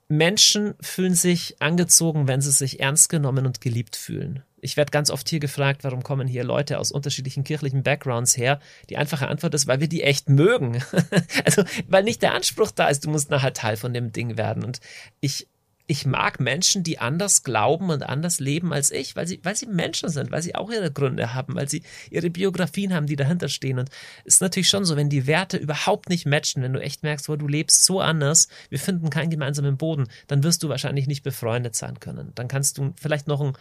[0.08, 4.44] Menschen fühlen sich angezogen, wenn sie sich ernst genommen und geliebt fühlen.
[4.60, 8.60] Ich werde ganz oft hier gefragt, warum kommen hier Leute aus unterschiedlichen kirchlichen Backgrounds her?
[8.90, 10.84] Die einfache Antwort ist, weil wir die echt mögen.
[11.46, 14.64] also, weil nicht der Anspruch da ist, du musst nachher Teil von dem Ding werden.
[14.64, 14.80] Und
[15.20, 15.48] ich,
[15.86, 19.68] ich mag Menschen, die anders glauben und anders leben als ich, weil sie, weil sie
[19.68, 23.50] Menschen sind, weil sie auch ihre Gründe haben, weil sie ihre Biografien haben, die dahinter
[23.50, 23.78] stehen.
[23.78, 23.90] Und
[24.26, 27.30] es ist natürlich schon so, wenn die Werte überhaupt nicht matchen, wenn du echt merkst,
[27.30, 31.22] wo du lebst so anders, wir finden keinen gemeinsamen Boden, dann wirst du wahrscheinlich nicht
[31.22, 32.32] befreundet sein können.
[32.34, 33.54] Dann kannst du vielleicht noch ein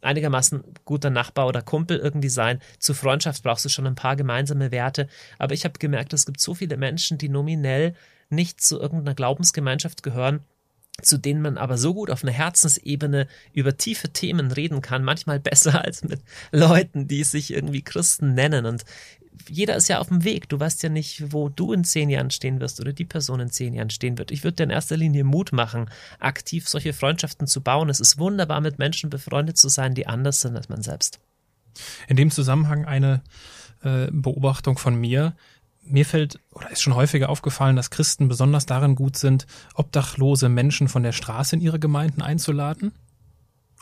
[0.00, 2.60] einigermaßen guter Nachbar oder Kumpel irgendwie sein.
[2.78, 5.08] Zu Freundschaft brauchst du schon ein paar gemeinsame Werte.
[5.38, 7.94] Aber ich habe gemerkt, es gibt so viele Menschen, die nominell
[8.30, 10.40] nicht zu irgendeiner Glaubensgemeinschaft gehören,
[11.00, 15.40] zu denen man aber so gut auf einer Herzensebene über tiefe Themen reden kann, manchmal
[15.40, 16.20] besser als mit
[16.50, 18.66] Leuten, die sich irgendwie Christen nennen.
[18.66, 18.84] Und
[19.50, 20.48] jeder ist ja auf dem Weg.
[20.48, 23.50] Du weißt ja nicht, wo du in zehn Jahren stehen wirst oder die Person in
[23.50, 24.30] zehn Jahren stehen wird.
[24.30, 27.88] Ich würde dir in erster Linie Mut machen, aktiv solche Freundschaften zu bauen.
[27.88, 31.20] Es ist wunderbar, mit Menschen befreundet zu sein, die anders sind als man selbst.
[32.08, 33.22] In dem Zusammenhang eine
[33.82, 35.34] äh, Beobachtung von mir.
[35.82, 40.88] Mir fällt oder ist schon häufiger aufgefallen, dass Christen besonders darin gut sind, obdachlose Menschen
[40.88, 42.92] von der Straße in ihre Gemeinden einzuladen,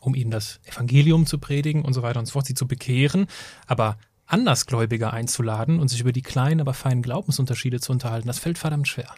[0.01, 3.27] um ihnen das Evangelium zu predigen und so weiter und so fort, sie zu bekehren,
[3.67, 8.59] aber Andersgläubige einzuladen und sich über die kleinen, aber feinen Glaubensunterschiede zu unterhalten, das fällt
[8.59, 9.15] verdammt schwer.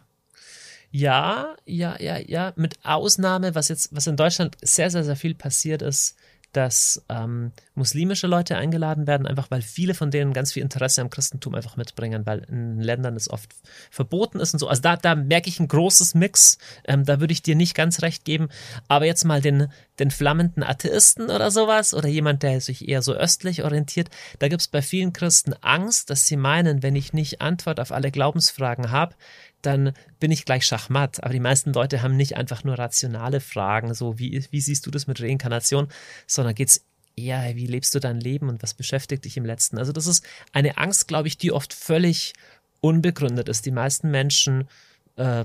[0.91, 2.53] Ja, ja, ja, ja.
[2.57, 6.17] Mit Ausnahme, was jetzt, was in Deutschland sehr, sehr, sehr viel passiert ist,
[6.53, 11.11] dass ähm, muslimische Leute eingeladen werden, einfach weil viele von denen ganz viel Interesse am
[11.11, 13.55] Christentum einfach mitbringen, weil in Ländern es oft
[13.91, 14.69] verboten ist und so.
[14.69, 16.59] Also da, da merke ich ein großes Mix.
[16.85, 18.49] Ähm, da würde ich dir nicht ganz recht geben.
[18.89, 19.69] Aber jetzt mal den,
[19.99, 24.09] den flammenden Atheisten oder sowas oder jemand, der sich eher so östlich orientiert,
[24.39, 27.93] da gibt es bei vielen Christen Angst, dass sie meinen, wenn ich nicht Antwort auf
[27.93, 29.15] alle Glaubensfragen habe,
[29.63, 31.23] dann bin ich gleich Schachmatt.
[31.23, 34.91] Aber die meisten Leute haben nicht einfach nur rationale Fragen, so wie, wie siehst du
[34.91, 35.89] das mit Reinkarnation,
[36.27, 36.85] sondern geht's
[37.17, 39.79] eher, wie lebst du dein Leben und was beschäftigt dich im Letzten?
[39.79, 42.35] Also das ist eine Angst, glaube ich, die oft völlig
[42.81, 43.67] unbegründet ist.
[43.67, 44.69] Die meisten Menschen,
[45.17, 45.45] äh,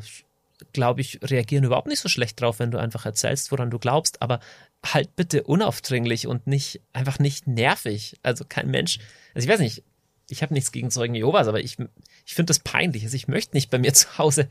[0.72, 4.22] glaube ich, reagieren überhaupt nicht so schlecht drauf, wenn du einfach erzählst, woran du glaubst,
[4.22, 4.40] aber
[4.86, 8.18] halt bitte unaufdringlich und nicht einfach nicht nervig.
[8.22, 9.00] Also kein Mensch,
[9.34, 9.84] also ich weiß nicht,
[10.34, 11.78] ich habe nichts gegen Zeugen Jehovas, aber ich,
[12.26, 13.04] ich finde das peinlich.
[13.04, 14.50] Also ich möchte nicht bei mir zu Hause,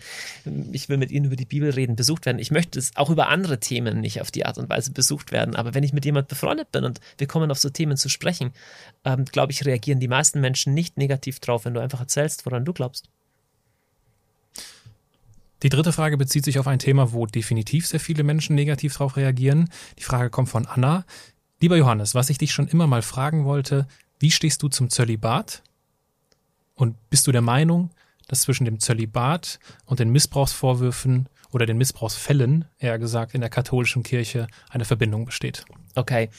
[0.72, 2.38] ich will mit ihnen über die Bibel reden, besucht werden.
[2.38, 5.56] Ich möchte es auch über andere Themen nicht auf die Art und Weise besucht werden.
[5.56, 8.52] Aber wenn ich mit jemand befreundet bin und wir kommen auf so Themen zu sprechen,
[9.04, 12.64] ähm, glaube ich, reagieren die meisten Menschen nicht negativ drauf, wenn du einfach erzählst, woran
[12.64, 13.08] du glaubst.
[15.62, 19.16] Die dritte Frage bezieht sich auf ein Thema, wo definitiv sehr viele Menschen negativ darauf
[19.16, 19.68] reagieren.
[19.98, 21.04] Die Frage kommt von Anna.
[21.60, 23.86] Lieber Johannes, was ich dich schon immer mal fragen wollte,
[24.18, 25.62] wie stehst du zum Zölibat?
[26.74, 27.90] Und bist du der Meinung,
[28.28, 34.02] dass zwischen dem Zölibat und den Missbrauchsvorwürfen oder den Missbrauchsfällen, eher gesagt, in der katholischen
[34.02, 35.64] Kirche eine Verbindung besteht?
[35.94, 36.30] Okay.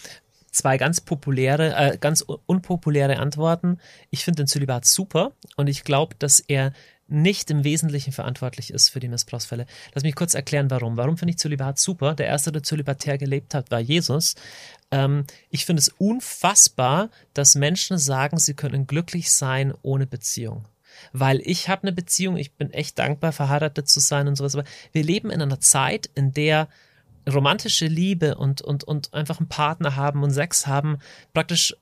[0.52, 3.80] Zwei ganz populäre, äh, ganz unpopuläre Antworten.
[4.12, 6.74] Ich finde den Zölibat super und ich glaube, dass er
[7.08, 9.66] nicht im Wesentlichen verantwortlich ist für die Missbrauchsfälle.
[9.94, 10.98] Lass mich kurz erklären, warum.
[10.98, 12.16] Warum finde ich Zölibat super?
[12.16, 14.36] Der erste, der zölibatär gelebt hat, war Jesus.
[14.92, 20.66] Ähm, ich finde es unfassbar, dass Menschen sagen, sie können glücklich sein ohne Beziehung.
[21.12, 24.56] Weil ich habe eine Beziehung, ich bin echt dankbar, verheiratet zu sein und sowas.
[24.56, 26.70] Aber wir leben in einer Zeit, in der
[27.32, 30.98] romantische Liebe und, und, und einfach einen Partner haben und Sex haben
[31.34, 31.76] praktisch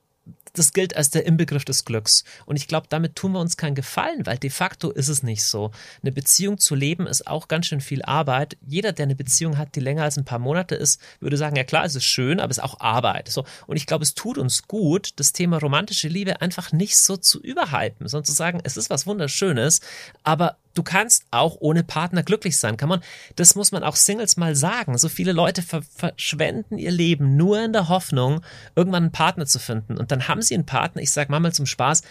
[0.52, 2.24] das gilt als der Inbegriff des Glücks.
[2.46, 5.44] Und ich glaube, damit tun wir uns keinen Gefallen, weil de facto ist es nicht
[5.44, 5.70] so.
[6.02, 8.56] Eine Beziehung zu leben ist auch ganz schön viel Arbeit.
[8.66, 11.64] Jeder, der eine Beziehung hat, die länger als ein paar Monate ist, würde sagen, ja
[11.64, 13.28] klar, es ist schön, aber es ist auch Arbeit.
[13.28, 13.44] So.
[13.66, 17.40] Und ich glaube, es tut uns gut, das Thema romantische Liebe einfach nicht so zu
[17.40, 19.80] überhypen, sondern zu sagen, es ist was Wunderschönes,
[20.22, 22.76] aber du kannst auch ohne Partner glücklich sein.
[22.76, 23.00] Kann man,
[23.36, 24.96] das muss man auch Singles mal sagen.
[24.98, 28.42] So viele Leute ver verschwenden ihr Leben nur in der Hoffnung,
[28.74, 29.98] irgendwann einen Partner zu finden.
[29.98, 31.02] Und dann haben sie einen Partner.
[31.02, 32.02] Ich sag mal zum Spaß,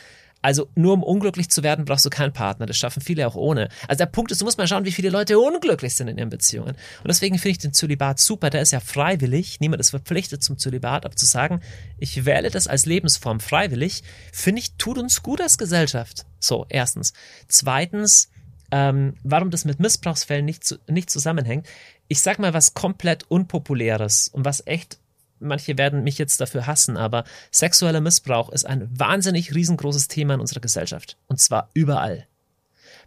[0.41, 2.65] also nur um unglücklich zu werden, brauchst du keinen Partner.
[2.65, 3.69] Das schaffen viele auch ohne.
[3.87, 6.29] Also der Punkt ist, du musst mal schauen, wie viele Leute unglücklich sind in ihren
[6.29, 6.71] Beziehungen.
[6.71, 8.49] Und deswegen finde ich den Zölibat super.
[8.49, 9.59] Der ist ja freiwillig.
[9.59, 11.05] Niemand ist verpflichtet zum Zölibat.
[11.05, 11.61] Aber zu sagen,
[11.99, 16.25] ich wähle das als Lebensform freiwillig, finde ich, tut uns gut als Gesellschaft.
[16.39, 17.13] So, erstens.
[17.47, 18.29] Zweitens,
[18.71, 21.67] ähm, warum das mit Missbrauchsfällen nicht, zu, nicht zusammenhängt.
[22.07, 24.97] Ich sag mal was komplett Unpopuläres und was echt,
[25.39, 30.39] manche werden mich jetzt dafür hassen, aber sexueller Missbrauch ist ein wahnsinnig riesengroßes Thema in
[30.39, 31.17] unserer Gesellschaft.
[31.27, 32.27] Und zwar überall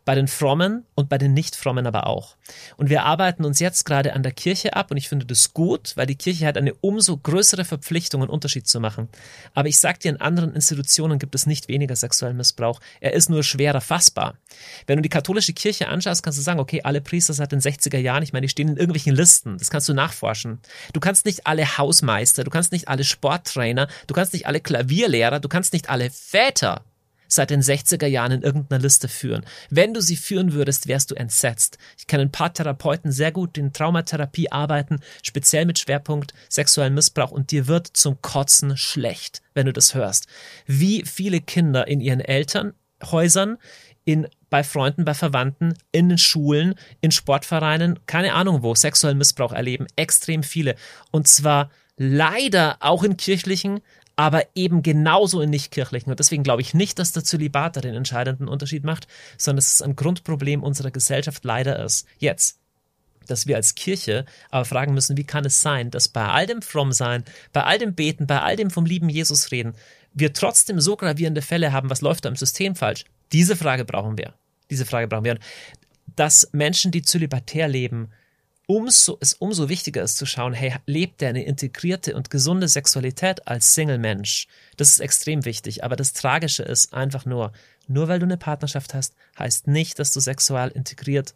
[0.04, 2.36] bei den Frommen und bei den Nicht-Frommen aber auch.
[2.76, 5.96] Und wir arbeiten uns jetzt gerade an der Kirche ab und ich finde das gut,
[5.96, 9.08] weil die Kirche hat eine umso größere Verpflichtung, einen Unterschied zu machen.
[9.54, 12.80] Aber ich sag dir, in anderen Institutionen gibt es nicht weniger sexuellen Missbrauch.
[13.00, 14.36] Er ist nur schwerer fassbar.
[14.86, 17.98] Wenn du die katholische Kirche anschaust, kannst du sagen, okay, alle Priester seit den 60er
[17.98, 19.56] Jahren, ich meine, die stehen in irgendwelchen Listen.
[19.58, 20.60] Das kannst du nachforschen.
[20.92, 25.40] Du kannst nicht alle Hausmeister, du kannst nicht alle Sporttrainer, du kannst nicht alle Klavierlehrer,
[25.40, 26.84] du kannst nicht alle Väter
[27.34, 29.44] seit den 60er Jahren in irgendeiner Liste führen.
[29.70, 31.78] Wenn du sie führen würdest, wärst du entsetzt.
[31.98, 36.94] Ich kenne ein paar Therapeuten sehr gut, die in Traumatherapie arbeiten, speziell mit Schwerpunkt sexuellen
[36.94, 40.26] Missbrauch und dir wird zum Kotzen schlecht, wenn du das hörst.
[40.66, 43.58] Wie viele Kinder in ihren Elternhäusern,
[44.04, 49.52] in bei Freunden, bei Verwandten, in den Schulen, in Sportvereinen, keine Ahnung wo, sexuellen Missbrauch
[49.52, 49.88] erleben.
[49.96, 50.76] Extrem viele.
[51.10, 53.80] Und zwar leider auch in kirchlichen,
[54.16, 56.10] aber eben genauso in nichtkirchlichen.
[56.10, 59.74] Und deswegen glaube ich nicht, dass der Zölibat da den entscheidenden Unterschied macht, sondern dass
[59.74, 62.06] es ein Grundproblem unserer Gesellschaft leider ist.
[62.18, 62.58] Jetzt
[63.26, 66.60] dass wir als Kirche aber fragen müssen, wie kann es sein, dass bei all dem
[66.60, 67.24] Frommsein,
[67.54, 69.74] bei all dem Beten, bei all dem vom lieben Jesus reden,
[70.12, 73.04] wir trotzdem so gravierende Fälle haben, was läuft da im System falsch?
[73.32, 74.34] Diese Frage brauchen wir.
[74.70, 75.32] Diese Frage brauchen wir.
[75.32, 75.40] Und
[76.16, 78.10] dass Menschen, die zölibatär leben,
[78.66, 83.46] umso, es umso wichtiger ist zu schauen, hey, lebt der eine integrierte und gesunde Sexualität
[83.46, 84.46] als Single-Mensch?
[84.76, 85.84] Das ist extrem wichtig.
[85.84, 87.52] Aber das Tragische ist einfach nur,
[87.86, 91.34] nur weil du eine Partnerschaft hast, heißt nicht, dass du sexual integriert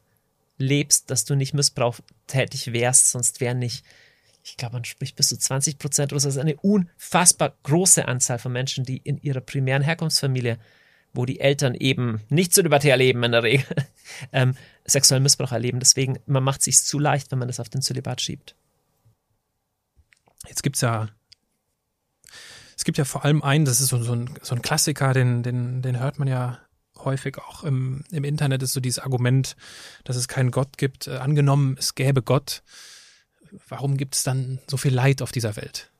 [0.56, 3.84] lebst, dass du nicht missbrauchtätig wärst, sonst wären nicht,
[4.42, 8.08] ich glaube, man spricht bis zu 20 Prozent oder so, das ist eine unfassbar große
[8.08, 10.58] Anzahl von Menschen, die in ihrer primären Herkunftsfamilie,
[11.18, 13.66] wo die Eltern eben nicht zölibatär leben in der Regel,
[14.32, 14.54] ähm,
[14.84, 15.80] sexuellen Missbrauch erleben.
[15.80, 18.54] Deswegen, man macht sich zu leicht, wenn man das auf den Zölibat schiebt.
[20.46, 21.08] Jetzt gibt's ja,
[22.76, 25.42] es gibt ja vor allem einen, das ist so, so, ein, so ein Klassiker, den,
[25.42, 26.60] den, den hört man ja
[26.98, 29.56] häufig auch im, im Internet, ist so dieses Argument,
[30.04, 31.08] dass es keinen Gott gibt.
[31.08, 32.62] Äh, angenommen, es gäbe Gott,
[33.68, 35.90] warum gibt es dann so viel Leid auf dieser Welt?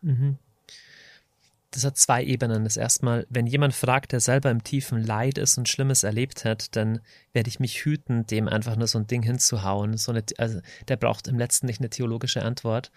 [1.70, 2.64] Das hat zwei Ebenen.
[2.64, 6.74] Das erstmal, wenn jemand fragt, der selber im tiefen Leid ist und Schlimmes erlebt hat,
[6.76, 7.00] dann
[7.32, 9.96] werde ich mich hüten, dem einfach nur so ein Ding hinzuhauen.
[9.98, 12.90] So eine, also der braucht im letzten nicht eine theologische Antwort.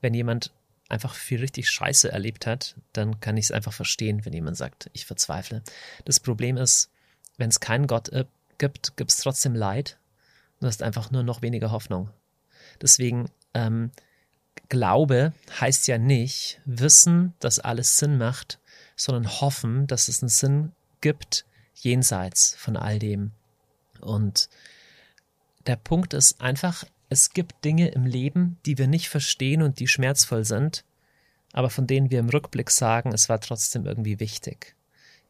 [0.00, 0.52] Wenn jemand
[0.88, 4.90] einfach viel richtig Scheiße erlebt hat, dann kann ich es einfach verstehen, wenn jemand sagt,
[4.92, 5.62] ich verzweifle.
[6.04, 6.90] Das Problem ist,
[7.36, 8.24] wenn es keinen Gott äh,
[8.58, 9.98] gibt, gibt es trotzdem Leid.
[10.60, 12.10] Du hast einfach nur noch weniger Hoffnung.
[12.80, 13.90] Deswegen, ähm,
[14.68, 18.58] Glaube heißt ja nicht wissen, dass alles Sinn macht,
[18.96, 23.32] sondern hoffen, dass es einen Sinn gibt jenseits von all dem.
[24.00, 24.48] Und
[25.66, 29.88] der Punkt ist einfach, es gibt Dinge im Leben, die wir nicht verstehen und die
[29.88, 30.84] schmerzvoll sind,
[31.52, 34.74] aber von denen wir im Rückblick sagen, es war trotzdem irgendwie wichtig.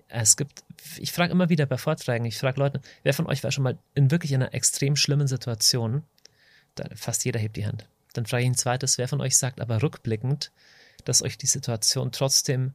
[0.08, 0.64] Es gibt,
[0.98, 3.78] ich frage immer wieder bei Vorträgen, ich frage Leute, wer von euch war schon mal
[3.94, 6.04] in wirklich einer extrem schlimmen Situation?
[6.76, 7.88] Da, fast jeder hebt die Hand.
[8.14, 10.50] Dann frage ich ein zweites, wer von euch sagt aber rückblickend,
[11.04, 12.72] dass euch die Situation trotzdem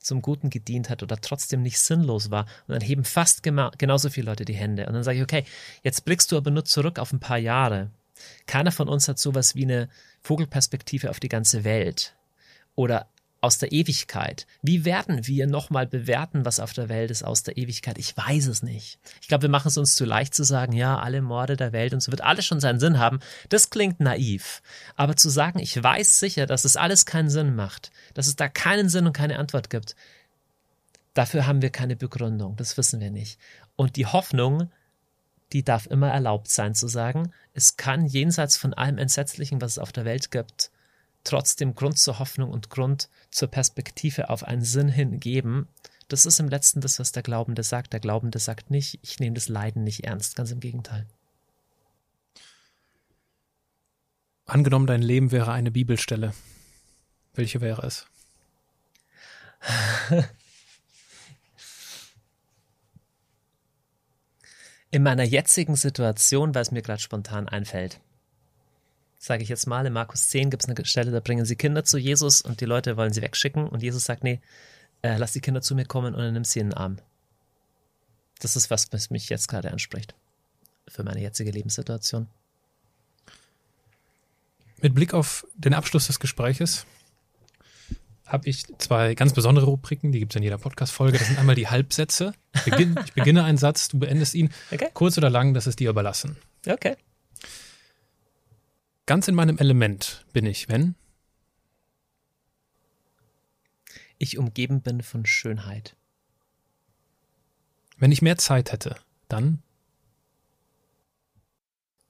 [0.00, 2.46] zum Guten gedient hat oder trotzdem nicht sinnlos war.
[2.66, 4.86] Und dann heben fast genauso viele Leute die Hände.
[4.86, 5.44] Und dann sage ich, okay,
[5.82, 7.90] jetzt blickst du aber nur zurück auf ein paar Jahre.
[8.46, 9.88] Keiner von uns hat sowas wie eine
[10.22, 12.16] Vogelperspektive auf die ganze Welt
[12.74, 13.08] oder
[13.40, 14.46] aus der Ewigkeit.
[14.62, 17.96] Wie werden wir nochmal bewerten, was auf der Welt ist aus der Ewigkeit?
[17.98, 18.98] Ich weiß es nicht.
[19.20, 21.94] Ich glaube, wir machen es uns zu leicht zu sagen, ja, alle Morde der Welt
[21.94, 23.20] und so wird alles schon seinen Sinn haben.
[23.48, 24.60] Das klingt naiv.
[24.96, 28.48] Aber zu sagen, ich weiß sicher, dass es alles keinen Sinn macht, dass es da
[28.48, 29.94] keinen Sinn und keine Antwort gibt,
[31.14, 32.56] dafür haben wir keine Begründung.
[32.56, 33.38] Das wissen wir nicht.
[33.76, 34.70] Und die Hoffnung,
[35.52, 39.78] die darf immer erlaubt sein zu sagen, es kann jenseits von allem Entsetzlichen, was es
[39.78, 40.72] auf der Welt gibt,
[41.24, 45.68] trotzdem Grund zur Hoffnung und Grund zur Perspektive auf einen Sinn hin geben.
[46.08, 47.92] Das ist im letzten das, was der Glaubende sagt.
[47.92, 50.36] Der Glaubende sagt nicht, ich nehme das Leiden nicht ernst.
[50.36, 51.06] Ganz im Gegenteil.
[54.46, 56.32] Angenommen, dein Leben wäre eine Bibelstelle.
[57.34, 58.06] Welche wäre es?
[64.90, 68.00] In meiner jetzigen Situation, weil es mir gerade spontan einfällt,
[69.18, 71.84] sage ich jetzt mal, in Markus 10 gibt es eine Stelle, da bringen sie Kinder
[71.84, 74.40] zu Jesus und die Leute wollen sie wegschicken und Jesus sagt, nee,
[75.02, 76.98] äh, lass die Kinder zu mir kommen und er nimmt sie in den Arm.
[78.40, 80.14] Das ist was, was mich jetzt gerade anspricht.
[80.86, 82.28] Für meine jetzige Lebenssituation.
[84.80, 86.86] Mit Blick auf den Abschluss des Gespräches
[88.26, 91.18] habe ich zwei ganz besondere Rubriken, die gibt es in jeder Podcast-Folge.
[91.18, 92.34] Das sind einmal die Halbsätze.
[92.54, 94.50] Ich beginne, ich beginne einen Satz, du beendest ihn.
[94.70, 94.88] Okay.
[94.92, 96.36] Kurz oder lang, das ist dir überlassen.
[96.66, 96.96] Okay.
[99.08, 100.94] Ganz in meinem Element bin ich, wenn
[104.18, 105.96] Ich umgeben bin von Schönheit.
[107.96, 108.96] wenn ich mehr Zeit hätte,
[109.28, 109.62] dann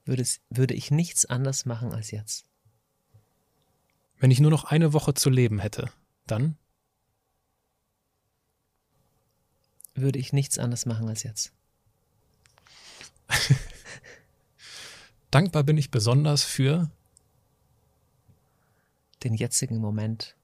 [0.04, 2.46] Würde, es, würde ich nichts anders machen als jetzt.
[4.18, 5.92] wenn ich nur noch eine Woche zu leben hätte,
[6.26, 6.58] dann
[9.94, 11.52] Würde ich nichts anders machen als jetzt.
[15.30, 16.90] Dankbar bin ich besonders für
[19.22, 20.36] Den jetzigen Moment.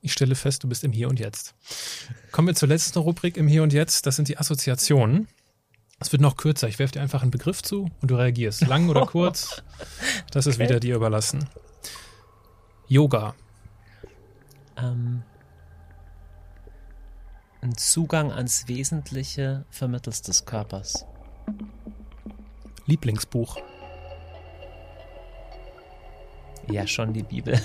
[0.00, 1.54] Ich stelle fest, du bist im Hier und Jetzt.
[2.30, 4.06] Kommen wir zur letzten Rubrik im Hier und Jetzt.
[4.06, 5.28] Das sind die Assoziationen.
[5.98, 6.68] Es wird noch kürzer.
[6.68, 8.66] Ich werfe dir einfach einen Begriff zu und du reagierst.
[8.66, 9.62] Lang oder kurz,
[10.30, 10.64] das ist Okay.
[10.64, 11.48] wieder dir überlassen.
[12.86, 13.34] Yoga,
[14.76, 15.22] Ähm,
[17.62, 21.06] ein Zugang ans Wesentliche vermittels des Körpers.
[22.86, 23.58] Lieblingsbuch.
[26.70, 27.60] Ja, schon die Bibel.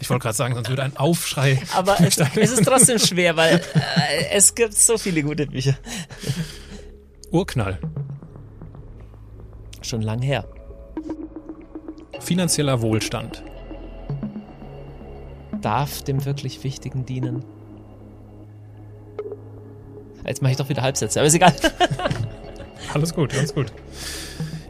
[0.00, 1.62] Ich wollte gerade sagen, sonst würde ein Aufschrei.
[1.74, 5.74] Aber es, es ist trotzdem schwer, weil äh, es gibt so viele gute Bücher.
[7.30, 7.78] Urknall,
[9.80, 10.46] Schon lang her.
[12.20, 13.42] finanzieller Wohlstand,
[15.62, 17.44] Darf dem wirklich Wichtigen dienen?
[20.26, 21.54] Jetzt mache ich doch wieder Halbsätze, aber ist egal.
[22.94, 23.72] alles gut, ganz gut.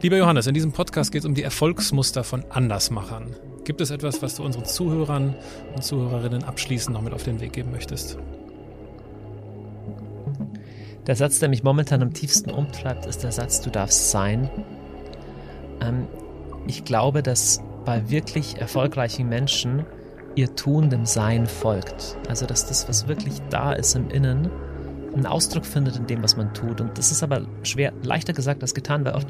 [0.02, 3.36] Lieber Johannes, in diesem Podcast geht es um die Erfolgsmuster von Andersmachern.
[3.62, 5.36] Gibt es etwas, was du unseren Zuhörern
[5.76, 8.18] und Zuhörerinnen abschließend noch mit auf den Weg geben möchtest?
[11.06, 14.50] Der Satz, der mich momentan am tiefsten umtreibt, ist der Satz, du darfst sein.
[15.80, 16.08] Ähm,
[16.66, 19.86] ich glaube, dass bei wirklich erfolgreichen Menschen
[20.34, 22.16] ihr Tun dem Sein folgt.
[22.28, 24.50] Also, dass das, was wirklich da ist im Innen,
[25.14, 26.80] einen Ausdruck findet in dem, was man tut.
[26.80, 29.28] Und das ist aber schwer, leichter gesagt als getan, weil oft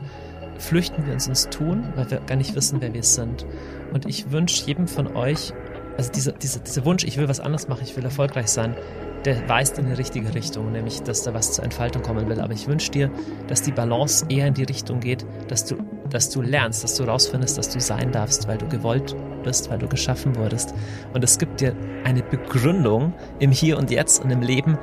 [0.58, 3.46] flüchten wir uns ins Tun, weil wir gar nicht wissen, wer wir sind.
[3.92, 5.52] Und ich wünsche jedem von euch,
[5.96, 8.76] also dieser, dieser, dieser Wunsch, ich will was anderes machen, ich will erfolgreich sein,
[9.24, 12.40] der weist in die richtige Richtung, nämlich, dass da was zur Entfaltung kommen will.
[12.40, 13.10] Aber ich wünsche dir,
[13.46, 15.76] dass die Balance eher in die Richtung geht, dass du,
[16.10, 19.14] dass du lernst, dass du rausfindest, dass du sein darfst, weil du gewollt
[19.44, 20.74] bist, weil du geschaffen wurdest.
[21.12, 21.74] Und es gibt dir
[22.04, 24.78] eine Begründung im Hier und Jetzt und im Leben,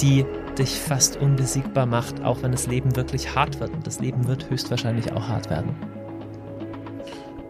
[0.00, 0.24] die
[0.58, 3.72] dich fast unbesiegbar macht, auch wenn das Leben wirklich hart wird.
[3.72, 5.74] Und das Leben wird höchstwahrscheinlich auch hart werden.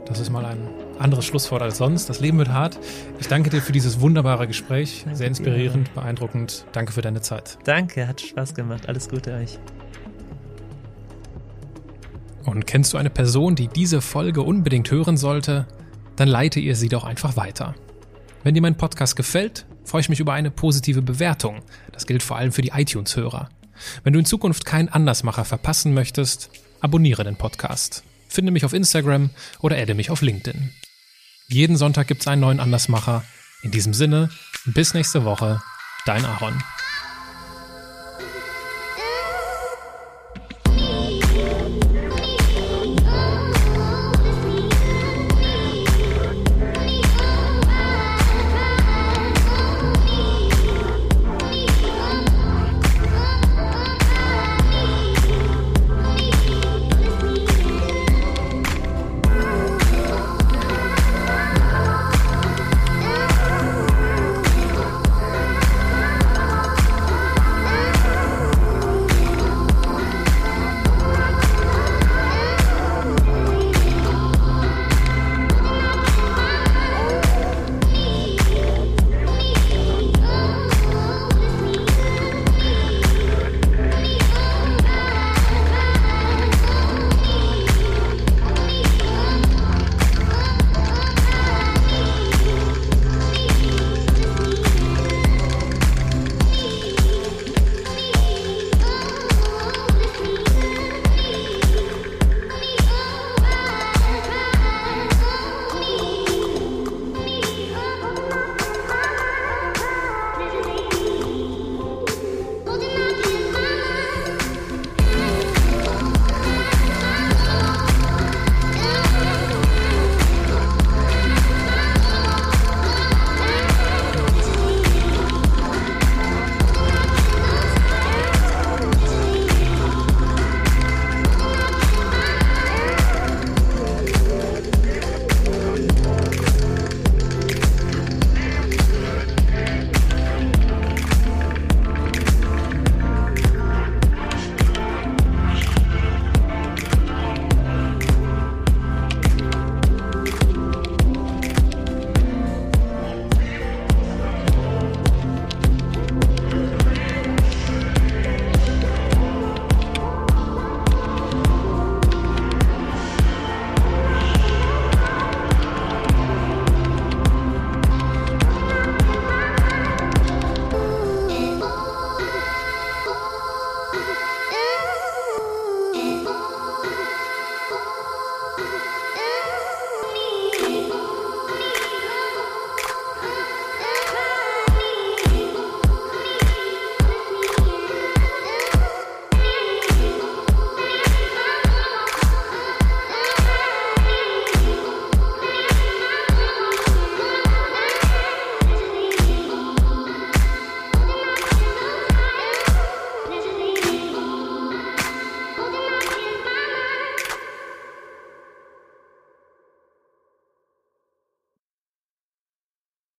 [0.07, 0.69] Das ist mal ein
[0.99, 2.09] anderes Schlusswort als sonst.
[2.09, 2.79] Das Leben wird hart.
[3.19, 5.03] Ich danke dir für dieses wunderbare Gespräch.
[5.05, 5.31] Danke Sehr dir.
[5.31, 6.65] inspirierend, beeindruckend.
[6.73, 7.59] Danke für deine Zeit.
[7.65, 8.89] Danke, hat Spaß gemacht.
[8.89, 9.59] Alles Gute euch.
[12.45, 15.67] Und kennst du eine Person, die diese Folge unbedingt hören sollte?
[16.15, 17.75] Dann leite ihr sie doch einfach weiter.
[18.45, 21.63] Wenn dir mein Podcast gefällt, freue ich mich über eine positive Bewertung.
[21.93, 23.49] Das gilt vor allem für die iTunes-Hörer.
[24.05, 26.51] Wenn du in Zukunft keinen Andersmacher verpassen möchtest,
[26.81, 28.03] abonniere den Podcast.
[28.29, 29.31] Finde mich auf Instagram
[29.61, 30.73] oder adde mich auf LinkedIn.
[31.49, 33.25] Jeden Sonntag gibt's einen neuen Andersmacher.
[33.63, 34.31] In diesem Sinne,
[34.65, 35.63] bis nächste Woche,
[36.05, 36.63] dein Aaron.